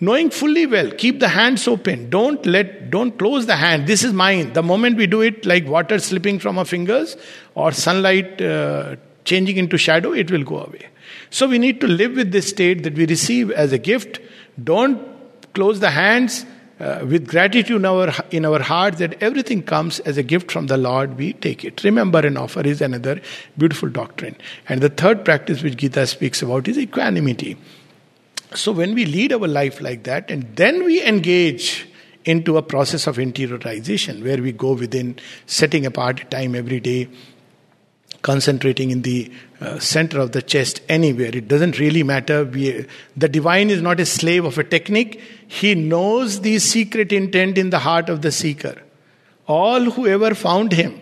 knowing 0.00 0.30
fully 0.30 0.66
well 0.66 0.90
keep 0.90 1.20
the 1.20 1.28
hands 1.28 1.66
open. 1.66 2.10
Don't 2.10 2.44
let 2.46 2.90
don't 2.90 3.18
close 3.18 3.46
the 3.46 3.56
hand. 3.56 3.86
This 3.86 4.04
is 4.04 4.12
mine. 4.12 4.52
The 4.52 4.62
moment 4.62 4.96
we 4.96 5.06
do 5.06 5.20
it 5.22 5.46
like 5.46 5.66
water 5.66 5.98
slipping 5.98 6.38
from 6.38 6.58
our 6.58 6.64
fingers 6.64 7.16
or 7.54 7.72
sunlight 7.72 8.40
uh, 8.40 8.96
changing 9.24 9.56
into 9.56 9.78
shadow 9.78 10.12
it 10.12 10.30
will 10.30 10.44
go 10.44 10.58
away. 10.58 10.86
So 11.30 11.46
we 11.46 11.58
need 11.58 11.80
to 11.80 11.86
live 11.86 12.16
with 12.16 12.32
this 12.32 12.48
state 12.48 12.82
that 12.82 12.94
we 12.94 13.06
receive 13.06 13.50
as 13.50 13.72
a 13.72 13.78
gift. 13.78 14.20
Don't 14.62 15.00
close 15.54 15.80
the 15.80 15.90
hands 15.90 16.44
uh, 16.78 17.04
with 17.08 17.26
gratitude 17.26 17.76
in 17.76 17.84
our 17.86 18.12
in 18.30 18.44
our 18.44 18.60
heart 18.60 18.98
that 18.98 19.22
everything 19.22 19.62
comes 19.62 19.98
as 20.00 20.18
a 20.18 20.22
gift 20.22 20.52
from 20.52 20.66
the 20.66 20.76
lord. 20.76 21.16
We 21.16 21.32
take 21.32 21.64
it. 21.64 21.82
Remember 21.84 22.18
and 22.18 22.36
offer 22.36 22.60
is 22.60 22.82
another 22.82 23.20
beautiful 23.56 23.88
doctrine. 23.88 24.36
And 24.68 24.82
the 24.82 24.90
third 24.90 25.24
practice 25.24 25.62
which 25.62 25.76
gita 25.76 26.06
speaks 26.06 26.42
about 26.42 26.68
is 26.68 26.78
equanimity 26.78 27.56
so, 28.54 28.72
when 28.72 28.94
we 28.94 29.04
lead 29.04 29.32
our 29.32 29.48
life 29.48 29.80
like 29.80 30.04
that, 30.04 30.30
and 30.30 30.44
then 30.56 30.84
we 30.84 31.04
engage 31.04 31.88
into 32.24 32.56
a 32.56 32.62
process 32.62 33.06
of 33.06 33.16
interiorization 33.16 34.22
where 34.22 34.42
we 34.42 34.52
go 34.52 34.72
within, 34.72 35.18
setting 35.46 35.86
apart 35.86 36.30
time 36.30 36.54
every 36.54 36.80
day, 36.80 37.08
concentrating 38.22 38.90
in 38.90 39.02
the 39.02 39.30
uh, 39.60 39.78
center 39.78 40.18
of 40.18 40.32
the 40.32 40.42
chest 40.42 40.80
anywhere. 40.88 41.30
It 41.32 41.46
doesn't 41.46 41.78
really 41.78 42.02
matter. 42.02 42.44
We, 42.44 42.86
the 43.16 43.28
divine 43.28 43.70
is 43.70 43.80
not 43.80 44.00
a 44.00 44.06
slave 44.06 44.44
of 44.44 44.58
a 44.58 44.64
technique, 44.64 45.20
he 45.46 45.74
knows 45.74 46.40
the 46.40 46.58
secret 46.58 47.12
intent 47.12 47.56
in 47.56 47.70
the 47.70 47.78
heart 47.78 48.08
of 48.08 48.22
the 48.22 48.32
seeker. 48.32 48.82
All 49.46 49.84
who 49.84 50.08
ever 50.08 50.34
found 50.34 50.72
him, 50.72 51.00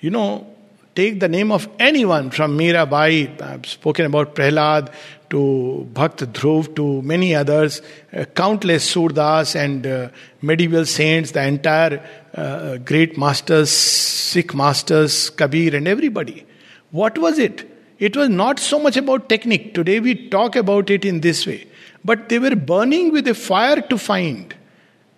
you 0.00 0.10
know, 0.10 0.46
take 0.94 1.20
the 1.20 1.28
name 1.28 1.50
of 1.50 1.66
anyone 1.78 2.30
from 2.30 2.58
Mirabai, 2.58 3.40
I've 3.40 3.64
spoken 3.64 4.04
about 4.04 4.34
Prahlad, 4.34 4.92
to 5.30 5.88
Bhakt 5.92 6.18
Dhruv, 6.32 6.74
to 6.76 7.02
many 7.02 7.34
others, 7.34 7.80
uh, 8.12 8.24
countless 8.26 8.94
Surdas 8.94 9.54
and 9.54 9.86
uh, 9.86 10.08
medieval 10.42 10.84
saints, 10.84 11.30
the 11.30 11.42
entire 11.42 12.04
uh, 12.34 12.76
great 12.78 13.16
masters, 13.16 13.70
Sikh 13.70 14.54
masters, 14.54 15.30
Kabir, 15.30 15.74
and 15.74 15.88
everybody. 15.88 16.46
What 16.90 17.18
was 17.18 17.38
it? 17.38 17.68
It 17.98 18.16
was 18.16 18.28
not 18.28 18.58
so 18.58 18.78
much 18.78 18.96
about 18.96 19.28
technique. 19.28 19.74
Today 19.74 20.00
we 20.00 20.28
talk 20.28 20.56
about 20.56 20.90
it 20.90 21.04
in 21.04 21.20
this 21.20 21.46
way. 21.46 21.66
But 22.04 22.28
they 22.28 22.38
were 22.38 22.56
burning 22.56 23.12
with 23.12 23.28
a 23.28 23.34
fire 23.34 23.80
to 23.82 23.98
find. 23.98 24.54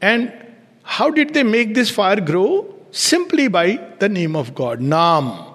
And 0.00 0.32
how 0.82 1.10
did 1.10 1.32
they 1.32 1.44
make 1.44 1.74
this 1.74 1.90
fire 1.90 2.20
grow? 2.20 2.74
Simply 2.90 3.48
by 3.48 3.80
the 4.00 4.08
name 4.08 4.36
of 4.36 4.54
God, 4.54 4.80
Nam 4.80 5.51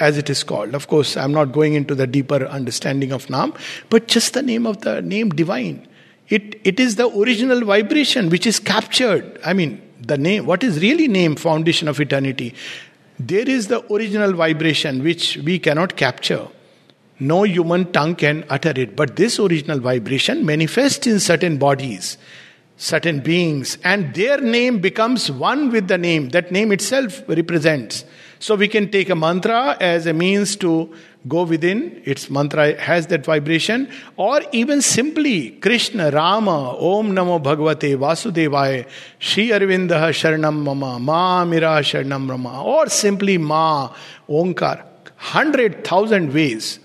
as 0.00 0.18
it 0.18 0.28
is 0.30 0.42
called. 0.42 0.74
Of 0.74 0.88
course, 0.88 1.16
I'm 1.16 1.32
not 1.32 1.52
going 1.52 1.74
into 1.74 1.94
the 1.94 2.06
deeper 2.06 2.46
understanding 2.46 3.12
of 3.12 3.30
Nam, 3.30 3.54
but 3.90 4.08
just 4.08 4.34
the 4.34 4.42
name 4.42 4.66
of 4.66 4.80
the 4.80 5.02
name 5.02 5.28
divine. 5.30 5.86
It, 6.28 6.60
it 6.64 6.80
is 6.80 6.96
the 6.96 7.08
original 7.08 7.64
vibration 7.64 8.30
which 8.30 8.46
is 8.46 8.58
captured. 8.58 9.38
I 9.44 9.52
mean, 9.52 9.82
the 10.00 10.16
name, 10.16 10.46
what 10.46 10.64
is 10.64 10.80
really 10.80 11.08
name, 11.08 11.36
foundation 11.36 11.88
of 11.88 12.00
eternity? 12.00 12.54
There 13.18 13.48
is 13.48 13.68
the 13.68 13.84
original 13.92 14.32
vibration 14.32 15.04
which 15.04 15.36
we 15.38 15.58
cannot 15.58 15.96
capture. 15.96 16.48
No 17.18 17.42
human 17.42 17.92
tongue 17.92 18.14
can 18.16 18.44
utter 18.48 18.72
it. 18.74 18.96
But 18.96 19.16
this 19.16 19.38
original 19.38 19.78
vibration 19.78 20.46
manifests 20.46 21.06
in 21.06 21.20
certain 21.20 21.58
bodies, 21.58 22.16
certain 22.78 23.20
beings, 23.20 23.76
and 23.84 24.14
their 24.14 24.40
name 24.40 24.78
becomes 24.78 25.30
one 25.30 25.70
with 25.70 25.88
the 25.88 25.98
name. 25.98 26.30
That 26.30 26.50
name 26.50 26.72
itself 26.72 27.22
represents. 27.28 28.04
So 28.40 28.54
we 28.54 28.68
can 28.68 28.90
take 28.90 29.10
a 29.10 29.14
mantra 29.14 29.76
as 29.80 30.06
a 30.06 30.14
means 30.14 30.56
to 30.56 30.90
go 31.28 31.42
within, 31.42 32.00
its 32.06 32.30
mantra 32.30 32.80
has 32.80 33.06
that 33.08 33.26
vibration, 33.26 33.90
or 34.16 34.40
even 34.52 34.80
simply 34.80 35.50
Krishna, 35.50 36.10
Rama, 36.10 36.74
Om 36.78 37.12
Namo 37.12 37.42
Bhagavate 37.42 37.98
Vasudevaya, 37.98 38.88
Sri 39.18 39.48
Arvindaha 39.50 40.08
Sharanam 40.08 40.54
Mama, 40.62 40.98
Ma 40.98 41.44
Mira 41.44 41.80
Sharanam 41.80 42.30
Rama, 42.30 42.64
or 42.64 42.88
simply 42.88 43.36
Ma, 43.36 43.92
Onkar. 44.26 44.84
Hundred 45.16 45.84
thousand 45.84 46.32
ways. 46.32 46.80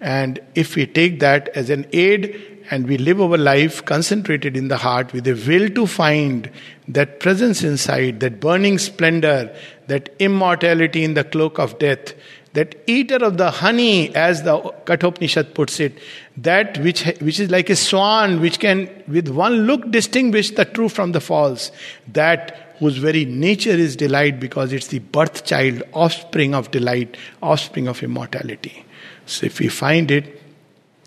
And 0.00 0.38
if 0.54 0.76
we 0.76 0.86
take 0.86 1.18
that 1.20 1.48
as 1.56 1.70
an 1.70 1.86
aid 1.92 2.53
and 2.70 2.86
we 2.86 2.96
live 2.96 3.20
our 3.20 3.36
life 3.36 3.84
concentrated 3.84 4.56
in 4.56 4.68
the 4.68 4.76
heart 4.76 5.12
with 5.12 5.26
a 5.26 5.34
will 5.46 5.68
to 5.70 5.86
find 5.86 6.50
that 6.88 7.20
presence 7.20 7.62
inside, 7.62 8.20
that 8.20 8.40
burning 8.40 8.78
splendor, 8.78 9.54
that 9.86 10.14
immortality 10.18 11.04
in 11.04 11.14
the 11.14 11.24
cloak 11.24 11.58
of 11.58 11.78
death, 11.78 12.14
that 12.54 12.76
eater 12.86 13.16
of 13.16 13.36
the 13.36 13.50
honey, 13.50 14.14
as 14.14 14.44
the 14.44 14.56
Kathopanishad 14.86 15.54
puts 15.54 15.80
it, 15.80 15.98
that 16.36 16.78
which, 16.78 17.04
which 17.20 17.40
is 17.40 17.50
like 17.50 17.68
a 17.68 17.76
swan, 17.76 18.40
which 18.40 18.60
can 18.60 18.88
with 19.08 19.28
one 19.28 19.66
look 19.66 19.90
distinguish 19.90 20.52
the 20.52 20.64
true 20.64 20.88
from 20.88 21.12
the 21.12 21.20
false, 21.20 21.72
that 22.12 22.74
whose 22.78 22.96
very 22.96 23.24
nature 23.24 23.70
is 23.70 23.96
delight 23.96 24.38
because 24.40 24.72
it's 24.72 24.88
the 24.88 25.00
birth 25.00 25.44
child, 25.44 25.82
offspring 25.92 26.54
of 26.54 26.70
delight, 26.70 27.16
offspring 27.42 27.88
of 27.88 28.02
immortality. 28.02 28.84
So 29.26 29.46
if 29.46 29.58
we 29.58 29.68
find 29.68 30.10
it, 30.10 30.40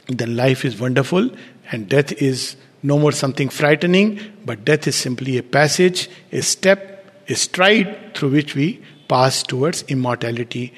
then 0.09 0.35
life 0.35 0.63
is 0.65 0.79
wonderful 0.79 1.29
and 1.71 1.89
death 1.89 2.11
is 2.13 2.55
no 2.83 2.97
more 2.97 3.11
something 3.11 3.49
frightening, 3.49 4.19
but 4.45 4.63
death 4.63 4.87
is 4.87 4.95
simply 4.95 5.37
a 5.37 5.43
passage, 5.43 6.09
a 6.31 6.41
step, 6.41 7.23
a 7.27 7.35
stride 7.35 8.15
through 8.15 8.29
which 8.29 8.55
we 8.55 8.81
pass 9.07 9.43
towards 9.43 9.83
immortality. 9.83 10.73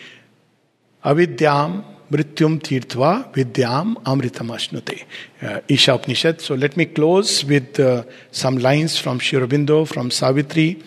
Avidyam 1.05 1.83
mrityum 2.11 2.59
tirtva 2.59 3.31
vidyam 3.33 3.95
amritam 4.03 4.49
ashnute. 4.55 5.03
Uh, 5.41 5.61
Isha 5.67 5.93
Upanishad. 5.93 6.41
So 6.41 6.55
let 6.55 6.75
me 6.75 6.85
close 6.85 7.45
with 7.45 7.79
uh, 7.79 8.03
some 8.31 8.57
lines 8.57 8.97
from 8.97 9.19
Sri 9.19 9.39
Aurobindo, 9.39 9.87
from 9.87 10.09
Savitri 10.09 10.81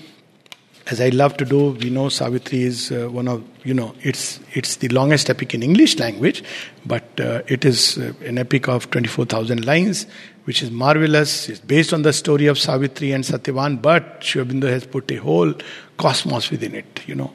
as 0.86 1.00
I 1.00 1.10
love 1.10 1.36
to 1.36 1.44
do, 1.44 1.70
we 1.70 1.90
know 1.90 2.08
Savitri 2.08 2.62
is 2.62 2.90
uh, 2.90 3.08
one 3.08 3.28
of 3.28 3.44
you 3.64 3.74
know 3.74 3.94
it's 4.02 4.40
it's 4.52 4.76
the 4.76 4.88
longest 4.88 5.30
epic 5.30 5.54
in 5.54 5.62
English 5.62 5.98
language, 5.98 6.42
but 6.84 7.04
uh, 7.20 7.42
it 7.46 7.64
is 7.64 7.98
uh, 7.98 8.12
an 8.24 8.38
epic 8.38 8.68
of 8.68 8.90
twenty 8.90 9.08
four 9.08 9.24
thousand 9.24 9.64
lines, 9.64 10.06
which 10.44 10.62
is 10.62 10.70
marvelous. 10.70 11.48
It's 11.48 11.60
based 11.60 11.92
on 11.92 12.02
the 12.02 12.12
story 12.12 12.46
of 12.46 12.58
Savitri 12.58 13.12
and 13.12 13.22
Satyavan, 13.22 13.80
but 13.80 14.24
Sri 14.24 14.42
Aurobindo 14.42 14.68
has 14.68 14.86
put 14.86 15.10
a 15.12 15.16
whole 15.16 15.54
cosmos 15.98 16.50
within 16.50 16.74
it. 16.74 17.02
You 17.06 17.14
know, 17.14 17.32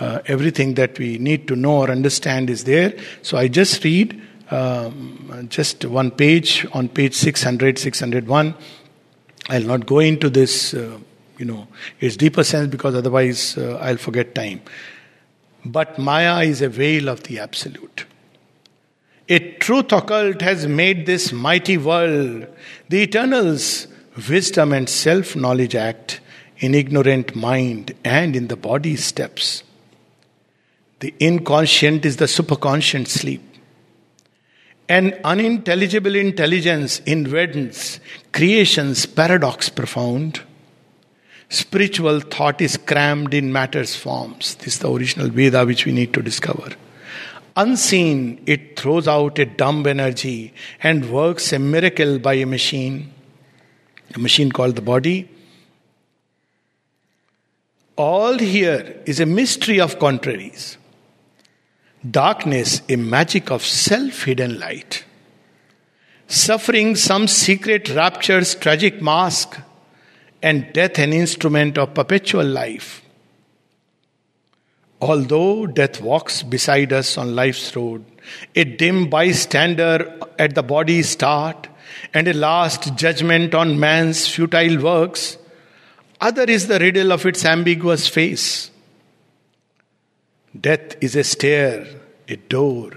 uh, 0.00 0.20
everything 0.26 0.74
that 0.74 0.98
we 0.98 1.18
need 1.18 1.46
to 1.48 1.56
know 1.56 1.78
or 1.78 1.90
understand 1.90 2.50
is 2.50 2.64
there. 2.64 2.94
So 3.22 3.38
I 3.38 3.48
just 3.48 3.84
read 3.84 4.20
um, 4.50 5.46
just 5.50 5.84
one 5.84 6.10
page 6.10 6.66
on 6.72 6.88
page 6.88 7.14
600, 7.14 7.78
601. 7.78 8.54
I'll 9.50 9.62
not 9.62 9.86
go 9.86 10.00
into 10.00 10.28
this 10.28 10.74
uh, 10.74 10.98
you 11.38 11.44
know, 11.44 11.68
its 12.00 12.16
deeper 12.16 12.44
sense 12.44 12.68
because 12.68 12.94
otherwise 12.94 13.56
uh, 13.56 13.78
I'll 13.80 13.96
forget 13.96 14.34
time. 14.34 14.60
But 15.64 15.98
Maya 15.98 16.44
is 16.44 16.62
a 16.62 16.68
veil 16.68 17.08
of 17.08 17.24
the 17.24 17.38
absolute. 17.38 18.06
A 19.28 19.38
truth 19.38 19.92
occult 19.92 20.40
has 20.40 20.66
made 20.66 21.04
this 21.04 21.32
mighty 21.32 21.76
world. 21.76 22.46
The 22.88 23.02
eternal's 23.02 23.86
wisdom 24.28 24.72
and 24.72 24.88
self 24.88 25.36
knowledge 25.36 25.74
act 25.74 26.20
in 26.58 26.74
ignorant 26.74 27.36
mind 27.36 27.94
and 28.04 28.34
in 28.34 28.48
the 28.48 28.56
body 28.56 28.96
steps. 28.96 29.62
The 31.00 31.14
inconscient 31.20 32.04
is 32.04 32.16
the 32.16 32.24
superconscient 32.24 33.06
sleep. 33.06 33.42
An 34.88 35.20
unintelligible 35.22 36.16
intelligence 36.16 37.00
invents 37.00 38.00
creation's 38.32 39.04
paradox 39.04 39.68
profound. 39.68 40.40
Spiritual 41.50 42.20
thought 42.20 42.60
is 42.60 42.76
crammed 42.76 43.32
in 43.32 43.52
matter's 43.52 43.96
forms. 43.96 44.54
This 44.56 44.74
is 44.74 44.78
the 44.80 44.92
original 44.92 45.28
Veda 45.28 45.64
which 45.64 45.86
we 45.86 45.92
need 45.92 46.12
to 46.12 46.22
discover. 46.22 46.72
Unseen, 47.56 48.42
it 48.46 48.78
throws 48.78 49.08
out 49.08 49.38
a 49.38 49.46
dumb 49.46 49.86
energy 49.86 50.52
and 50.82 51.10
works 51.10 51.52
a 51.52 51.58
miracle 51.58 52.18
by 52.18 52.34
a 52.34 52.46
machine, 52.46 53.12
a 54.14 54.18
machine 54.18 54.52
called 54.52 54.76
the 54.76 54.82
body. 54.82 55.28
All 57.96 58.38
here 58.38 59.02
is 59.06 59.18
a 59.18 59.26
mystery 59.26 59.80
of 59.80 59.98
contraries. 59.98 60.76
Darkness, 62.08 62.82
a 62.88 62.96
magic 62.96 63.50
of 63.50 63.64
self 63.64 64.22
hidden 64.22 64.60
light. 64.60 65.04
Suffering, 66.28 66.94
some 66.94 67.26
secret 67.26 67.88
rapture's 67.88 68.54
tragic 68.54 69.02
mask 69.02 69.58
and 70.42 70.72
death 70.72 70.98
an 70.98 71.12
instrument 71.12 71.78
of 71.78 71.94
perpetual 71.94 72.44
life. 72.44 73.02
Although 75.00 75.66
death 75.66 76.00
walks 76.00 76.42
beside 76.42 76.92
us 76.92 77.16
on 77.16 77.34
life's 77.34 77.74
road, 77.76 78.04
a 78.54 78.64
dim 78.64 79.08
bystander 79.08 80.18
at 80.38 80.54
the 80.54 80.62
body's 80.62 81.08
start, 81.08 81.68
and 82.12 82.28
a 82.28 82.32
last 82.32 82.94
judgment 82.96 83.54
on 83.54 83.78
man's 83.78 84.26
futile 84.26 84.82
works, 84.82 85.38
other 86.20 86.44
is 86.44 86.66
the 86.66 86.78
riddle 86.78 87.12
of 87.12 87.26
its 87.26 87.44
ambiguous 87.44 88.08
face. 88.08 88.70
Death 90.58 90.96
is 91.02 91.14
a 91.14 91.24
stair, 91.24 91.86
a 92.26 92.36
door, 92.36 92.90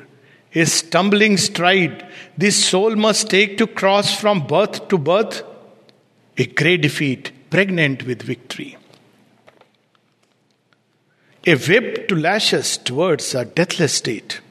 a 0.54 0.66
stumbling 0.66 1.38
stride 1.38 2.06
this 2.38 2.66
soul 2.66 2.96
must 2.96 3.30
take 3.30 3.58
to 3.58 3.68
cross 3.68 4.20
from 4.20 4.48
birth 4.48 4.88
to 4.88 4.98
birth 4.98 5.44
a 6.38 6.46
great 6.46 6.82
defeat, 6.82 7.32
pregnant 7.50 8.04
with 8.04 8.22
victory. 8.22 8.78
A 11.46 11.56
whip 11.56 12.08
to 12.08 12.16
lash 12.16 12.54
us 12.54 12.78
towards 12.78 13.34
a 13.36 13.46
deathless 13.46 13.94
state. 13.96 14.42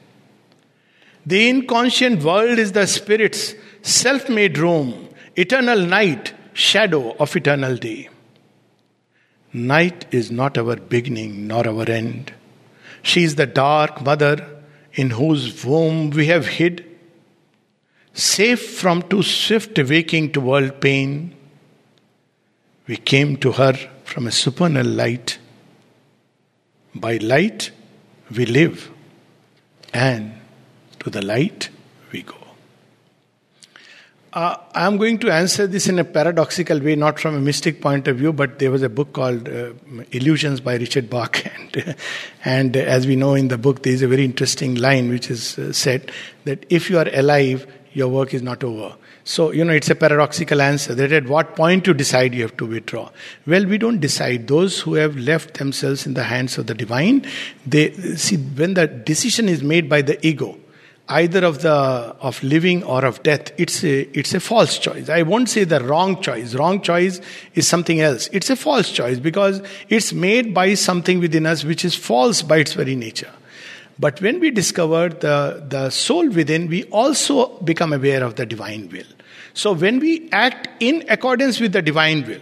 The 1.25 1.49
inconscient 1.49 2.23
world 2.23 2.59
is 2.59 2.73
the 2.73 2.85
spirit's 2.85 3.55
self 3.81 4.29
made 4.29 4.57
room, 4.57 5.09
eternal 5.35 5.79
night, 5.79 6.33
shadow 6.53 7.15
of 7.17 7.35
eternal 7.35 7.77
day. 7.77 8.09
Night 9.53 10.05
is 10.11 10.31
not 10.31 10.57
our 10.57 10.75
beginning 10.75 11.47
nor 11.47 11.67
our 11.67 11.89
end. 11.89 12.33
She 13.03 13.23
is 13.23 13.35
the 13.35 13.45
dark 13.45 14.01
mother 14.01 14.63
in 14.93 15.11
whose 15.11 15.63
womb 15.65 16.09
we 16.11 16.27
have 16.27 16.47
hid, 16.47 16.85
safe 18.13 18.77
from 18.77 19.01
too 19.03 19.23
swift 19.23 19.77
waking 19.77 20.33
to 20.33 20.41
world 20.41 20.81
pain 20.81 21.35
we 22.91 22.97
came 22.97 23.37
to 23.37 23.53
her 23.53 23.71
from 24.03 24.27
a 24.27 24.31
supernal 24.31 24.85
light. 24.85 25.37
By 26.93 27.15
light, 27.19 27.71
we 28.35 28.45
live, 28.45 28.91
and 29.93 30.33
to 30.99 31.09
the 31.09 31.21
light, 31.21 31.69
we 32.11 32.23
go. 32.23 32.35
Uh, 34.33 34.57
I'm 34.75 34.97
going 34.97 35.19
to 35.19 35.31
answer 35.31 35.67
this 35.67 35.87
in 35.87 35.99
a 35.99 36.03
paradoxical 36.03 36.81
way, 36.81 36.97
not 36.97 37.17
from 37.17 37.35
a 37.35 37.39
mystic 37.39 37.79
point 37.79 38.09
of 38.09 38.17
view, 38.17 38.33
but 38.33 38.59
there 38.59 38.71
was 38.71 38.83
a 38.83 38.89
book 38.89 39.13
called 39.13 39.47
uh, 39.47 39.71
Illusions 40.11 40.59
by 40.59 40.75
Richard 40.75 41.09
Bach. 41.09 41.41
And, 41.63 41.95
and 42.43 42.75
as 42.75 43.07
we 43.07 43.15
know 43.15 43.35
in 43.35 43.47
the 43.47 43.57
book, 43.57 43.83
there 43.83 43.93
is 43.93 44.01
a 44.01 44.09
very 44.09 44.25
interesting 44.25 44.75
line 44.75 45.07
which 45.07 45.31
is 45.31 45.57
uh, 45.57 45.71
said 45.71 46.11
that 46.43 46.65
if 46.69 46.89
you 46.89 46.99
are 46.99 47.07
alive, 47.13 47.65
your 47.93 48.09
work 48.09 48.33
is 48.33 48.41
not 48.41 48.65
over. 48.65 48.95
So, 49.23 49.51
you 49.51 49.63
know, 49.63 49.73
it's 49.73 49.89
a 49.89 49.95
paradoxical 49.95 50.61
answer 50.61 50.95
that 50.95 51.11
at 51.11 51.27
what 51.27 51.55
point 51.55 51.85
you 51.85 51.93
decide 51.93 52.33
you 52.33 52.41
have 52.41 52.57
to 52.57 52.65
withdraw. 52.65 53.09
Well, 53.45 53.65
we 53.65 53.77
don't 53.77 53.99
decide. 53.99 54.47
Those 54.47 54.79
who 54.79 54.95
have 54.95 55.15
left 55.15 55.55
themselves 55.55 56.05
in 56.05 56.15
the 56.15 56.23
hands 56.23 56.57
of 56.57 56.67
the 56.67 56.73
divine, 56.73 57.27
they 57.65 57.93
see 58.15 58.37
when 58.37 58.73
the 58.73 58.87
decision 58.87 59.47
is 59.47 59.61
made 59.61 59.87
by 59.87 60.01
the 60.01 60.25
ego, 60.25 60.57
either 61.07 61.45
of 61.45 61.61
the 61.61 61.69
of 61.69 62.41
living 62.41 62.83
or 62.83 63.05
of 63.05 63.21
death, 63.21 63.51
it's 63.57 63.83
a 63.83 64.01
it's 64.17 64.33
a 64.33 64.39
false 64.39 64.79
choice. 64.79 65.09
I 65.09 65.21
won't 65.21 65.49
say 65.49 65.65
the 65.65 65.83
wrong 65.83 66.21
choice. 66.21 66.55
Wrong 66.55 66.81
choice 66.81 67.21
is 67.53 67.67
something 67.67 68.01
else. 68.01 68.27
It's 68.31 68.49
a 68.49 68.55
false 68.55 68.91
choice 68.91 69.19
because 69.19 69.61
it's 69.89 70.13
made 70.13 70.53
by 70.53 70.73
something 70.73 71.19
within 71.19 71.45
us 71.45 71.63
which 71.63 71.85
is 71.85 71.95
false 71.95 72.41
by 72.41 72.57
its 72.57 72.73
very 72.73 72.95
nature. 72.95 73.31
But 74.01 74.19
when 74.19 74.39
we 74.39 74.49
discover 74.49 75.09
the, 75.09 75.63
the 75.65 75.91
soul 75.91 76.27
within, 76.27 76.67
we 76.67 76.85
also 76.85 77.59
become 77.59 77.93
aware 77.93 78.23
of 78.23 78.35
the 78.35 78.47
divine 78.47 78.89
will. 78.89 79.05
So 79.53 79.73
when 79.73 79.99
we 79.99 80.27
act 80.31 80.69
in 80.79 81.05
accordance 81.07 81.59
with 81.59 81.73
the 81.73 81.83
divine 81.83 82.25
will, 82.25 82.41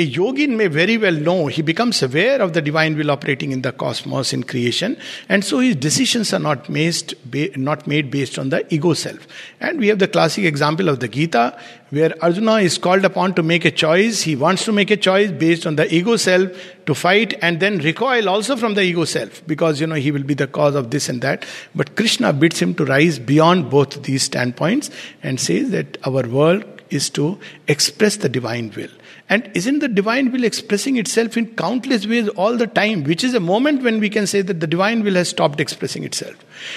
A 0.00 0.10
yogin 0.10 0.56
may 0.56 0.66
very 0.66 0.96
well 0.96 1.12
know, 1.12 1.48
he 1.48 1.60
becomes 1.60 2.02
aware 2.02 2.40
of 2.40 2.54
the 2.54 2.62
divine 2.62 2.96
will 2.96 3.10
operating 3.10 3.52
in 3.52 3.60
the 3.60 3.70
cosmos, 3.70 4.32
in 4.32 4.44
creation, 4.44 4.96
and 5.28 5.44
so 5.44 5.58
his 5.58 5.76
decisions 5.76 6.32
are 6.32 6.38
not 6.38 6.70
made, 6.70 7.12
not 7.58 7.86
made 7.86 8.10
based 8.10 8.38
on 8.38 8.48
the 8.48 8.64
ego 8.74 8.94
self. 8.94 9.28
And 9.60 9.78
we 9.78 9.88
have 9.88 9.98
the 9.98 10.08
classic 10.08 10.46
example 10.46 10.88
of 10.88 11.00
the 11.00 11.08
Gita, 11.08 11.54
where 11.90 12.14
Arjuna 12.24 12.60
is 12.60 12.78
called 12.78 13.04
upon 13.04 13.34
to 13.34 13.42
make 13.42 13.66
a 13.66 13.70
choice. 13.70 14.22
He 14.22 14.36
wants 14.36 14.64
to 14.64 14.72
make 14.72 14.90
a 14.90 14.96
choice 14.96 15.30
based 15.32 15.66
on 15.66 15.76
the 15.76 15.94
ego 15.94 16.16
self 16.16 16.50
to 16.86 16.94
fight 16.94 17.34
and 17.42 17.60
then 17.60 17.76
recoil 17.80 18.26
also 18.26 18.56
from 18.56 18.72
the 18.72 18.82
ego 18.82 19.04
self 19.04 19.46
because 19.46 19.82
you 19.82 19.86
know 19.86 19.96
he 19.96 20.12
will 20.12 20.22
be 20.22 20.32
the 20.32 20.46
cause 20.46 20.76
of 20.76 20.90
this 20.90 21.10
and 21.10 21.20
that. 21.20 21.44
But 21.74 21.94
Krishna 21.94 22.32
bids 22.32 22.58
him 22.58 22.74
to 22.76 22.86
rise 22.86 23.18
beyond 23.18 23.68
both 23.68 24.02
these 24.04 24.22
standpoints 24.22 24.90
and 25.22 25.38
says 25.38 25.72
that 25.72 25.98
our 26.06 26.26
world 26.26 26.64
is 26.88 27.10
to 27.10 27.38
express 27.68 28.16
the 28.16 28.30
divine 28.30 28.72
will. 28.74 28.88
And 29.30 29.48
isn't 29.54 29.78
the 29.78 29.86
divine 29.86 30.32
will 30.32 30.42
expressing 30.42 30.96
itself 30.96 31.36
in 31.36 31.54
countless 31.54 32.04
ways 32.04 32.28
all 32.30 32.56
the 32.56 32.66
time, 32.66 33.04
which 33.04 33.22
is 33.22 33.32
a 33.32 33.38
moment 33.38 33.84
when 33.84 34.00
we 34.00 34.10
can 34.10 34.26
say 34.26 34.42
that 34.42 34.58
the 34.58 34.66
divine 34.66 35.04
will 35.04 35.14
has 35.14 35.28
stopped 35.28 35.60
expressing 35.60 36.02
itself. 36.02 36.34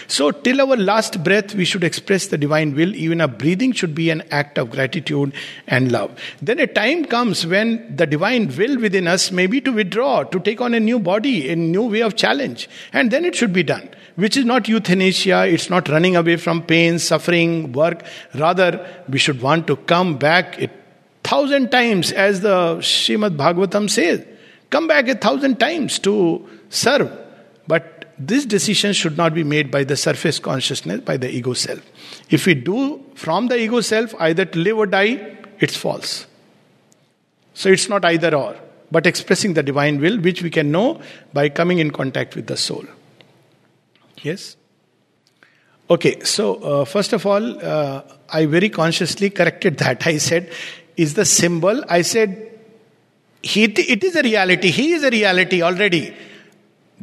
So, 0.08 0.30
till 0.30 0.62
our 0.62 0.78
last 0.78 1.24
breath, 1.24 1.56
we 1.56 1.66
should 1.66 1.84
express 1.84 2.28
the 2.28 2.38
divine 2.38 2.76
will. 2.76 2.94
Even 2.96 3.22
our 3.22 3.28
breathing 3.28 3.72
should 3.72 3.96
be 3.96 4.12
an 4.12 4.22
act 4.30 4.60
of 4.60 4.70
gratitude 4.70 5.34
and 5.68 5.92
love. 5.92 6.16
Then 6.44 6.60
a 6.60 6.68
time 6.68 7.06
comes 7.06 7.44
when 7.48 7.96
the 7.96 8.06
divine 8.06 8.56
will 8.56 8.80
within 8.80 9.08
us 9.08 9.32
may 9.32 9.48
be 9.48 9.60
to 9.62 9.72
withdraw, 9.72 10.24
to 10.24 10.40
take 10.40 10.62
on 10.62 10.76
a 10.76 10.80
new 10.80 11.00
body, 11.00 11.50
a 11.50 11.56
new 11.56 11.90
way 11.90 12.04
of 12.04 12.16
challenge. 12.16 12.70
And 12.94 13.10
then 13.10 13.26
it 13.26 13.36
should 13.36 13.52
be 13.52 13.64
done 13.64 13.90
which 14.16 14.38
is 14.38 14.46
not 14.46 14.68
euthanasia, 14.68 15.48
it's 15.48 15.72
not 15.72 15.90
running 15.90 16.16
away 16.16 16.36
from 16.36 16.62
pain, 16.62 17.00
suffering, 17.00 17.72
work. 17.72 18.04
Rather, 18.36 18.88
we 19.10 19.18
should 19.18 19.42
want 19.42 19.66
to 19.66 19.76
come 19.76 20.18
back 20.18 20.62
a 20.62 20.68
thousand 21.34 21.72
times, 21.72 22.12
as 22.12 22.42
the 22.42 22.78
Srimad 22.78 23.36
Bhagavatam 23.36 23.90
says. 23.90 24.24
Come 24.70 24.88
back 24.88 25.08
a 25.08 25.16
thousand 25.16 25.60
times 25.60 26.00
to 26.00 26.48
serve. 26.70 27.12
But 27.68 28.14
this 28.20 28.46
decision 28.46 28.94
should 28.94 29.18
not 29.18 29.34
be 29.34 29.44
made 29.44 29.72
by 29.72 29.84
the 29.84 29.98
surface 29.98 30.38
consciousness, 30.40 31.02
by 31.02 31.18
the 31.18 31.30
ego 31.30 31.54
self. 31.54 31.82
If 32.30 32.46
we 32.46 32.54
do 32.54 33.04
from 33.16 33.48
the 33.48 33.58
ego 33.58 33.82
self, 33.82 34.14
either 34.20 34.46
to 34.46 34.60
live 34.60 34.78
or 34.78 34.86
die, 34.86 35.38
it's 35.60 35.76
false. 35.76 36.28
So 37.56 37.70
it's 37.70 37.90
not 37.90 38.06
either 38.06 38.36
or, 38.36 38.56
but 38.92 39.08
expressing 39.08 39.54
the 39.54 39.64
divine 39.64 40.00
will, 40.00 40.20
which 40.20 40.44
we 40.44 40.52
can 40.52 40.72
know 40.72 41.02
by 41.34 41.50
coming 41.50 41.80
in 41.80 41.92
contact 41.92 42.36
with 42.36 42.48
the 42.48 42.58
soul. 42.58 42.86
Yes? 44.22 44.56
Okay, 45.90 46.20
so 46.24 46.56
uh, 46.56 46.86
first 46.86 47.14
of 47.14 47.26
all, 47.26 47.66
uh, 47.66 48.02
I 48.30 48.46
very 48.46 48.70
consciously 48.70 49.30
corrected 49.30 49.78
that. 49.80 50.08
I 50.14 50.18
said, 50.18 50.52
is 50.98 51.14
the 51.14 51.26
symbol. 51.26 51.84
I 51.90 52.02
said, 52.02 52.52
he, 53.42 53.64
it 53.66 54.04
is 54.04 54.16
a 54.16 54.22
reality. 54.22 54.72
He 54.72 54.94
is 54.94 55.04
a 55.04 55.10
reality 55.10 55.62
already. 55.62 56.16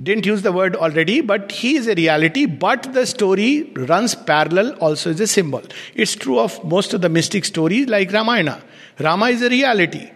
Didn't 0.02 0.24
use 0.24 0.42
the 0.42 0.52
word 0.52 0.76
already, 0.76 1.20
but 1.20 1.52
he 1.52 1.76
is 1.76 1.86
a 1.86 1.94
reality. 1.94 2.46
But 2.46 2.94
the 2.94 3.06
story 3.06 3.70
runs 3.74 4.14
parallel 4.14 4.72
also 4.76 5.10
as 5.10 5.20
a 5.20 5.26
symbol. 5.26 5.62
It's 5.94 6.14
true 6.14 6.38
of 6.38 6.64
most 6.64 6.94
of 6.94 7.02
the 7.02 7.08
mystic 7.08 7.44
stories 7.44 7.88
like 7.88 8.12
Ramayana. 8.12 8.62
Rama 8.98 9.26
is 9.26 9.42
a 9.42 9.48
reality 9.48 10.10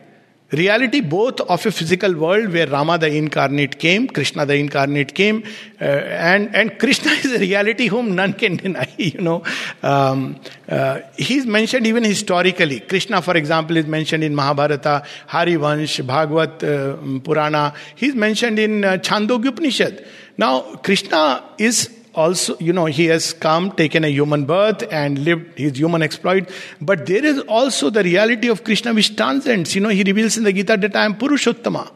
reality 0.57 1.00
both 1.00 1.40
of 1.40 1.66
a 1.66 1.70
physical 1.70 2.14
world 2.14 2.52
where 2.52 2.66
Rama 2.66 2.98
the 2.98 3.09
incarnate 3.14 3.78
came, 3.78 4.07
Krishna 4.09 4.44
the 4.44 4.57
incarnate 4.57 5.14
came, 5.14 5.44
uh, 5.80 5.84
and 5.84 6.55
and 6.55 6.78
Krishna 6.78 7.11
is 7.24 7.32
a 7.32 7.38
reality 7.38 7.88
whom 7.88 8.14
none 8.14 8.34
can 8.34 8.57
deny. 8.57 8.88
You 8.98 9.20
know, 9.20 9.42
um, 9.82 10.40
uh, 10.68 11.00
he's 11.16 11.46
mentioned 11.46 11.86
even 11.86 12.05
historically. 12.05 12.80
Krishna, 12.80 13.22
for 13.22 13.36
example, 13.36 13.76
is 13.76 13.86
mentioned 13.86 14.24
in 14.24 14.34
Mahabharata, 14.34 15.05
Harivansh, 15.28 16.07
Bhagavad 16.07 16.64
uh, 16.64 16.96
Purana. 17.20 17.74
He's 17.94 18.14
mentioned 18.14 18.59
in 18.59 18.84
uh, 18.84 18.96
Chandogya 18.98 19.48
Upanishad. 19.48 20.07
Now, 20.36 20.76
Krishna 20.76 21.44
is 21.59 21.90
also, 22.14 22.56
you 22.58 22.72
know, 22.72 22.86
he 22.86 23.06
has 23.06 23.32
come, 23.32 23.72
taken 23.72 24.04
a 24.04 24.08
human 24.08 24.44
birth, 24.44 24.84
and 24.90 25.18
lived 25.18 25.58
his 25.58 25.76
human 25.76 26.02
exploit. 26.02 26.48
But 26.80 27.06
there 27.06 27.24
is 27.24 27.40
also 27.40 27.90
the 27.90 28.02
reality 28.02 28.48
of 28.48 28.64
Krishna 28.64 28.94
which 28.94 29.16
transcends. 29.16 29.74
You 29.74 29.80
know, 29.80 29.88
he 29.88 30.02
reveals 30.02 30.36
in 30.36 30.44
the 30.44 30.52
Gita 30.52 30.76
that 30.76 30.96
I 30.96 31.04
am 31.04 31.14
Purushottama. 31.14 31.90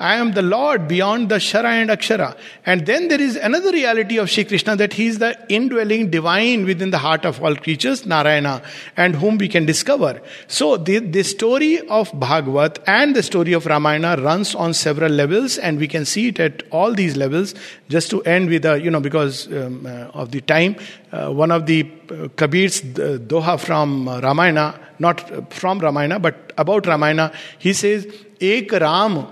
I 0.00 0.16
am 0.16 0.32
the 0.32 0.42
Lord 0.42 0.88
beyond 0.88 1.28
the 1.28 1.36
Shara 1.36 1.66
and 1.66 1.88
Akshara. 1.88 2.36
And 2.66 2.84
then 2.84 3.06
there 3.06 3.20
is 3.20 3.36
another 3.36 3.70
reality 3.70 4.18
of 4.18 4.28
Shri 4.28 4.44
Krishna 4.44 4.74
that 4.74 4.94
he 4.94 5.06
is 5.06 5.20
the 5.20 5.38
indwelling 5.48 6.10
divine 6.10 6.64
within 6.64 6.90
the 6.90 6.98
heart 6.98 7.24
of 7.24 7.40
all 7.40 7.54
creatures, 7.54 8.04
Narayana, 8.04 8.62
and 8.96 9.14
whom 9.14 9.38
we 9.38 9.48
can 9.48 9.66
discover. 9.66 10.20
So 10.48 10.76
the, 10.76 10.98
the 10.98 11.22
story 11.22 11.80
of 11.88 12.10
Bhagavat 12.18 12.80
and 12.88 13.14
the 13.14 13.22
story 13.22 13.52
of 13.52 13.66
Ramayana 13.66 14.16
runs 14.20 14.56
on 14.56 14.74
several 14.74 15.12
levels, 15.12 15.58
and 15.58 15.78
we 15.78 15.86
can 15.86 16.04
see 16.04 16.28
it 16.28 16.40
at 16.40 16.64
all 16.72 16.92
these 16.92 17.16
levels. 17.16 17.54
Just 17.88 18.10
to 18.10 18.22
end 18.24 18.48
with 18.48 18.64
a, 18.64 18.80
you 18.80 18.90
know, 18.90 19.00
because 19.00 19.46
um, 19.52 19.86
uh, 19.86 20.10
of 20.12 20.32
the 20.32 20.40
time, 20.40 20.74
uh, 21.12 21.30
one 21.30 21.52
of 21.52 21.66
the 21.66 21.88
uh, 22.10 22.28
Kabir's 22.34 22.80
uh, 22.80 23.18
Doha 23.20 23.60
from 23.60 24.08
Ramayana, 24.08 24.80
not 24.98 25.52
from 25.52 25.78
Ramayana, 25.78 26.18
but 26.18 26.52
about 26.58 26.84
Ramayana, 26.86 27.32
he 27.60 27.72
says, 27.72 28.08
Ek 28.40 28.72
Ram 28.72 29.28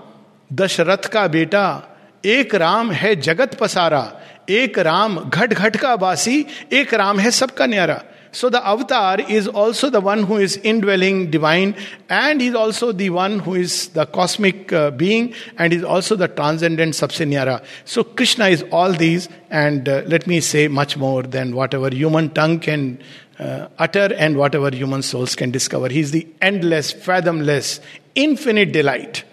Dasharath 0.53 1.07
का 1.11 1.27
बेटा, 1.27 1.89
एक 2.23 2.55
राम 2.55 2.91
है 2.91 3.15
जगत 3.17 3.53
पसारा, 3.53 4.05
एक 4.51 4.79
राम 4.79 5.19
घट 5.19 5.53
घट 5.53 5.75
का 5.75 5.93
वासी, 5.95 6.45
एक 6.73 6.93
राम 6.93 7.19
है 7.19 7.31
सबका 7.31 7.65
न्यारा। 7.65 8.01
So 8.33 8.49
the 8.49 8.55
avatar 8.55 9.21
is 9.21 9.47
also 9.49 9.89
the 9.89 9.95
one 10.03 10.23
who 10.23 10.39
is 10.39 10.57
indwelling 10.81 11.27
divine 11.31 11.73
and 12.11 12.41
is 12.41 12.55
also 12.55 12.91
the 12.93 13.07
one 13.11 13.39
who 13.39 13.55
is 13.55 13.75
the 13.97 14.05
cosmic 14.13 14.73
being 14.97 15.27
and 15.59 15.73
is 15.73 15.83
also 15.85 16.15
the 16.15 16.29
transcendent 16.35 16.93
सबसे 16.93 17.25
न्यारा। 17.25 17.59
So 17.85 18.03
Krishna 18.03 18.47
is 18.47 18.63
all 18.73 18.95
these 18.95 19.27
and 19.51 19.89
let 20.09 20.27
me 20.27 20.41
say 20.41 20.67
much 20.69 20.97
more 20.97 21.25
than 21.35 21.53
whatever 21.73 21.93
human 21.93 22.27
tongue 22.39 22.59
can 22.59 22.97
utter 23.79 24.15
and 24.19 24.37
whatever 24.55 24.75
human 24.75 25.01
souls 25.11 25.35
can 25.35 25.51
discover 25.51 25.91
he 25.91 25.99
is 25.99 26.17
the 26.17 26.23
endless 26.43 26.93
fathomless 27.05 27.79
infinite 28.17 28.73
delight 28.73 29.23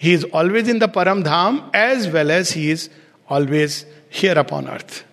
He 0.00 0.14
is 0.14 0.24
always 0.32 0.66
in 0.66 0.78
the 0.78 0.88
Param 0.88 1.22
Dham 1.24 1.68
as 1.74 2.08
well 2.08 2.30
as 2.30 2.52
he 2.52 2.70
is 2.70 2.88
always 3.28 3.84
here 4.08 4.38
upon 4.38 4.66
earth. 4.66 5.04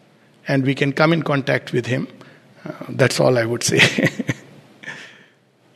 And 0.48 0.64
we 0.64 0.76
can 0.76 0.94
come 0.94 1.12
in 1.12 1.24
contact 1.24 1.74
with 1.74 1.86
him. 1.86 2.08
Uh, 2.64 2.72
that's 2.92 3.20
all 3.20 3.38
I 3.38 3.44
would 3.44 3.64
say. 3.64 3.80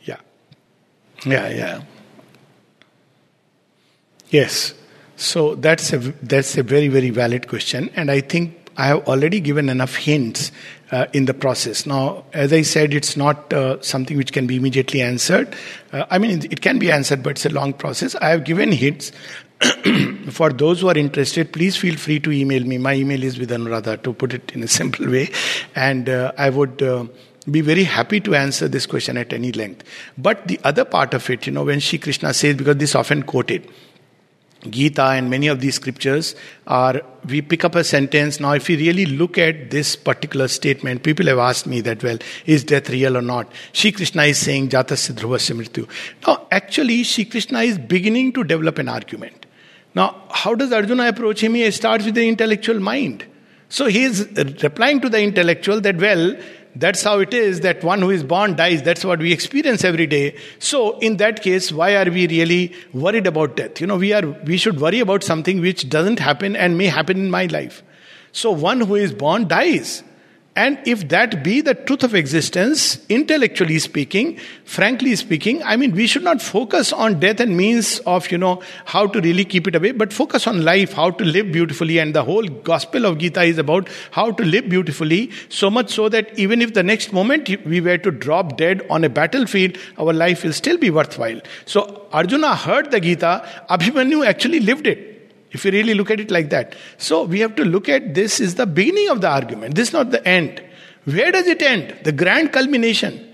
yeah. 0.04 0.16
Yeah, 1.26 1.48
yeah. 1.50 1.82
Yes. 4.30 4.72
So 5.16 5.56
that's 5.56 5.92
a 5.92 5.98
that's 5.98 6.56
a 6.56 6.62
very 6.62 6.88
very 6.88 7.10
valid 7.10 7.48
question, 7.48 7.90
and 7.94 8.10
I 8.10 8.22
think 8.22 8.61
I 8.76 8.86
have 8.86 9.06
already 9.08 9.40
given 9.40 9.68
enough 9.68 9.96
hints 9.96 10.52
uh, 10.90 11.06
in 11.12 11.24
the 11.24 11.34
process. 11.34 11.86
Now, 11.86 12.24
as 12.32 12.52
I 12.52 12.62
said, 12.62 12.94
it's 12.94 13.16
not 13.16 13.52
uh, 13.52 13.80
something 13.80 14.16
which 14.16 14.32
can 14.32 14.46
be 14.46 14.56
immediately 14.56 15.00
answered. 15.02 15.54
Uh, 15.92 16.04
I 16.10 16.18
mean, 16.18 16.42
it 16.50 16.60
can 16.60 16.78
be 16.78 16.90
answered, 16.92 17.22
but 17.22 17.30
it's 17.30 17.46
a 17.46 17.50
long 17.50 17.72
process. 17.72 18.14
I 18.16 18.28
have 18.28 18.44
given 18.44 18.72
hints. 18.72 19.12
For 20.30 20.50
those 20.50 20.80
who 20.80 20.88
are 20.88 20.98
interested, 20.98 21.52
please 21.52 21.76
feel 21.76 21.96
free 21.96 22.18
to 22.20 22.32
email 22.32 22.64
me. 22.64 22.78
My 22.78 22.94
email 22.94 23.22
is 23.22 23.38
with 23.38 23.50
Anuradha, 23.50 24.02
to 24.02 24.12
put 24.12 24.34
it 24.34 24.52
in 24.52 24.62
a 24.62 24.68
simple 24.80 25.10
way. 25.10 25.30
And 25.74 26.08
uh, 26.08 26.32
I 26.36 26.50
would 26.50 26.82
uh, 26.82 27.06
be 27.50 27.60
very 27.60 27.84
happy 27.84 28.20
to 28.20 28.34
answer 28.34 28.68
this 28.68 28.86
question 28.86 29.16
at 29.16 29.32
any 29.32 29.52
length. 29.52 29.84
But 30.18 30.46
the 30.46 30.60
other 30.64 30.84
part 30.84 31.14
of 31.14 31.28
it, 31.30 31.46
you 31.46 31.52
know, 31.52 31.64
when 31.64 31.80
Shri 31.80 31.98
Krishna 31.98 32.34
says, 32.34 32.56
because 32.56 32.76
this 32.76 32.94
often 32.94 33.22
quoted, 33.22 33.68
Gita 34.70 35.02
and 35.02 35.28
many 35.28 35.48
of 35.48 35.60
these 35.60 35.74
scriptures 35.74 36.36
are, 36.66 37.02
we 37.28 37.42
pick 37.42 37.64
up 37.64 37.74
a 37.74 37.82
sentence. 37.82 38.38
Now, 38.38 38.52
if 38.52 38.68
we 38.68 38.76
really 38.76 39.06
look 39.06 39.36
at 39.36 39.70
this 39.70 39.96
particular 39.96 40.46
statement, 40.46 41.02
people 41.02 41.26
have 41.26 41.38
asked 41.38 41.66
me 41.66 41.80
that, 41.80 42.02
well, 42.04 42.18
is 42.46 42.62
death 42.62 42.88
real 42.88 43.16
or 43.16 43.22
not? 43.22 43.50
Shri 43.72 43.90
Krishna 43.90 44.22
is 44.24 44.38
saying, 44.38 44.68
Jatasya 44.68 45.14
dhruvasya 45.16 45.56
mrityu. 45.60 45.88
Now, 46.26 46.46
actually, 46.50 47.02
Shri 47.02 47.24
Krishna 47.24 47.60
is 47.62 47.76
beginning 47.78 48.32
to 48.34 48.44
develop 48.44 48.78
an 48.78 48.88
argument. 48.88 49.46
Now, 49.94 50.22
how 50.30 50.54
does 50.54 50.72
Arjuna 50.72 51.08
approach 51.08 51.42
him? 51.42 51.54
He 51.54 51.70
starts 51.70 52.04
with 52.04 52.14
the 52.14 52.26
intellectual 52.26 52.78
mind. 52.78 53.26
So 53.68 53.86
he 53.86 54.04
is 54.04 54.28
replying 54.62 55.00
to 55.00 55.08
the 55.08 55.20
intellectual 55.22 55.80
that, 55.80 55.96
well, 55.96 56.36
that's 56.74 57.02
how 57.02 57.18
it 57.18 57.34
is 57.34 57.60
that 57.60 57.84
one 57.84 58.00
who 58.00 58.10
is 58.10 58.24
born 58.24 58.56
dies. 58.56 58.82
That's 58.82 59.04
what 59.04 59.18
we 59.18 59.32
experience 59.32 59.84
every 59.84 60.06
day. 60.06 60.36
So, 60.58 60.98
in 61.00 61.18
that 61.18 61.42
case, 61.42 61.70
why 61.70 61.96
are 61.96 62.10
we 62.10 62.26
really 62.26 62.74
worried 62.92 63.26
about 63.26 63.56
death? 63.56 63.80
You 63.80 63.86
know, 63.86 63.96
we 63.96 64.12
are 64.12 64.26
we 64.26 64.56
should 64.56 64.80
worry 64.80 65.00
about 65.00 65.22
something 65.22 65.60
which 65.60 65.88
doesn't 65.88 66.18
happen 66.18 66.56
and 66.56 66.78
may 66.78 66.86
happen 66.86 67.18
in 67.18 67.30
my 67.30 67.46
life. 67.46 67.82
So, 68.32 68.50
one 68.50 68.80
who 68.80 68.94
is 68.94 69.12
born 69.12 69.48
dies. 69.48 70.02
And 70.54 70.78
if 70.84 71.08
that 71.08 71.42
be 71.42 71.62
the 71.62 71.74
truth 71.74 72.02
of 72.04 72.14
existence, 72.14 73.02
intellectually 73.08 73.78
speaking, 73.78 74.38
frankly 74.66 75.16
speaking, 75.16 75.62
I 75.62 75.76
mean, 75.76 75.92
we 75.92 76.06
should 76.06 76.24
not 76.24 76.42
focus 76.42 76.92
on 76.92 77.20
death 77.20 77.40
and 77.40 77.56
means 77.56 78.00
of, 78.00 78.30
you 78.30 78.36
know, 78.36 78.60
how 78.84 79.06
to 79.06 79.20
really 79.22 79.46
keep 79.46 79.66
it 79.66 79.74
away, 79.74 79.92
but 79.92 80.12
focus 80.12 80.46
on 80.46 80.62
life, 80.62 80.92
how 80.92 81.10
to 81.10 81.24
live 81.24 81.52
beautifully. 81.52 81.98
And 81.98 82.14
the 82.14 82.22
whole 82.22 82.46
gospel 82.46 83.06
of 83.06 83.16
Gita 83.16 83.42
is 83.42 83.56
about 83.56 83.88
how 84.10 84.30
to 84.30 84.44
live 84.44 84.68
beautifully, 84.68 85.30
so 85.48 85.70
much 85.70 85.90
so 85.90 86.10
that 86.10 86.38
even 86.38 86.60
if 86.60 86.74
the 86.74 86.82
next 86.82 87.14
moment 87.14 87.48
we 87.64 87.80
were 87.80 87.96
to 87.96 88.10
drop 88.10 88.58
dead 88.58 88.82
on 88.90 89.04
a 89.04 89.08
battlefield, 89.08 89.78
our 89.98 90.12
life 90.12 90.44
will 90.44 90.52
still 90.52 90.76
be 90.76 90.90
worthwhile. 90.90 91.40
So 91.64 92.08
Arjuna 92.12 92.56
heard 92.56 92.90
the 92.90 93.00
Gita, 93.00 93.48
Abhimanyu 93.70 94.26
actually 94.26 94.60
lived 94.60 94.86
it. 94.86 95.11
If 95.52 95.64
you 95.64 95.70
really 95.70 95.94
look 95.94 96.10
at 96.10 96.20
it 96.20 96.30
like 96.30 96.50
that. 96.50 96.74
So 96.98 97.24
we 97.24 97.40
have 97.40 97.54
to 97.56 97.64
look 97.64 97.88
at 97.88 98.14
this 98.14 98.40
is 98.40 98.54
the 98.54 98.66
beginning 98.66 99.08
of 99.10 99.20
the 99.20 99.28
argument. 99.28 99.74
This 99.74 99.88
is 99.88 99.92
not 99.92 100.10
the 100.10 100.26
end. 100.26 100.62
Where 101.04 101.30
does 101.30 101.46
it 101.46 101.60
end? 101.62 101.96
The 102.04 102.12
grand 102.12 102.52
culmination. 102.52 103.28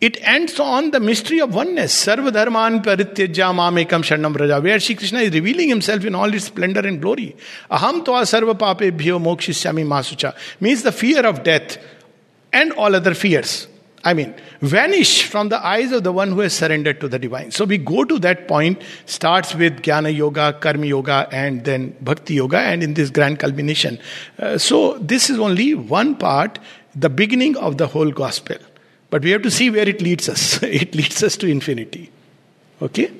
It 0.00 0.16
ends 0.22 0.60
on 0.60 0.92
the 0.92 1.00
mystery 1.00 1.40
of 1.40 1.54
oneness. 1.54 2.06
Sarva 2.06 2.32
dharman 2.32 2.80
parityajya 2.82 3.52
mamekam 3.52 4.02
sharnam 4.04 4.38
raja. 4.38 4.60
Where 4.60 4.78
Shri 4.78 4.94
Krishna 4.94 5.20
is 5.20 5.32
revealing 5.32 5.68
himself 5.68 6.04
in 6.04 6.14
all 6.14 6.32
its 6.32 6.44
splendor 6.44 6.86
and 6.86 7.02
glory. 7.02 7.36
Aham 7.70 8.04
toa 8.04 8.22
sarva 8.22 8.54
papebhyo 8.56 9.20
mokshishyami 9.20 9.84
masucha. 9.84 10.36
Means 10.60 10.84
the 10.84 10.92
fear 10.92 11.26
of 11.26 11.42
death 11.42 11.78
and 12.52 12.72
all 12.72 12.94
other 12.94 13.14
fears. 13.14 13.66
I 14.04 14.14
mean, 14.14 14.34
vanish 14.60 15.24
from 15.24 15.48
the 15.48 15.64
eyes 15.64 15.90
of 15.92 16.04
the 16.04 16.12
one 16.12 16.30
who 16.32 16.40
has 16.40 16.54
surrendered 16.54 17.00
to 17.00 17.08
the 17.08 17.18
divine. 17.18 17.50
So 17.50 17.64
we 17.64 17.78
go 17.78 18.04
to 18.04 18.18
that 18.20 18.46
point, 18.46 18.80
starts 19.06 19.54
with 19.54 19.82
Jnana 19.82 20.14
Yoga, 20.14 20.52
Karma 20.52 20.86
Yoga, 20.86 21.28
and 21.32 21.64
then 21.64 21.96
Bhakti 22.00 22.34
Yoga, 22.34 22.58
and 22.58 22.82
in 22.82 22.94
this 22.94 23.10
grand 23.10 23.40
culmination. 23.40 23.98
Uh, 24.38 24.56
so 24.56 24.98
this 24.98 25.30
is 25.30 25.38
only 25.38 25.74
one 25.74 26.16
part, 26.16 26.58
the 26.94 27.10
beginning 27.10 27.56
of 27.56 27.78
the 27.78 27.88
whole 27.88 28.10
gospel. 28.10 28.56
But 29.10 29.22
we 29.22 29.30
have 29.30 29.42
to 29.42 29.50
see 29.50 29.70
where 29.70 29.88
it 29.88 30.00
leads 30.00 30.28
us. 30.28 30.62
it 30.62 30.94
leads 30.94 31.22
us 31.22 31.36
to 31.38 31.48
infinity. 31.48 32.10
Okay? 32.80 33.10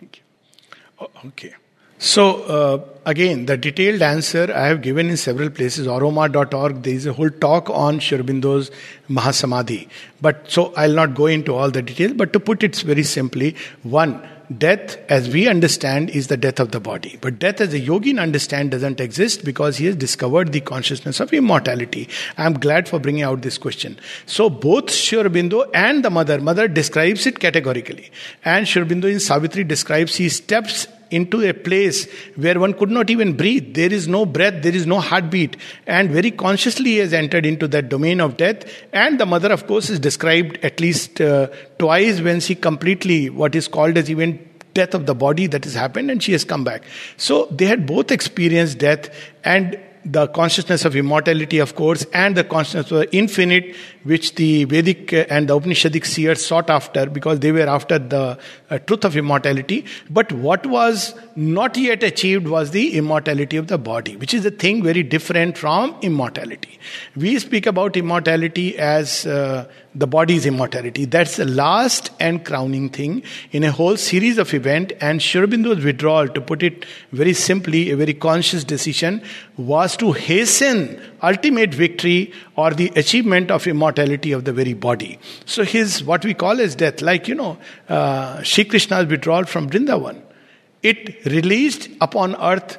Thank 0.00 0.18
you. 0.18 0.76
Oh, 1.00 1.10
okay. 1.28 1.54
So, 2.02 2.42
uh, 2.42 2.84
again, 3.06 3.46
the 3.46 3.56
detailed 3.56 4.02
answer 4.02 4.52
I 4.52 4.66
have 4.66 4.82
given 4.82 5.08
in 5.08 5.16
several 5.16 5.50
places. 5.50 5.86
Auromaa.org, 5.86 6.82
there 6.82 6.94
is 6.94 7.06
a 7.06 7.12
whole 7.12 7.30
talk 7.30 7.70
on 7.70 8.00
Sri 8.00 8.18
Aurobindo's 8.18 8.72
Mahasamadhi. 9.08 9.88
But 10.20 10.50
so 10.50 10.74
I'll 10.76 10.94
not 10.94 11.14
go 11.14 11.26
into 11.26 11.54
all 11.54 11.70
the 11.70 11.80
details, 11.80 12.14
but 12.14 12.32
to 12.32 12.40
put 12.40 12.64
it 12.64 12.74
very 12.74 13.04
simply, 13.04 13.54
one, 13.84 14.20
death 14.58 14.98
as 15.08 15.28
we 15.28 15.46
understand 15.46 16.10
is 16.10 16.26
the 16.26 16.36
death 16.36 16.58
of 16.58 16.72
the 16.72 16.80
body. 16.80 17.18
But 17.20 17.38
death 17.38 17.60
as 17.60 17.72
a 17.72 17.80
yogin 17.80 18.20
understand 18.20 18.72
doesn't 18.72 19.00
exist 19.00 19.44
because 19.44 19.76
he 19.76 19.86
has 19.86 19.94
discovered 19.94 20.50
the 20.50 20.60
consciousness 20.60 21.20
of 21.20 21.32
immortality. 21.32 22.08
I'm 22.36 22.54
glad 22.54 22.88
for 22.88 22.98
bringing 22.98 23.22
out 23.22 23.42
this 23.42 23.58
question. 23.58 23.96
So 24.26 24.50
both 24.50 24.90
Sri 24.90 25.18
Aurobindo 25.18 25.70
and 25.72 26.04
the 26.04 26.10
mother, 26.10 26.40
mother 26.40 26.66
describes 26.66 27.28
it 27.28 27.38
categorically. 27.38 28.10
And 28.44 28.66
Sri 28.66 28.82
Aurobindo 28.82 29.08
in 29.08 29.20
Savitri 29.20 29.62
describes 29.62 30.16
he 30.16 30.28
steps 30.28 30.88
into 31.12 31.48
a 31.48 31.52
place 31.52 32.10
where 32.36 32.58
one 32.58 32.72
could 32.74 32.90
not 32.90 33.10
even 33.10 33.36
breathe. 33.36 33.74
There 33.74 33.92
is 33.92 34.08
no 34.08 34.24
breath, 34.26 34.62
there 34.62 34.74
is 34.74 34.86
no 34.86 35.00
heartbeat. 35.00 35.56
And 35.86 36.10
very 36.10 36.30
consciously 36.30 36.96
has 36.96 37.12
entered 37.12 37.46
into 37.46 37.68
that 37.68 37.88
domain 37.88 38.20
of 38.20 38.36
death. 38.36 38.64
And 38.92 39.20
the 39.20 39.26
mother, 39.26 39.52
of 39.52 39.66
course, 39.66 39.90
is 39.90 40.00
described 40.00 40.58
at 40.62 40.80
least 40.80 41.20
uh, 41.20 41.48
twice 41.78 42.20
when 42.20 42.40
she 42.40 42.54
completely, 42.54 43.30
what 43.30 43.54
is 43.54 43.68
called 43.68 43.96
as 43.96 44.10
even 44.10 44.48
death 44.74 44.94
of 44.94 45.06
the 45.06 45.14
body 45.14 45.46
that 45.46 45.64
has 45.64 45.74
happened, 45.74 46.10
and 46.10 46.22
she 46.22 46.32
has 46.32 46.44
come 46.44 46.64
back. 46.64 46.82
So 47.16 47.46
they 47.50 47.66
had 47.66 47.86
both 47.86 48.10
experienced 48.10 48.78
death 48.78 49.10
and 49.44 49.78
the 50.04 50.26
consciousness 50.28 50.84
of 50.84 50.96
immortality, 50.96 51.58
of 51.58 51.74
course, 51.74 52.04
and 52.12 52.36
the 52.36 52.44
consciousness 52.44 52.90
of 52.90 52.98
the 52.98 53.16
infinite, 53.16 53.76
which 54.04 54.34
the 54.34 54.64
Vedic 54.64 55.12
and 55.12 55.48
the 55.48 55.58
Upanishadic 55.58 56.04
seers 56.06 56.44
sought 56.44 56.70
after 56.70 57.06
because 57.06 57.40
they 57.40 57.52
were 57.52 57.68
after 57.68 57.98
the 57.98 58.38
uh, 58.70 58.78
truth 58.80 59.04
of 59.04 59.16
immortality. 59.16 59.84
But 60.10 60.32
what 60.32 60.66
was 60.66 61.14
not 61.36 61.76
yet 61.76 62.02
achieved 62.02 62.48
was 62.48 62.70
the 62.70 62.96
immortality 62.96 63.56
of 63.56 63.68
the 63.68 63.78
body, 63.78 64.16
which 64.16 64.34
is 64.34 64.44
a 64.44 64.50
thing 64.50 64.82
very 64.82 65.02
different 65.02 65.58
from 65.58 65.96
immortality. 66.02 66.78
We 67.16 67.38
speak 67.38 67.66
about 67.66 67.96
immortality 67.96 68.78
as 68.78 69.26
uh, 69.26 69.68
the 69.94 70.06
body's 70.06 70.46
immortality. 70.46 71.04
That's 71.04 71.36
the 71.36 71.44
last 71.44 72.10
and 72.18 72.44
crowning 72.44 72.88
thing 72.88 73.22
in 73.50 73.64
a 73.64 73.70
whole 73.70 73.96
series 73.96 74.38
of 74.38 74.52
events. 74.54 74.94
And 75.00 75.22
Sri 75.22 75.42
Aurobindo's 75.42 75.84
withdrawal, 75.84 76.28
to 76.28 76.40
put 76.40 76.62
it 76.62 76.86
very 77.12 77.34
simply, 77.34 77.90
a 77.90 77.96
very 77.96 78.14
conscious 78.14 78.64
decision, 78.64 79.22
was 79.56 79.96
to 79.98 80.12
hasten 80.12 81.00
ultimate 81.22 81.72
victory 81.72 82.32
or 82.56 82.72
the 82.72 82.92
achievement 82.96 83.50
of 83.50 83.66
immortality 83.66 84.32
of 84.32 84.44
the 84.44 84.52
very 84.52 84.74
body. 84.74 85.18
So 85.46 85.64
his 85.64 86.02
what 86.04 86.24
we 86.24 86.34
call 86.34 86.60
as 86.60 86.74
death, 86.74 87.00
like 87.00 87.28
you 87.28 87.34
know, 87.34 87.58
uh, 87.88 88.42
Krishna's 88.42 89.06
withdrawal 89.06 89.44
from 89.44 89.70
Vrindavan, 89.70 90.20
it 90.82 91.24
released 91.26 91.88
upon 92.00 92.34
earth 92.36 92.78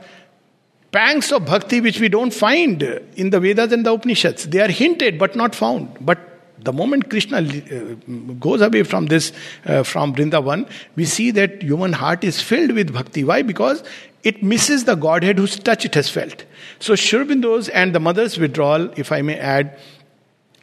pangs 0.91 1.31
of 1.31 1.45
bhakti 1.45 1.81
which 1.81 1.99
we 1.99 2.07
don't 2.07 2.33
find 2.33 2.83
in 3.15 3.31
the 3.31 3.39
Vedas 3.39 3.71
and 3.71 3.85
the 3.85 3.93
Upanishads. 3.93 4.47
They 4.47 4.61
are 4.61 4.69
hinted 4.69 5.17
but 5.17 5.35
not 5.35 5.55
found. 5.55 5.97
But 5.99 6.32
the 6.63 6.73
moment 6.73 7.09
Krishna 7.09 7.37
uh, 7.37 7.95
goes 8.39 8.61
away 8.61 8.83
from 8.83 9.07
this, 9.07 9.31
uh, 9.65 9.83
from 9.83 10.15
Vrindavan, 10.15 10.69
we 10.95 11.05
see 11.05 11.31
that 11.31 11.61
human 11.61 11.93
heart 11.93 12.23
is 12.23 12.41
filled 12.41 12.71
with 12.71 12.93
bhakti. 12.93 13.23
Why? 13.23 13.41
Because 13.41 13.83
it 14.23 14.41
misses 14.41 14.85
the 14.85 14.95
Godhead 14.95 15.37
whose 15.37 15.57
touch 15.57 15.85
it 15.85 15.95
has 15.95 16.09
felt. 16.09 16.45
So 16.79 16.95
Sri 16.95 17.19
Aurobindo's 17.19 17.69
and 17.69 17.93
the 17.93 17.99
mother's 17.99 18.37
withdrawal, 18.37 18.89
if 18.97 19.11
I 19.11 19.21
may 19.21 19.37
add, 19.37 19.77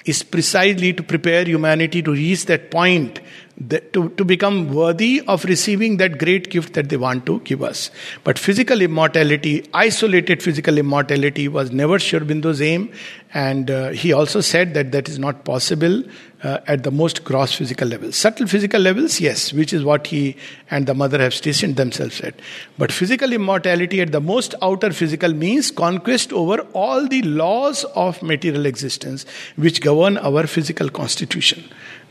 is 0.07 0.23
precisely 0.23 0.93
to 0.95 1.03
prepare 1.03 1.45
humanity 1.45 2.03
to 2.03 2.13
reach 2.13 2.47
that 2.47 2.71
point 2.71 3.21
to, 3.69 4.09
to 4.11 4.25
become 4.25 4.73
worthy 4.73 5.21
of 5.29 5.45
receiving 5.45 5.99
that 5.99 6.19
great 6.19 6.51
gift 6.51 6.73
that 6.75 6.89
they 6.89 6.97
want 6.97 7.27
to 7.27 7.41
give 7.41 7.63
us. 7.63 7.91
But 8.25 8.39
physical 8.39 8.81
immortality, 8.81 9.69
isolated 9.75 10.43
physical 10.43 10.79
immortality, 10.79 11.47
was 11.49 11.71
never 11.71 11.99
Sri 11.99 12.21
aim, 12.61 12.93
and 13.35 13.71
uh, 13.71 13.91
he 13.91 14.13
also 14.13 14.41
said 14.41 14.75
that 14.75 14.93
that 14.93 15.09
is 15.09 15.19
not 15.19 15.45
possible 15.45 16.03
uh, 16.43 16.59
at 16.67 16.85
the 16.85 16.91
most 16.91 17.23
gross 17.23 17.53
physical 17.53 17.87
level. 17.87 18.11
Subtle 18.13 18.47
physical 18.47 18.81
levels, 18.81 19.21
yes, 19.21 19.53
which 19.53 19.73
is 19.73 19.85
what 19.85 20.07
he 20.07 20.37
and 20.71 20.87
the 20.87 20.95
mother 20.95 21.19
have 21.19 21.35
stationed 21.35 21.77
themselves 21.77 22.21
at. 22.23 22.35
But 22.79 22.91
physical 22.91 23.33
immortality 23.33 24.01
at 24.01 24.11
the 24.11 24.21
most 24.21 24.55
outer 24.63 24.91
physical 24.93 25.35
means 25.35 25.71
conquest 25.71 26.33
over 26.33 26.61
all 26.73 27.07
the 27.07 27.23
laws 27.23 27.85
of 27.95 28.23
material 28.23 28.65
existence 28.65 29.27
which 29.57 29.83
govern 29.83 30.17
our 30.19 30.47
physical 30.47 30.89
constitution. 30.89 31.63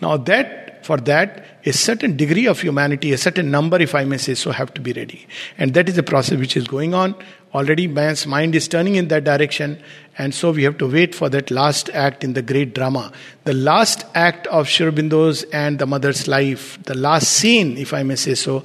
Now, 0.01 0.17
that 0.17 0.68
for 0.89 0.97
that, 0.97 1.45
a 1.65 1.71
certain 1.71 2.17
degree 2.17 2.47
of 2.47 2.59
humanity, 2.59 3.13
a 3.13 3.17
certain 3.19 3.51
number, 3.51 3.79
if 3.79 3.93
I 3.93 4.05
may 4.05 4.17
say 4.17 4.33
so, 4.33 4.51
have 4.51 4.73
to 4.73 4.81
be 4.81 4.91
ready. 4.91 5.27
And 5.59 5.75
that 5.75 5.87
is 5.87 5.99
a 5.99 6.01
process 6.01 6.39
which 6.39 6.57
is 6.57 6.67
going 6.67 6.95
on. 6.95 7.13
Already 7.53 7.85
man's 7.85 8.25
mind 8.25 8.55
is 8.55 8.67
turning 8.67 8.95
in 8.95 9.07
that 9.09 9.23
direction, 9.23 9.79
and 10.17 10.33
so 10.33 10.49
we 10.49 10.63
have 10.63 10.79
to 10.79 10.87
wait 10.87 11.13
for 11.13 11.29
that 11.29 11.51
last 11.51 11.91
act 11.91 12.23
in 12.23 12.33
the 12.33 12.41
great 12.41 12.73
drama. 12.73 13.11
The 13.43 13.53
last 13.53 14.03
act 14.15 14.47
of 14.47 14.67
Sri 14.67 14.87
Aurobindo's 14.87 15.43
and 15.53 15.77
the 15.77 15.85
mother's 15.85 16.27
life, 16.27 16.81
the 16.85 16.97
last 16.97 17.33
scene, 17.33 17.77
if 17.77 17.93
I 17.93 18.01
may 18.01 18.15
say 18.15 18.33
so, 18.33 18.63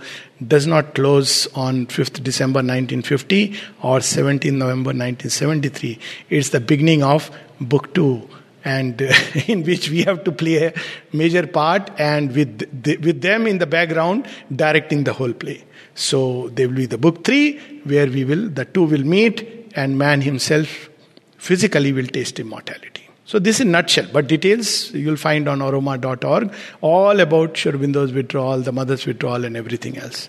does 0.48 0.66
not 0.66 0.94
close 0.94 1.46
on 1.54 1.88
5th 1.88 2.22
December 2.22 2.60
1950 2.60 3.52
or 3.82 3.98
17th 3.98 4.50
November 4.52 4.96
1973. 4.96 5.98
It's 6.30 6.48
the 6.48 6.60
beginning 6.60 7.02
of 7.02 7.30
book 7.60 7.92
two 7.92 8.30
and 8.64 9.02
uh, 9.02 9.12
in 9.46 9.62
which 9.64 9.90
we 9.90 10.02
have 10.02 10.24
to 10.24 10.32
play 10.32 10.66
a 10.66 10.74
major 11.12 11.46
part 11.46 11.90
and 11.98 12.34
with 12.34 12.82
the, 12.82 12.96
with 12.98 13.20
them 13.20 13.46
in 13.46 13.58
the 13.58 13.66
background 13.66 14.26
directing 14.54 15.04
the 15.04 15.12
whole 15.12 15.32
play. 15.32 15.62
So 15.94 16.48
there 16.50 16.68
will 16.68 16.76
be 16.76 16.86
the 16.86 16.98
book 16.98 17.24
3 17.24 17.82
where 17.84 18.06
we 18.06 18.24
will 18.24 18.48
the 18.48 18.64
two 18.64 18.84
will 18.84 19.04
meet 19.04 19.70
and 19.76 19.98
man 19.98 20.20
himself 20.20 20.88
physically 21.36 21.92
will 21.92 22.06
taste 22.06 22.40
immortality. 22.40 23.08
So 23.26 23.38
this 23.38 23.60
in 23.60 23.70
nutshell. 23.70 24.06
But 24.12 24.26
details 24.26 24.90
you'll 24.92 25.16
find 25.16 25.48
on 25.48 25.60
auromaa.org 25.60 26.52
all 26.80 27.20
about 27.20 27.56
Sri 27.56 27.72
Aurobindo's 27.72 28.12
withdrawal 28.12 28.60
the 28.60 28.72
mother's 28.72 29.06
withdrawal 29.06 29.44
and 29.44 29.56
everything 29.56 29.98
else. 29.98 30.28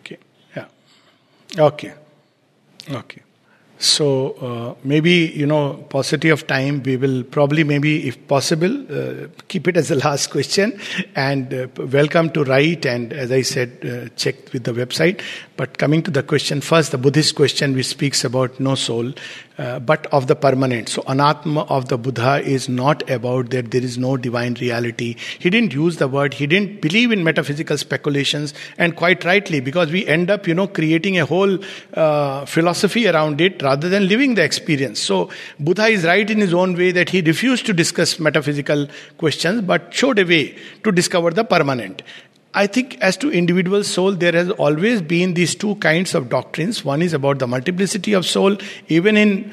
Okay. 0.00 0.18
Yeah. 0.54 0.66
Okay. 1.58 1.94
Okay 2.90 3.22
so 3.80 4.32
uh, 4.32 4.74
maybe 4.84 5.32
you 5.34 5.46
know, 5.46 5.72
paucity 5.88 6.28
of 6.28 6.46
time, 6.46 6.82
we 6.82 6.98
will 6.98 7.24
probably 7.24 7.64
maybe, 7.64 8.06
if 8.06 8.28
possible, 8.28 8.70
uh, 8.92 9.28
keep 9.48 9.66
it 9.68 9.76
as 9.78 9.88
the 9.88 9.94
last 10.04 10.30
question. 10.30 10.78
And 11.16 11.52
uh, 11.54 11.66
welcome 11.90 12.28
to 12.32 12.44
write 12.44 12.84
and, 12.84 13.10
as 13.14 13.32
I 13.32 13.40
said, 13.40 13.78
uh, 13.82 14.14
check 14.16 14.52
with 14.52 14.64
the 14.64 14.72
website. 14.72 15.22
But 15.56 15.78
coming 15.78 16.02
to 16.02 16.10
the 16.10 16.22
question 16.22 16.60
first, 16.60 16.92
the 16.92 16.98
Buddhist 16.98 17.34
question 17.34 17.74
which 17.74 17.86
speaks 17.86 18.22
about 18.24 18.60
no 18.60 18.74
soul, 18.74 19.12
uh, 19.58 19.78
but 19.78 20.06
of 20.06 20.26
the 20.26 20.34
permanent. 20.34 20.88
So 20.88 21.02
anatma 21.02 21.66
of 21.68 21.88
the 21.88 21.98
Buddha 21.98 22.42
is 22.42 22.66
not 22.66 23.08
about 23.10 23.50
that 23.50 23.70
there 23.70 23.82
is 23.82 23.98
no 23.98 24.16
divine 24.16 24.54
reality. 24.54 25.16
He 25.38 25.50
didn't 25.50 25.74
use 25.74 25.98
the 25.98 26.08
word. 26.08 26.32
He 26.32 26.46
didn't 26.46 26.80
believe 26.80 27.12
in 27.12 27.24
metaphysical 27.24 27.76
speculations, 27.76 28.54
and 28.78 28.96
quite 28.96 29.22
rightly, 29.24 29.60
because 29.60 29.90
we 29.90 30.06
end 30.06 30.30
up, 30.30 30.46
you 30.46 30.54
know, 30.54 30.66
creating 30.66 31.18
a 31.18 31.26
whole 31.26 31.58
uh, 31.92 32.46
philosophy 32.46 33.06
around 33.06 33.42
it 33.42 33.62
rather 33.70 33.88
than 33.88 34.08
living 34.08 34.34
the 34.34 34.42
experience. 34.42 34.98
So, 35.00 35.30
Buddha 35.58 35.86
is 35.86 36.04
right 36.04 36.28
in 36.28 36.38
his 36.38 36.52
own 36.52 36.76
way 36.76 36.90
that 36.92 37.10
he 37.10 37.20
refused 37.20 37.66
to 37.66 37.72
discuss 37.72 38.18
metaphysical 38.18 38.88
questions 39.16 39.62
but 39.62 39.94
showed 39.94 40.18
a 40.18 40.24
way 40.24 40.56
to 40.84 40.90
discover 40.90 41.30
the 41.30 41.44
permanent. 41.44 42.02
I 42.52 42.66
think, 42.66 42.98
as 43.00 43.16
to 43.18 43.30
individual 43.30 43.84
soul, 43.84 44.10
there 44.12 44.32
has 44.32 44.50
always 44.50 45.00
been 45.02 45.34
these 45.34 45.54
two 45.54 45.76
kinds 45.76 46.16
of 46.16 46.28
doctrines. 46.28 46.84
One 46.84 47.00
is 47.00 47.12
about 47.12 47.38
the 47.38 47.46
multiplicity 47.46 48.12
of 48.12 48.26
soul. 48.26 48.56
Even 48.88 49.16
in 49.16 49.52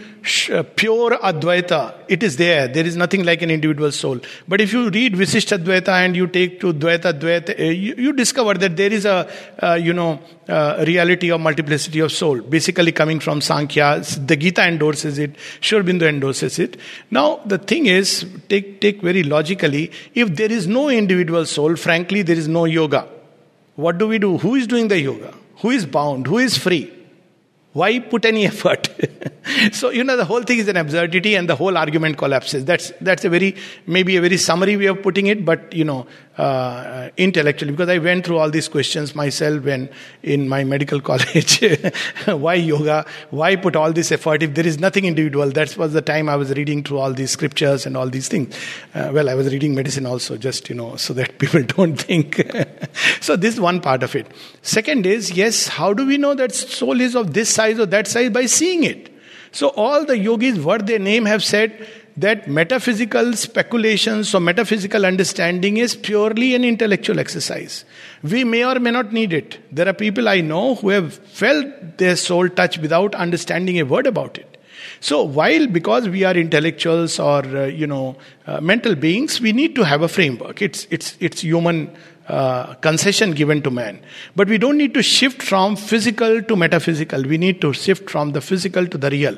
uh, 0.51 0.63
pure 0.75 1.11
Advaita, 1.11 1.93
it 2.07 2.23
is 2.23 2.37
there. 2.37 2.67
There 2.67 2.85
is 2.85 2.97
nothing 2.97 3.23
like 3.23 3.43
an 3.43 3.51
individual 3.51 3.91
soul. 3.91 4.19
But 4.47 4.61
if 4.61 4.73
you 4.73 4.89
read 4.89 5.13
Visisht 5.13 5.55
Advaita 5.55 5.89
and 5.89 6.15
you 6.15 6.25
take 6.25 6.59
to 6.61 6.73
Dvaita, 6.73 7.59
uh, 7.59 7.63
you, 7.63 7.93
you, 7.97 8.13
discover 8.13 8.55
that 8.55 8.75
there 8.75 8.91
is 8.91 9.05
a, 9.05 9.29
uh, 9.59 9.75
you 9.75 9.93
know, 9.93 10.19
uh, 10.49 10.83
reality 10.87 11.29
of 11.29 11.39
multiplicity 11.39 11.99
of 11.99 12.11
soul, 12.11 12.41
basically 12.41 12.91
coming 12.91 13.19
from 13.19 13.41
Sankhya. 13.41 14.01
The 14.25 14.35
Gita 14.35 14.65
endorses 14.65 15.19
it. 15.19 15.35
Sri 15.61 15.79
Aurobindo 15.79 16.07
endorses 16.07 16.57
it. 16.57 16.77
Now, 17.11 17.41
the 17.45 17.57
thing 17.57 17.85
is, 17.85 18.25
take, 18.49 18.81
take 18.81 19.01
very 19.01 19.23
logically, 19.23 19.91
if 20.15 20.35
there 20.35 20.51
is 20.51 20.65
no 20.65 20.89
individual 20.89 21.45
soul, 21.45 21.75
frankly, 21.75 22.23
there 22.23 22.37
is 22.37 22.47
no 22.47 22.65
yoga. 22.65 22.86
What 23.77 23.99
do 23.99 24.07
we 24.07 24.17
do? 24.17 24.39
Who 24.39 24.55
is 24.55 24.65
doing 24.65 24.87
the 24.87 24.99
yoga? 24.99 25.33
Who 25.61 25.69
is 25.69 25.85
bound? 25.85 26.25
Who 26.25 26.39
is 26.39 26.57
free? 26.57 26.91
Why 27.73 27.99
put 27.99 28.25
any 28.25 28.45
effort? 28.51 28.89
so, 29.71 29.89
you 29.89 30.03
know, 30.03 30.17
the 30.17 30.25
whole 30.25 30.43
thing 30.43 30.59
is 30.59 30.67
an 30.67 30.77
absurdity 30.77 31.35
and 31.35 31.49
the 31.49 31.55
whole 31.55 31.77
argument 31.77 32.17
collapses. 32.17 32.65
That's, 32.65 32.91
that's 33.01 33.25
a 33.25 33.29
very, 33.29 33.55
maybe 33.85 34.15
a 34.17 34.21
very 34.21 34.37
summary 34.37 34.77
way 34.77 34.85
of 34.87 35.01
putting 35.01 35.27
it, 35.27 35.45
but, 35.45 35.73
you 35.73 35.83
know, 35.83 36.07
uh, 36.37 37.09
intellectually 37.17 37.71
because 37.71 37.89
I 37.89 37.97
went 37.97 38.25
through 38.25 38.37
all 38.37 38.49
these 38.49 38.67
questions 38.67 39.15
myself 39.15 39.63
when 39.63 39.89
in 40.21 40.47
my 40.47 40.63
medical 40.63 41.01
college. 41.09 41.63
why 42.25 42.55
yoga? 42.55 43.05
Why 43.31 43.55
put 43.55 43.75
all 43.75 43.91
this 43.91 44.11
effort 44.11 44.43
if 44.43 44.53
there 44.53 44.67
is 44.67 44.79
nothing 44.79 45.05
individual? 45.05 45.49
That 45.49 45.75
was 45.77 45.93
the 45.93 46.01
time 46.01 46.29
I 46.29 46.35
was 46.35 46.51
reading 46.51 46.83
through 46.83 46.99
all 46.99 47.13
these 47.13 47.31
scriptures 47.31 47.85
and 47.85 47.97
all 47.97 48.07
these 48.07 48.27
things. 48.27 48.55
Uh, 48.93 49.11
well, 49.13 49.29
I 49.29 49.33
was 49.33 49.51
reading 49.51 49.73
medicine 49.73 50.05
also, 50.05 50.37
just 50.37 50.69
you 50.69 50.75
know, 50.75 50.95
so 50.95 51.13
that 51.13 51.39
people 51.39 51.63
don't 51.63 51.95
think. 51.95 52.35
so 53.19 53.35
this 53.35 53.55
is 53.55 53.59
one 53.59 53.81
part 53.81 54.03
of 54.03 54.15
it. 54.15 54.27
Second 54.61 55.05
is 55.05 55.31
yes, 55.31 55.67
how 55.67 55.93
do 55.93 56.05
we 56.05 56.17
know 56.17 56.35
that 56.35 56.53
soul 56.53 57.01
is 57.01 57.15
of 57.15 57.33
this 57.33 57.49
size 57.49 57.79
or 57.79 57.85
that 57.87 58.07
size 58.07 58.29
by 58.29 58.45
seeing 58.45 58.83
it? 58.83 59.16
So 59.57 59.69
all 59.69 60.05
the 60.05 60.15
yogis, 60.15 60.59
what 60.59 60.85
their 60.85 60.99
name 60.99 61.25
have 61.25 61.43
said 61.43 61.87
that 62.15 62.47
metaphysical 62.47 63.33
speculations 63.33 64.35
or 64.35 64.39
metaphysical 64.39 65.03
understanding 65.03 65.77
is 65.77 65.95
purely 65.95 66.53
an 66.53 66.63
intellectual 66.63 67.19
exercise. 67.19 67.83
We 68.21 68.43
may 68.43 68.63
or 68.63 68.79
may 68.79 68.91
not 68.91 69.13
need 69.13 69.33
it. 69.33 69.57
There 69.71 69.87
are 69.87 69.93
people 69.93 70.29
I 70.29 70.41
know 70.41 70.75
who 70.75 70.89
have 70.89 71.15
felt 71.15 71.97
their 71.97 72.15
soul 72.15 72.49
touch 72.49 72.77
without 72.77 73.15
understanding 73.15 73.79
a 73.79 73.85
word 73.85 74.05
about 74.05 74.37
it. 74.37 74.57
So 74.99 75.23
while 75.23 75.65
because 75.65 76.07
we 76.07 76.23
are 76.23 76.35
intellectuals 76.35 77.19
or 77.19 77.43
uh, 77.43 77.65
you 77.65 77.87
know 77.87 78.15
uh, 78.45 78.61
mental 78.61 78.93
beings, 78.93 79.41
we 79.41 79.53
need 79.53 79.73
to 79.73 79.83
have 79.83 80.03
a 80.03 80.07
framework. 80.07 80.61
It's 80.61 80.85
it's 80.91 81.17
it's 81.19 81.41
human 81.41 81.95
uh, 82.27 82.73
concession 82.75 83.31
given 83.31 83.61
to 83.61 83.71
man. 83.71 83.99
But 84.35 84.47
we 84.47 84.57
don't 84.57 84.77
need 84.77 84.93
to 84.95 85.03
shift 85.03 85.41
from 85.41 85.75
physical 85.75 86.41
to 86.41 86.55
metaphysical. 86.55 87.23
We 87.23 87.37
need 87.37 87.61
to 87.61 87.73
shift 87.73 88.09
from 88.09 88.31
the 88.31 88.41
physical 88.41 88.85
to 88.87 88.97
the 88.97 89.09
real. 89.09 89.37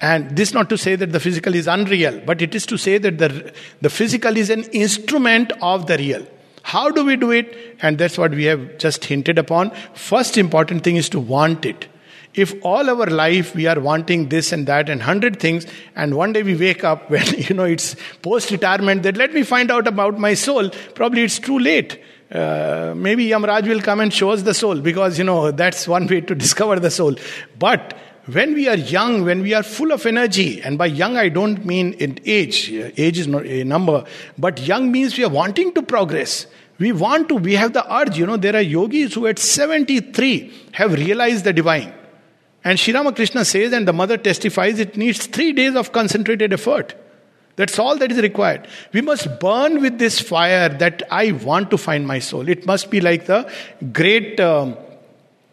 And 0.00 0.34
this 0.36 0.54
not 0.54 0.70
to 0.70 0.78
say 0.78 0.96
that 0.96 1.12
the 1.12 1.20
physical 1.20 1.54
is 1.54 1.66
unreal, 1.66 2.20
but 2.24 2.40
it 2.40 2.54
is 2.54 2.64
to 2.66 2.78
say 2.78 2.98
that 2.98 3.18
the, 3.18 3.52
the 3.80 3.90
physical 3.90 4.36
is 4.36 4.48
an 4.48 4.64
instrument 4.64 5.52
of 5.60 5.86
the 5.86 5.98
real. 5.98 6.26
How 6.62 6.90
do 6.90 7.04
we 7.04 7.16
do 7.16 7.30
it? 7.30 7.76
And 7.82 7.98
that's 7.98 8.16
what 8.16 8.32
we 8.32 8.44
have 8.44 8.78
just 8.78 9.04
hinted 9.04 9.38
upon. 9.38 9.70
First 9.94 10.38
important 10.38 10.84
thing 10.84 10.96
is 10.96 11.08
to 11.10 11.20
want 11.20 11.64
it. 11.64 11.86
If 12.34 12.54
all 12.64 12.88
our 12.88 13.06
life 13.06 13.56
we 13.56 13.66
are 13.66 13.80
wanting 13.80 14.28
this 14.28 14.52
and 14.52 14.66
that 14.66 14.88
and 14.88 15.02
hundred 15.02 15.40
things, 15.40 15.66
and 15.96 16.16
one 16.16 16.32
day 16.32 16.42
we 16.42 16.54
wake 16.54 16.84
up 16.84 17.10
when 17.14 17.26
you 17.38 17.54
know 17.54 17.64
it's 17.64 17.96
post 18.22 18.50
retirement 18.50 19.02
that 19.02 19.16
let 19.16 19.34
me 19.34 19.42
find 19.42 19.70
out 19.70 19.86
about 19.86 20.18
my 20.18 20.34
soul, 20.34 20.70
probably 20.94 21.22
it's 21.22 21.38
too 21.38 21.58
late. 21.58 22.00
Uh, 22.30 22.94
maybe 22.96 23.26
Yamraj 23.26 23.66
will 23.66 23.80
come 23.80 23.98
and 23.98 24.14
show 24.14 24.30
us 24.30 24.42
the 24.42 24.54
soul 24.54 24.80
because 24.80 25.18
you 25.18 25.24
know 25.24 25.50
that's 25.50 25.88
one 25.88 26.06
way 26.06 26.20
to 26.20 26.34
discover 26.46 26.78
the 26.78 26.90
soul. 26.90 27.16
But 27.58 27.96
when 28.26 28.54
we 28.54 28.68
are 28.68 28.76
young, 28.76 29.24
when 29.24 29.42
we 29.42 29.54
are 29.54 29.64
full 29.64 29.90
of 29.90 30.06
energy, 30.06 30.62
and 30.62 30.78
by 30.78 30.86
young 30.86 31.16
I 31.16 31.30
don't 31.30 31.64
mean 31.64 31.94
in 31.94 32.20
age, 32.24 32.70
age 32.70 33.18
is 33.18 33.26
not 33.26 33.44
a 33.44 33.64
number, 33.64 34.04
but 34.38 34.60
young 34.60 34.92
means 34.92 35.18
we 35.18 35.24
are 35.24 35.30
wanting 35.30 35.72
to 35.74 35.82
progress. 35.82 36.46
We 36.78 36.92
want 36.92 37.28
to, 37.28 37.34
we 37.34 37.54
have 37.54 37.72
the 37.72 37.92
urge. 37.92 38.16
You 38.16 38.26
know, 38.26 38.36
there 38.36 38.54
are 38.56 38.62
yogis 38.62 39.14
who 39.14 39.26
at 39.26 39.38
73 39.38 40.68
have 40.72 40.94
realized 40.94 41.44
the 41.44 41.52
divine. 41.52 41.92
And 42.62 42.78
Sri 42.78 42.92
Ramakrishna 42.92 43.44
says, 43.44 43.72
and 43.72 43.88
the 43.88 43.92
mother 43.92 44.16
testifies, 44.16 44.78
it 44.78 44.96
needs 44.96 45.26
three 45.26 45.52
days 45.52 45.74
of 45.74 45.92
concentrated 45.92 46.52
effort. 46.52 46.94
That's 47.56 47.78
all 47.78 47.96
that 47.98 48.10
is 48.12 48.18
required. 48.18 48.68
We 48.92 49.00
must 49.00 49.40
burn 49.40 49.80
with 49.80 49.98
this 49.98 50.20
fire 50.20 50.68
that 50.68 51.02
I 51.10 51.32
want 51.32 51.70
to 51.70 51.78
find 51.78 52.06
my 52.06 52.18
soul. 52.18 52.48
It 52.48 52.66
must 52.66 52.90
be 52.90 53.00
like 53.00 53.26
the 53.26 53.50
great. 53.92 54.40
Um, 54.40 54.76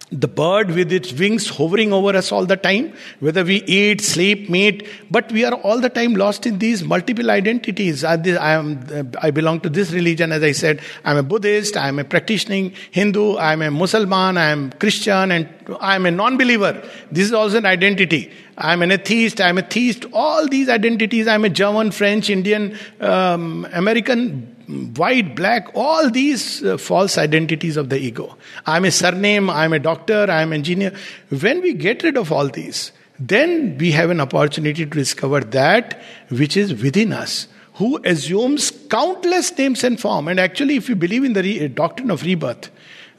the 0.10 0.28
bird 0.28 0.72
with 0.72 0.92
its 0.94 1.12
wings 1.12 1.50
hovering 1.50 1.92
over 1.92 2.16
us 2.16 2.32
all 2.32 2.46
the 2.46 2.56
time, 2.56 2.94
whether 3.20 3.44
we 3.44 3.62
eat, 3.64 4.00
sleep, 4.00 4.50
meet, 4.50 4.88
but 5.12 5.30
we 5.34 5.44
are 5.44 5.54
all 5.56 5.82
the 5.82 5.90
time 5.90 6.14
lost 6.14 6.46
in 6.46 6.60
these 6.60 6.82
multiple 6.82 7.30
identities. 7.30 8.06
I, 8.06 8.16
am, 8.54 9.12
I 9.22 9.32
belong 9.32 9.60
to 9.62 9.70
this 9.70 9.92
religion, 9.92 10.32
as 10.32 10.44
I 10.44 10.54
said. 10.54 10.80
I'm 11.04 11.18
a 11.18 11.24
Buddhist, 11.24 11.76
I'm 11.76 12.00
a 12.00 12.06
practicing 12.06 12.74
Hindu, 12.92 13.38
I'm 13.38 13.62
a 13.62 13.70
Muslim, 13.70 14.14
I'm 14.14 14.72
Christian, 14.72 15.32
and 15.32 15.50
I'm 15.82 16.06
a 16.06 16.12
non 16.12 16.38
believer. 16.38 16.82
This 17.12 17.26
is 17.26 17.34
also 17.34 17.58
an 17.58 17.66
identity. 17.66 18.32
I'm 18.58 18.82
an 18.82 18.92
atheist, 18.92 19.42
I'm 19.42 19.58
a 19.58 19.62
theist. 19.62 20.06
All 20.14 20.48
these 20.48 20.70
identities, 20.70 21.28
I'm 21.28 21.44
a 21.44 21.50
German, 21.50 21.92
French, 21.92 22.30
Indian, 22.30 22.78
um, 23.02 23.68
American 23.74 24.57
white, 24.68 25.36
black, 25.36 25.70
all 25.74 26.10
these 26.10 26.64
uh, 26.64 26.78
false 26.78 27.18
identities 27.18 27.78
of 27.78 27.90
the 27.90 27.98
ego. 27.98 28.38
I'm 28.66 28.86
a 28.86 28.92
surname, 28.92 29.50
I'm 29.50 29.74
a 29.74 29.80
doctor, 29.80 30.28
I'm 30.30 30.52
engineer. 30.52 30.94
When 31.30 31.62
we 31.62 31.74
get 31.74 32.04
rid 32.04 32.18
of 32.18 32.32
all 32.32 32.50
these, 32.50 32.92
then 33.20 33.78
we 33.78 33.92
have 33.92 34.10
an 34.10 34.20
opportunity 34.20 34.86
to 34.86 34.92
discover 34.92 35.40
that 35.40 36.02
which 36.30 36.58
is 36.58 36.82
within 36.82 37.14
us, 37.14 37.48
who 37.76 38.00
assumes 38.04 38.72
countless 38.90 39.58
names 39.58 39.84
and 39.84 40.00
form. 40.00 40.28
And 40.28 40.40
actually, 40.40 40.76
if 40.76 40.90
you 40.90 40.96
believe 40.96 41.24
in 41.24 41.34
the 41.34 41.44
re- 41.44 41.68
doctrine 41.70 42.12
of 42.12 42.24
rebirth, 42.24 42.70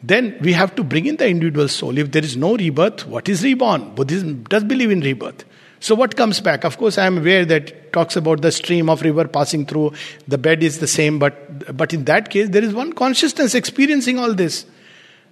then 0.02 0.36
we 0.40 0.52
have 0.52 0.76
to 0.76 0.84
bring 0.84 1.06
in 1.06 1.16
the 1.16 1.28
individual 1.28 1.68
soul. 1.68 1.98
If 1.98 2.12
there 2.12 2.22
is 2.22 2.36
no 2.36 2.56
rebirth, 2.56 3.06
what 3.06 3.28
is 3.28 3.42
reborn? 3.42 3.94
Buddhism 3.94 4.44
does 4.44 4.64
believe 4.64 4.90
in 4.90 5.00
rebirth. 5.00 5.44
So 5.80 5.94
what 5.94 6.16
comes 6.16 6.40
back? 6.40 6.64
Of 6.64 6.76
course, 6.76 6.98
I 6.98 7.06
am 7.06 7.18
aware 7.18 7.44
that 7.44 7.92
talks 7.92 8.16
about 8.16 8.42
the 8.42 8.50
stream 8.50 8.90
of 8.90 9.02
river 9.02 9.26
passing 9.28 9.64
through. 9.64 9.92
The 10.26 10.38
bed 10.38 10.62
is 10.62 10.78
the 10.78 10.86
same, 10.86 11.18
but 11.18 11.76
but 11.76 11.94
in 11.94 12.04
that 12.04 12.30
case, 12.30 12.48
there 12.48 12.64
is 12.64 12.74
one 12.74 12.92
consciousness 12.92 13.54
experiencing 13.54 14.18
all 14.18 14.34
this. 14.34 14.66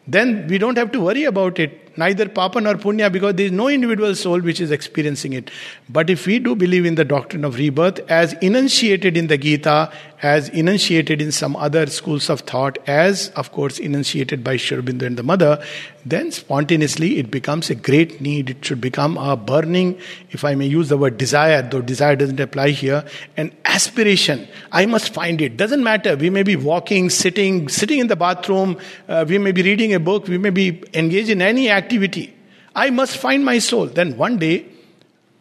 Then 0.07 0.47
we 0.47 0.59
don't 0.59 0.79
have 0.79 0.93
to 0.93 1.01
worry 1.01 1.25
about 1.25 1.59
it 1.59 1.86
neither 1.97 2.29
papa 2.29 2.61
nor 2.61 2.75
punya 2.75 3.11
because 3.11 3.35
there 3.35 3.47
is 3.47 3.53
no 3.53 3.69
individual 3.69 4.15
soul 4.15 4.41
which 4.41 4.61
is 4.61 4.71
experiencing 4.71 5.33
it. 5.33 5.51
But 5.89 6.11
if 6.11 6.27
we 6.27 6.39
do 6.39 6.55
believe 6.55 6.87
in 6.87 6.95
the 6.95 7.05
doctrine 7.05 7.45
of 7.45 7.57
rebirth 7.57 8.01
as 8.11 8.33
enunciated 8.35 9.17
in 9.17 9.29
the 9.29 9.39
Gita, 9.39 9.93
as 10.23 10.49
enunciated 10.51 11.21
in 11.21 11.31
some 11.31 11.57
other 11.57 11.87
schools 11.87 12.31
of 12.31 12.41
thought, 12.41 12.79
as 12.87 13.29
of 13.31 13.53
course 13.53 13.79
enunciated 13.79 14.43
by 14.43 14.57
Sri 14.57 14.79
Aurobindo 14.79 15.07
and 15.07 15.17
the 15.17 15.23
mother, 15.23 15.63
then 16.05 16.31
spontaneously 16.31 17.19
it 17.19 17.31
becomes 17.31 17.69
a 17.69 17.75
great 17.75 18.21
need. 18.21 18.51
It 18.51 18.65
should 18.65 18.81
become 18.81 19.19
a 19.19 19.37
burning, 19.37 19.99
if 20.31 20.45
I 20.45 20.55
may 20.55 20.67
use 20.67 20.89
the 20.89 20.97
word 20.97 21.19
desire, 21.19 21.63
though 21.63 21.83
desire 21.83 22.17
doesn't 22.17 22.41
apply 22.41 22.71
here, 22.71 23.05
an 23.37 23.55
aspiration. 23.65 24.49
I 24.73 24.87
must 24.87 25.13
find 25.13 25.41
it. 25.43 25.57
Doesn't 25.57 25.83
matter. 25.83 26.17
We 26.17 26.31
may 26.31 26.43
be 26.43 26.57
walking, 26.57 27.11
sitting, 27.11 27.69
sitting 27.69 27.99
in 27.99 28.07
the 28.07 28.17
bathroom, 28.17 28.79
uh, 29.09 29.25
we 29.29 29.39
may 29.39 29.53
be 29.53 29.63
reading 29.63 29.93
a 29.95 30.01
book, 30.01 30.29
we 30.29 30.39
may 30.39 30.51
be 30.51 30.83
engaged 30.95 31.29
in 31.29 31.43
any 31.43 31.69
act 31.69 31.86
activity. 31.87 32.35
I 32.75 32.91
must 32.91 33.17
find 33.17 33.45
my 33.45 33.59
soul. 33.59 33.87
Then 33.87 34.17
one 34.17 34.39
day, 34.39 34.67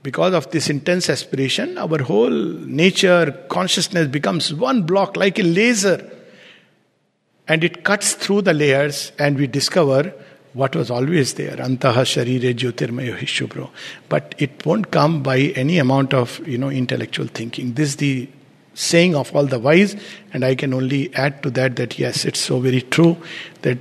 because 0.03 0.33
of 0.33 0.51
this 0.51 0.69
intense 0.69 1.09
aspiration, 1.09 1.77
our 1.77 2.01
whole 2.03 2.29
nature, 2.29 3.31
consciousness 3.49 4.07
becomes 4.07 4.53
one 4.53 4.83
block 4.83 5.17
like 5.17 5.39
a 5.39 5.43
laser. 5.43 6.11
And 7.47 7.63
it 7.63 7.83
cuts 7.83 8.13
through 8.13 8.43
the 8.43 8.53
layers, 8.53 9.11
and 9.19 9.37
we 9.37 9.47
discover 9.47 10.13
what 10.53 10.75
was 10.75 10.89
always 10.89 11.33
there. 11.33 11.57
Antaha 11.57 12.05
sharire 12.11 12.53
jyotirmayo 12.55 13.17
hishubro. 13.17 13.69
But 14.07 14.35
it 14.37 14.65
won't 14.65 14.91
come 14.91 15.21
by 15.21 15.39
any 15.63 15.77
amount 15.79 16.13
of 16.13 16.39
you 16.47 16.57
know 16.57 16.69
intellectual 16.69 17.27
thinking. 17.27 17.73
This 17.73 17.89
is 17.89 17.95
the 17.97 18.29
saying 18.73 19.15
of 19.15 19.35
all 19.35 19.45
the 19.45 19.59
wise, 19.59 19.95
and 20.33 20.45
I 20.45 20.55
can 20.55 20.73
only 20.73 21.13
add 21.13 21.43
to 21.43 21.51
that 21.51 21.75
that 21.75 21.99
yes, 21.99 22.25
it's 22.25 22.39
so 22.39 22.59
very 22.59 22.81
true 22.81 23.17
that 23.61 23.77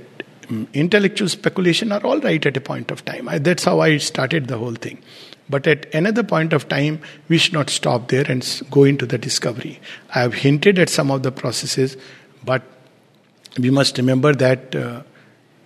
intellectual 0.73 1.29
speculation 1.29 1.91
are 1.91 2.03
all 2.05 2.19
right 2.19 2.45
at 2.45 2.57
a 2.57 2.61
point 2.61 2.91
of 2.91 3.03
time. 3.05 3.27
I, 3.29 3.37
that's 3.37 3.63
how 3.63 3.79
I 3.79 3.97
started 3.97 4.47
the 4.47 4.57
whole 4.57 4.75
thing. 4.75 5.01
But 5.49 5.67
at 5.67 5.93
another 5.93 6.23
point 6.23 6.53
of 6.53 6.67
time, 6.69 6.99
we 7.29 7.37
should 7.37 7.53
not 7.53 7.69
stop 7.69 8.07
there 8.07 8.25
and 8.27 8.63
go 8.71 8.83
into 8.83 9.05
the 9.05 9.17
discovery. 9.17 9.79
I 10.15 10.21
have 10.21 10.33
hinted 10.33 10.79
at 10.79 10.89
some 10.89 11.11
of 11.11 11.23
the 11.23 11.31
processes, 11.31 11.97
but 12.43 12.63
we 13.59 13.69
must 13.69 13.97
remember 13.97 14.33
that 14.33 14.75
uh, 14.75 15.03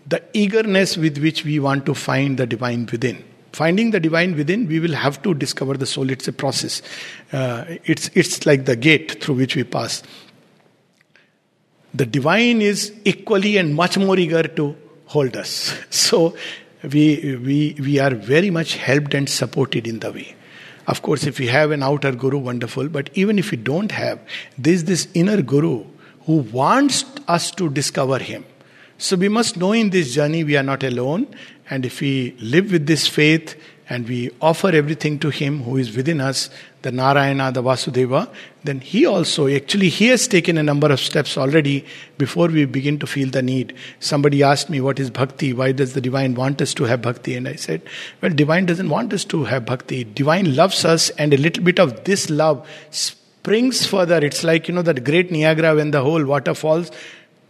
the 0.05 0.21
eagerness 0.33 0.97
with 0.97 1.17
which 1.19 1.45
we 1.45 1.59
want 1.59 1.85
to 1.85 1.93
find 1.93 2.37
the 2.37 2.45
divine 2.45 2.87
within, 2.91 3.23
finding 3.53 3.91
the 3.91 3.99
divine 3.99 4.35
within, 4.35 4.67
we 4.67 4.79
will 4.79 4.93
have 4.93 5.21
to 5.23 5.33
discover 5.33 5.75
the 5.75 5.85
soul. 5.85 6.09
It's 6.09 6.27
a 6.27 6.33
process. 6.33 6.81
Uh, 7.31 7.65
it's, 7.85 8.09
it's 8.15 8.45
like 8.45 8.65
the 8.65 8.75
gate 8.75 9.23
through 9.23 9.35
which 9.35 9.55
we 9.55 9.63
pass. 9.63 10.03
The 11.93 12.05
divine 12.05 12.61
is 12.61 12.93
equally 13.03 13.57
and 13.57 13.75
much 13.75 13.97
more 13.97 14.17
eager 14.17 14.43
to 14.43 14.75
hold 15.05 15.35
us. 15.35 15.73
So 15.89 16.35
we, 16.83 17.35
we, 17.43 17.75
we 17.79 17.99
are 17.99 18.11
very 18.13 18.49
much 18.49 18.75
helped 18.75 19.13
and 19.13 19.29
supported 19.29 19.87
in 19.87 19.99
the 19.99 20.11
way. 20.11 20.35
Of 20.87 21.01
course, 21.01 21.25
if 21.25 21.39
we 21.39 21.47
have 21.47 21.71
an 21.71 21.83
outer 21.83 22.11
guru, 22.11 22.37
wonderful. 22.39 22.89
But 22.89 23.09
even 23.13 23.37
if 23.37 23.51
we 23.51 23.57
don't 23.57 23.91
have, 23.91 24.19
there's 24.57 24.85
this 24.85 25.07
inner 25.13 25.41
guru 25.41 25.85
who 26.25 26.37
wants 26.37 27.05
us 27.27 27.51
to 27.51 27.69
discover 27.69 28.17
him. 28.19 28.45
So 28.97 29.15
we 29.15 29.29
must 29.29 29.55
know 29.57 29.71
in 29.71 29.91
this 29.91 30.13
journey 30.13 30.43
we 30.43 30.57
are 30.57 30.63
not 30.63 30.83
alone. 30.83 31.27
And 31.69 31.85
if 31.85 32.01
we 32.01 32.35
live 32.39 32.71
with 32.71 32.87
this 32.87 33.07
faith 33.07 33.55
and 33.87 34.07
we 34.07 34.31
offer 34.41 34.69
everything 34.69 35.19
to 35.19 35.29
him 35.29 35.63
who 35.63 35.77
is 35.77 35.95
within 35.95 36.21
us, 36.21 36.49
the 36.81 36.91
Narayana, 36.91 37.51
the 37.51 37.61
Vasudeva, 37.61 38.29
then 38.63 38.79
he 38.79 39.05
also, 39.05 39.47
actually, 39.47 39.89
he 39.89 40.07
has 40.07 40.27
taken 40.27 40.57
a 40.57 40.63
number 40.63 40.91
of 40.91 40.99
steps 40.99 41.37
already 41.37 41.85
before 42.17 42.47
we 42.47 42.65
begin 42.65 42.99
to 42.99 43.07
feel 43.07 43.29
the 43.29 43.41
need. 43.41 43.73
Somebody 43.99 44.43
asked 44.43 44.69
me, 44.69 44.81
What 44.81 44.99
is 44.99 45.09
bhakti? 45.09 45.53
Why 45.53 45.71
does 45.71 45.93
the 45.93 46.01
divine 46.01 46.35
want 46.35 46.61
us 46.61 46.73
to 46.75 46.85
have 46.85 47.01
bhakti? 47.01 47.35
And 47.35 47.47
I 47.47 47.55
said, 47.55 47.81
Well, 48.21 48.31
divine 48.31 48.65
doesn't 48.65 48.89
want 48.89 49.13
us 49.13 49.25
to 49.25 49.43
have 49.45 49.65
bhakti. 49.65 50.03
Divine 50.03 50.55
loves 50.55 50.85
us, 50.85 51.09
and 51.11 51.33
a 51.33 51.37
little 51.37 51.63
bit 51.63 51.79
of 51.79 52.03
this 52.05 52.29
love 52.29 52.67
springs 52.91 53.85
further. 53.85 54.17
It's 54.17 54.43
like, 54.43 54.67
you 54.67 54.73
know, 54.73 54.81
that 54.81 55.03
great 55.03 55.31
Niagara 55.31 55.75
when 55.75 55.91
the 55.91 56.01
whole 56.01 56.25
water 56.25 56.53
falls 56.53 56.91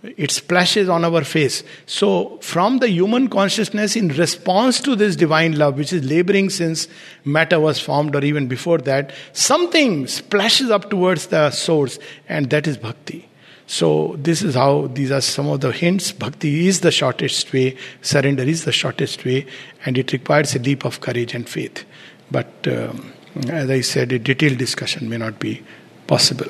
it 0.03 0.31
splashes 0.31 0.87
on 0.87 1.03
our 1.03 1.23
face. 1.23 1.63
So, 1.85 2.37
from 2.41 2.79
the 2.79 2.89
human 2.89 3.27
consciousness, 3.27 3.95
in 3.95 4.09
response 4.09 4.79
to 4.81 4.95
this 4.95 5.15
divine 5.15 5.57
love, 5.57 5.77
which 5.77 5.91
is 5.91 6.03
laboring 6.05 6.49
since 6.49 6.87
matter 7.25 7.59
was 7.59 7.79
formed 7.79 8.15
or 8.15 8.23
even 8.23 8.47
before 8.47 8.77
that, 8.79 9.11
something 9.33 10.07
splashes 10.07 10.69
up 10.69 10.89
towards 10.89 11.27
the 11.27 11.51
source, 11.51 11.99
and 12.29 12.49
that 12.49 12.65
is 12.65 12.77
bhakti. 12.77 13.27
So, 13.67 14.15
this 14.17 14.41
is 14.41 14.55
how 14.55 14.87
these 14.87 15.11
are 15.11 15.21
some 15.21 15.47
of 15.47 15.59
the 15.61 15.71
hints. 15.71 16.11
Bhakti 16.13 16.67
is 16.67 16.79
the 16.79 16.91
shortest 16.91 17.51
way, 17.51 17.75
surrender 18.01 18.43
is 18.43 18.63
the 18.63 18.71
shortest 18.71 19.25
way, 19.25 19.45
and 19.85 19.97
it 19.97 20.13
requires 20.13 20.55
a 20.55 20.59
leap 20.59 20.85
of 20.85 21.01
courage 21.01 21.35
and 21.35 21.47
faith. 21.47 21.85
But, 22.31 22.51
um, 22.67 23.13
as 23.49 23.69
I 23.69 23.81
said, 23.81 24.11
a 24.13 24.19
detailed 24.19 24.57
discussion 24.57 25.09
may 25.09 25.17
not 25.17 25.39
be 25.39 25.61
possible. 26.07 26.47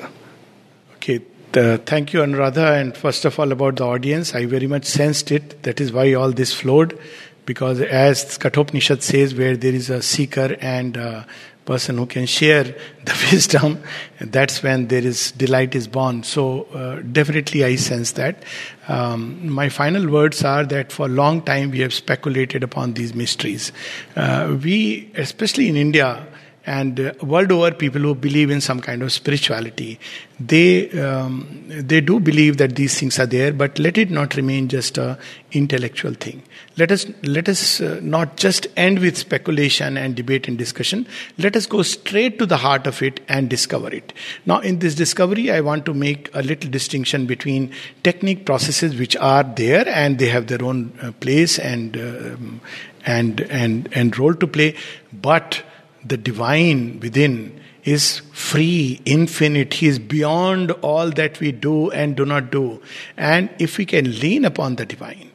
Okay, 0.94 1.20
thank 1.52 2.12
you, 2.12 2.20
Anuradha. 2.20 2.80
And 2.80 2.96
first 2.96 3.24
of 3.24 3.38
all, 3.38 3.52
about 3.52 3.76
the 3.76 3.84
audience, 3.84 4.34
I 4.34 4.46
very 4.46 4.66
much 4.66 4.84
sensed 4.84 5.30
it. 5.32 5.62
That 5.64 5.80
is 5.80 5.92
why 5.92 6.14
all 6.14 6.32
this 6.32 6.52
flowed. 6.52 6.98
Because 7.46 7.80
as 7.80 8.38
Kathopanishad 8.38 9.02
says, 9.02 9.34
where 9.34 9.56
there 9.56 9.74
is 9.74 9.90
a 9.90 10.02
seeker 10.02 10.56
and 10.60 10.96
a 10.96 11.26
person 11.64 11.98
who 11.98 12.06
can 12.06 12.26
share 12.26 12.64
the 13.04 13.28
wisdom, 13.32 13.82
that's 14.20 14.62
when 14.62 14.88
there 14.88 15.04
is 15.04 15.32
delight 15.32 15.74
is 15.74 15.88
born. 15.88 16.22
So 16.22 16.64
uh, 16.74 17.00
definitely 17.00 17.64
I 17.64 17.76
sense 17.76 18.12
that. 18.12 18.42
Um, 18.88 19.50
my 19.50 19.68
final 19.68 20.08
words 20.08 20.44
are 20.44 20.64
that 20.64 20.92
for 20.92 21.06
a 21.06 21.08
long 21.08 21.42
time 21.42 21.70
we 21.70 21.80
have 21.80 21.94
speculated 21.94 22.62
upon 22.62 22.94
these 22.94 23.14
mysteries. 23.14 23.72
Uh, 24.16 24.56
we, 24.62 25.10
especially 25.16 25.68
in 25.68 25.76
India, 25.76 26.26
and 26.66 27.00
uh, 27.00 27.12
world 27.22 27.50
over 27.52 27.70
people 27.72 28.00
who 28.00 28.14
believe 28.14 28.50
in 28.50 28.60
some 28.60 28.80
kind 28.80 29.02
of 29.02 29.12
spirituality 29.12 29.98
they 30.40 30.90
um, 30.98 31.64
they 31.68 32.00
do 32.00 32.18
believe 32.18 32.56
that 32.56 32.74
these 32.74 32.98
things 32.98 33.18
are 33.18 33.26
there 33.26 33.52
but 33.52 33.78
let 33.78 33.98
it 33.98 34.10
not 34.10 34.36
remain 34.36 34.68
just 34.68 34.96
a 34.96 35.18
intellectual 35.52 36.14
thing. 36.14 36.42
Let 36.78 36.90
us 36.92 37.06
let 37.22 37.48
us 37.48 37.80
uh, 37.80 38.00
not 38.02 38.36
just 38.36 38.66
end 38.76 39.00
with 39.00 39.18
speculation 39.18 39.98
and 39.98 40.14
debate 40.14 40.48
and 40.48 40.56
discussion. 40.56 41.06
Let 41.36 41.56
us 41.56 41.66
go 41.66 41.82
straight 41.82 42.38
to 42.38 42.46
the 42.46 42.56
heart 42.56 42.86
of 42.86 43.02
it 43.02 43.20
and 43.28 43.50
discover 43.50 43.92
it. 43.92 44.14
Now 44.46 44.60
in 44.60 44.78
this 44.78 44.94
discovery 44.94 45.50
i 45.50 45.60
want 45.60 45.84
to 45.84 45.94
make 45.94 46.30
a 46.34 46.42
little 46.42 46.70
distinction 46.70 47.26
between 47.26 47.70
technique 48.02 48.46
processes 48.46 48.98
which 48.98 49.16
are 49.16 49.42
there 49.42 49.86
and 49.88 50.18
they 50.18 50.28
have 50.28 50.46
their 50.46 50.64
own 50.64 50.92
uh, 51.02 51.12
place 51.12 51.58
and 51.58 51.96
um, 51.96 52.60
and 53.04 53.40
and 53.42 53.88
and 53.92 54.18
role 54.18 54.34
to 54.34 54.46
play 54.46 54.74
but 55.12 55.62
the 56.04 56.16
divine 56.16 57.00
within 57.00 57.60
is 57.84 58.20
free, 58.32 59.00
infinite. 59.04 59.74
He 59.74 59.86
is 59.86 59.98
beyond 59.98 60.70
all 60.82 61.10
that 61.10 61.40
we 61.40 61.52
do 61.52 61.90
and 61.90 62.16
do 62.16 62.24
not 62.24 62.50
do. 62.50 62.80
And 63.16 63.50
if 63.58 63.78
we 63.78 63.86
can 63.86 64.18
lean 64.20 64.44
upon 64.44 64.76
the 64.76 64.86
divine, 64.86 65.30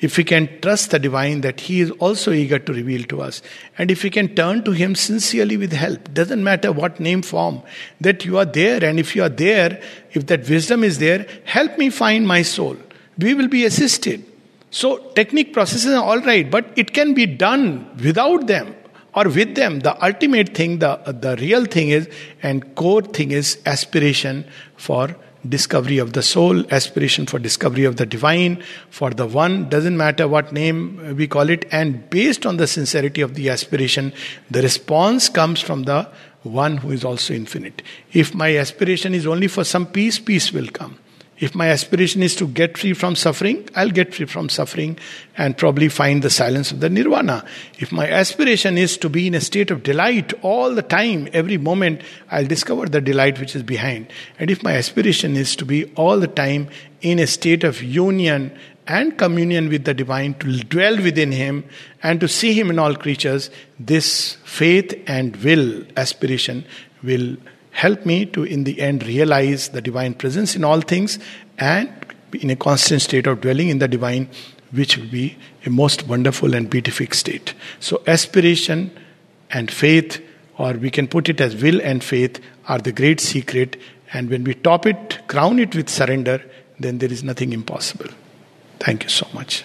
if 0.00 0.18
we 0.18 0.24
can 0.24 0.60
trust 0.60 0.90
the 0.90 0.98
divine 0.98 1.40
that 1.40 1.60
he 1.60 1.80
is 1.80 1.90
also 1.92 2.30
eager 2.30 2.58
to 2.58 2.72
reveal 2.72 3.02
to 3.04 3.22
us, 3.22 3.40
and 3.78 3.90
if 3.90 4.02
we 4.02 4.10
can 4.10 4.34
turn 4.34 4.62
to 4.64 4.72
him 4.72 4.94
sincerely 4.94 5.56
with 5.56 5.72
help, 5.72 6.12
doesn't 6.12 6.44
matter 6.44 6.70
what 6.70 7.00
name 7.00 7.22
form, 7.22 7.62
that 8.00 8.24
you 8.24 8.36
are 8.36 8.44
there, 8.44 8.84
and 8.84 9.00
if 9.00 9.16
you 9.16 9.22
are 9.22 9.30
there, 9.30 9.80
if 10.12 10.26
that 10.26 10.46
wisdom 10.48 10.84
is 10.84 10.98
there, 10.98 11.26
help 11.44 11.78
me 11.78 11.88
find 11.88 12.28
my 12.28 12.42
soul. 12.42 12.76
We 13.16 13.32
will 13.32 13.48
be 13.48 13.64
assisted. 13.64 14.24
So, 14.70 14.98
technique 15.14 15.54
processes 15.54 15.94
are 15.94 16.04
all 16.04 16.20
right, 16.20 16.50
but 16.50 16.66
it 16.76 16.92
can 16.92 17.14
be 17.14 17.24
done 17.24 17.96
without 17.96 18.46
them 18.46 18.74
or 19.16 19.24
with 19.24 19.54
them. 19.54 19.80
The 19.80 20.04
ultimate 20.04 20.54
thing, 20.54 20.78
the, 20.78 20.96
the 21.06 21.36
real 21.40 21.64
thing 21.64 21.88
is, 21.88 22.08
and 22.42 22.74
core 22.74 23.02
thing 23.02 23.32
is 23.32 23.58
aspiration 23.64 24.44
for 24.76 25.16
discovery 25.48 25.98
of 25.98 26.12
the 26.12 26.22
soul, 26.22 26.64
aspiration 26.72 27.24
for 27.26 27.38
discovery 27.38 27.84
of 27.84 27.96
the 27.96 28.04
divine, 28.06 28.62
for 28.90 29.10
the 29.10 29.26
one, 29.26 29.68
doesn't 29.68 29.96
matter 29.96 30.28
what 30.28 30.52
name 30.52 31.16
we 31.16 31.26
call 31.26 31.48
it, 31.48 31.64
and 31.72 32.08
based 32.10 32.44
on 32.44 32.56
the 32.56 32.66
sincerity 32.66 33.20
of 33.20 33.34
the 33.34 33.48
aspiration, 33.48 34.12
the 34.50 34.60
response 34.60 35.28
comes 35.28 35.60
from 35.60 35.84
the 35.84 36.08
one 36.42 36.76
who 36.76 36.90
is 36.90 37.04
also 37.04 37.32
infinite. 37.32 37.82
If 38.12 38.34
my 38.34 38.56
aspiration 38.56 39.14
is 39.14 39.26
only 39.26 39.48
for 39.48 39.64
some 39.64 39.86
peace, 39.86 40.18
peace 40.18 40.52
will 40.52 40.68
come. 40.68 40.98
If 41.38 41.54
my 41.54 41.68
aspiration 41.68 42.22
is 42.22 42.34
to 42.36 42.48
get 42.48 42.78
free 42.78 42.94
from 42.94 43.14
suffering, 43.14 43.68
I'll 43.74 43.90
get 43.90 44.14
free 44.14 44.24
from 44.24 44.48
suffering 44.48 44.98
and 45.36 45.56
probably 45.56 45.90
find 45.90 46.22
the 46.22 46.30
silence 46.30 46.72
of 46.72 46.80
the 46.80 46.88
nirvana. 46.88 47.44
If 47.78 47.92
my 47.92 48.08
aspiration 48.08 48.78
is 48.78 48.96
to 48.98 49.10
be 49.10 49.26
in 49.26 49.34
a 49.34 49.40
state 49.42 49.70
of 49.70 49.82
delight 49.82 50.32
all 50.42 50.74
the 50.74 50.82
time, 50.82 51.28
every 51.34 51.58
moment, 51.58 52.00
I'll 52.30 52.46
discover 52.46 52.86
the 52.86 53.02
delight 53.02 53.38
which 53.38 53.54
is 53.54 53.62
behind. 53.62 54.10
And 54.38 54.50
if 54.50 54.62
my 54.62 54.72
aspiration 54.72 55.36
is 55.36 55.54
to 55.56 55.66
be 55.66 55.84
all 55.94 56.18
the 56.18 56.26
time 56.26 56.68
in 57.02 57.18
a 57.18 57.26
state 57.26 57.64
of 57.64 57.82
union 57.82 58.56
and 58.86 59.18
communion 59.18 59.68
with 59.68 59.84
the 59.84 59.92
divine, 59.92 60.34
to 60.34 60.60
dwell 60.60 60.96
within 60.96 61.32
Him 61.32 61.64
and 62.02 62.18
to 62.20 62.28
see 62.28 62.54
Him 62.54 62.70
in 62.70 62.78
all 62.78 62.94
creatures, 62.94 63.50
this 63.78 64.38
faith 64.44 64.94
and 65.06 65.36
will, 65.36 65.84
aspiration, 65.98 66.64
will 67.02 67.36
help 67.76 68.06
me 68.06 68.24
to, 68.24 68.42
in 68.42 68.64
the 68.64 68.80
end, 68.80 69.06
realize 69.06 69.68
the 69.68 69.82
divine 69.82 70.14
presence 70.14 70.56
in 70.56 70.64
all 70.64 70.80
things 70.80 71.18
and 71.58 71.90
in 72.32 72.48
a 72.48 72.56
constant 72.56 73.02
state 73.02 73.26
of 73.26 73.42
dwelling 73.42 73.68
in 73.68 73.80
the 73.80 73.86
divine, 73.86 74.30
which 74.72 74.96
will 74.96 75.08
be 75.08 75.36
a 75.66 75.70
most 75.70 76.08
wonderful 76.08 76.54
and 76.54 76.70
beatific 76.70 77.12
state. 77.12 77.52
So, 77.78 78.02
aspiration 78.06 78.90
and 79.50 79.70
faith, 79.70 80.24
or 80.56 80.72
we 80.72 80.90
can 80.90 81.06
put 81.06 81.28
it 81.28 81.38
as 81.38 81.54
will 81.54 81.82
and 81.82 82.02
faith, 82.02 82.40
are 82.66 82.78
the 82.78 82.92
great 82.92 83.20
secret. 83.20 83.76
And 84.10 84.30
when 84.30 84.44
we 84.44 84.54
top 84.54 84.86
it, 84.86 85.18
crown 85.28 85.58
it 85.58 85.76
with 85.76 85.90
surrender, 85.90 86.42
then 86.80 86.96
there 86.96 87.12
is 87.12 87.22
nothing 87.22 87.52
impossible. 87.52 88.08
Thank 88.80 89.02
you 89.02 89.10
so 89.10 89.26
much. 89.34 89.64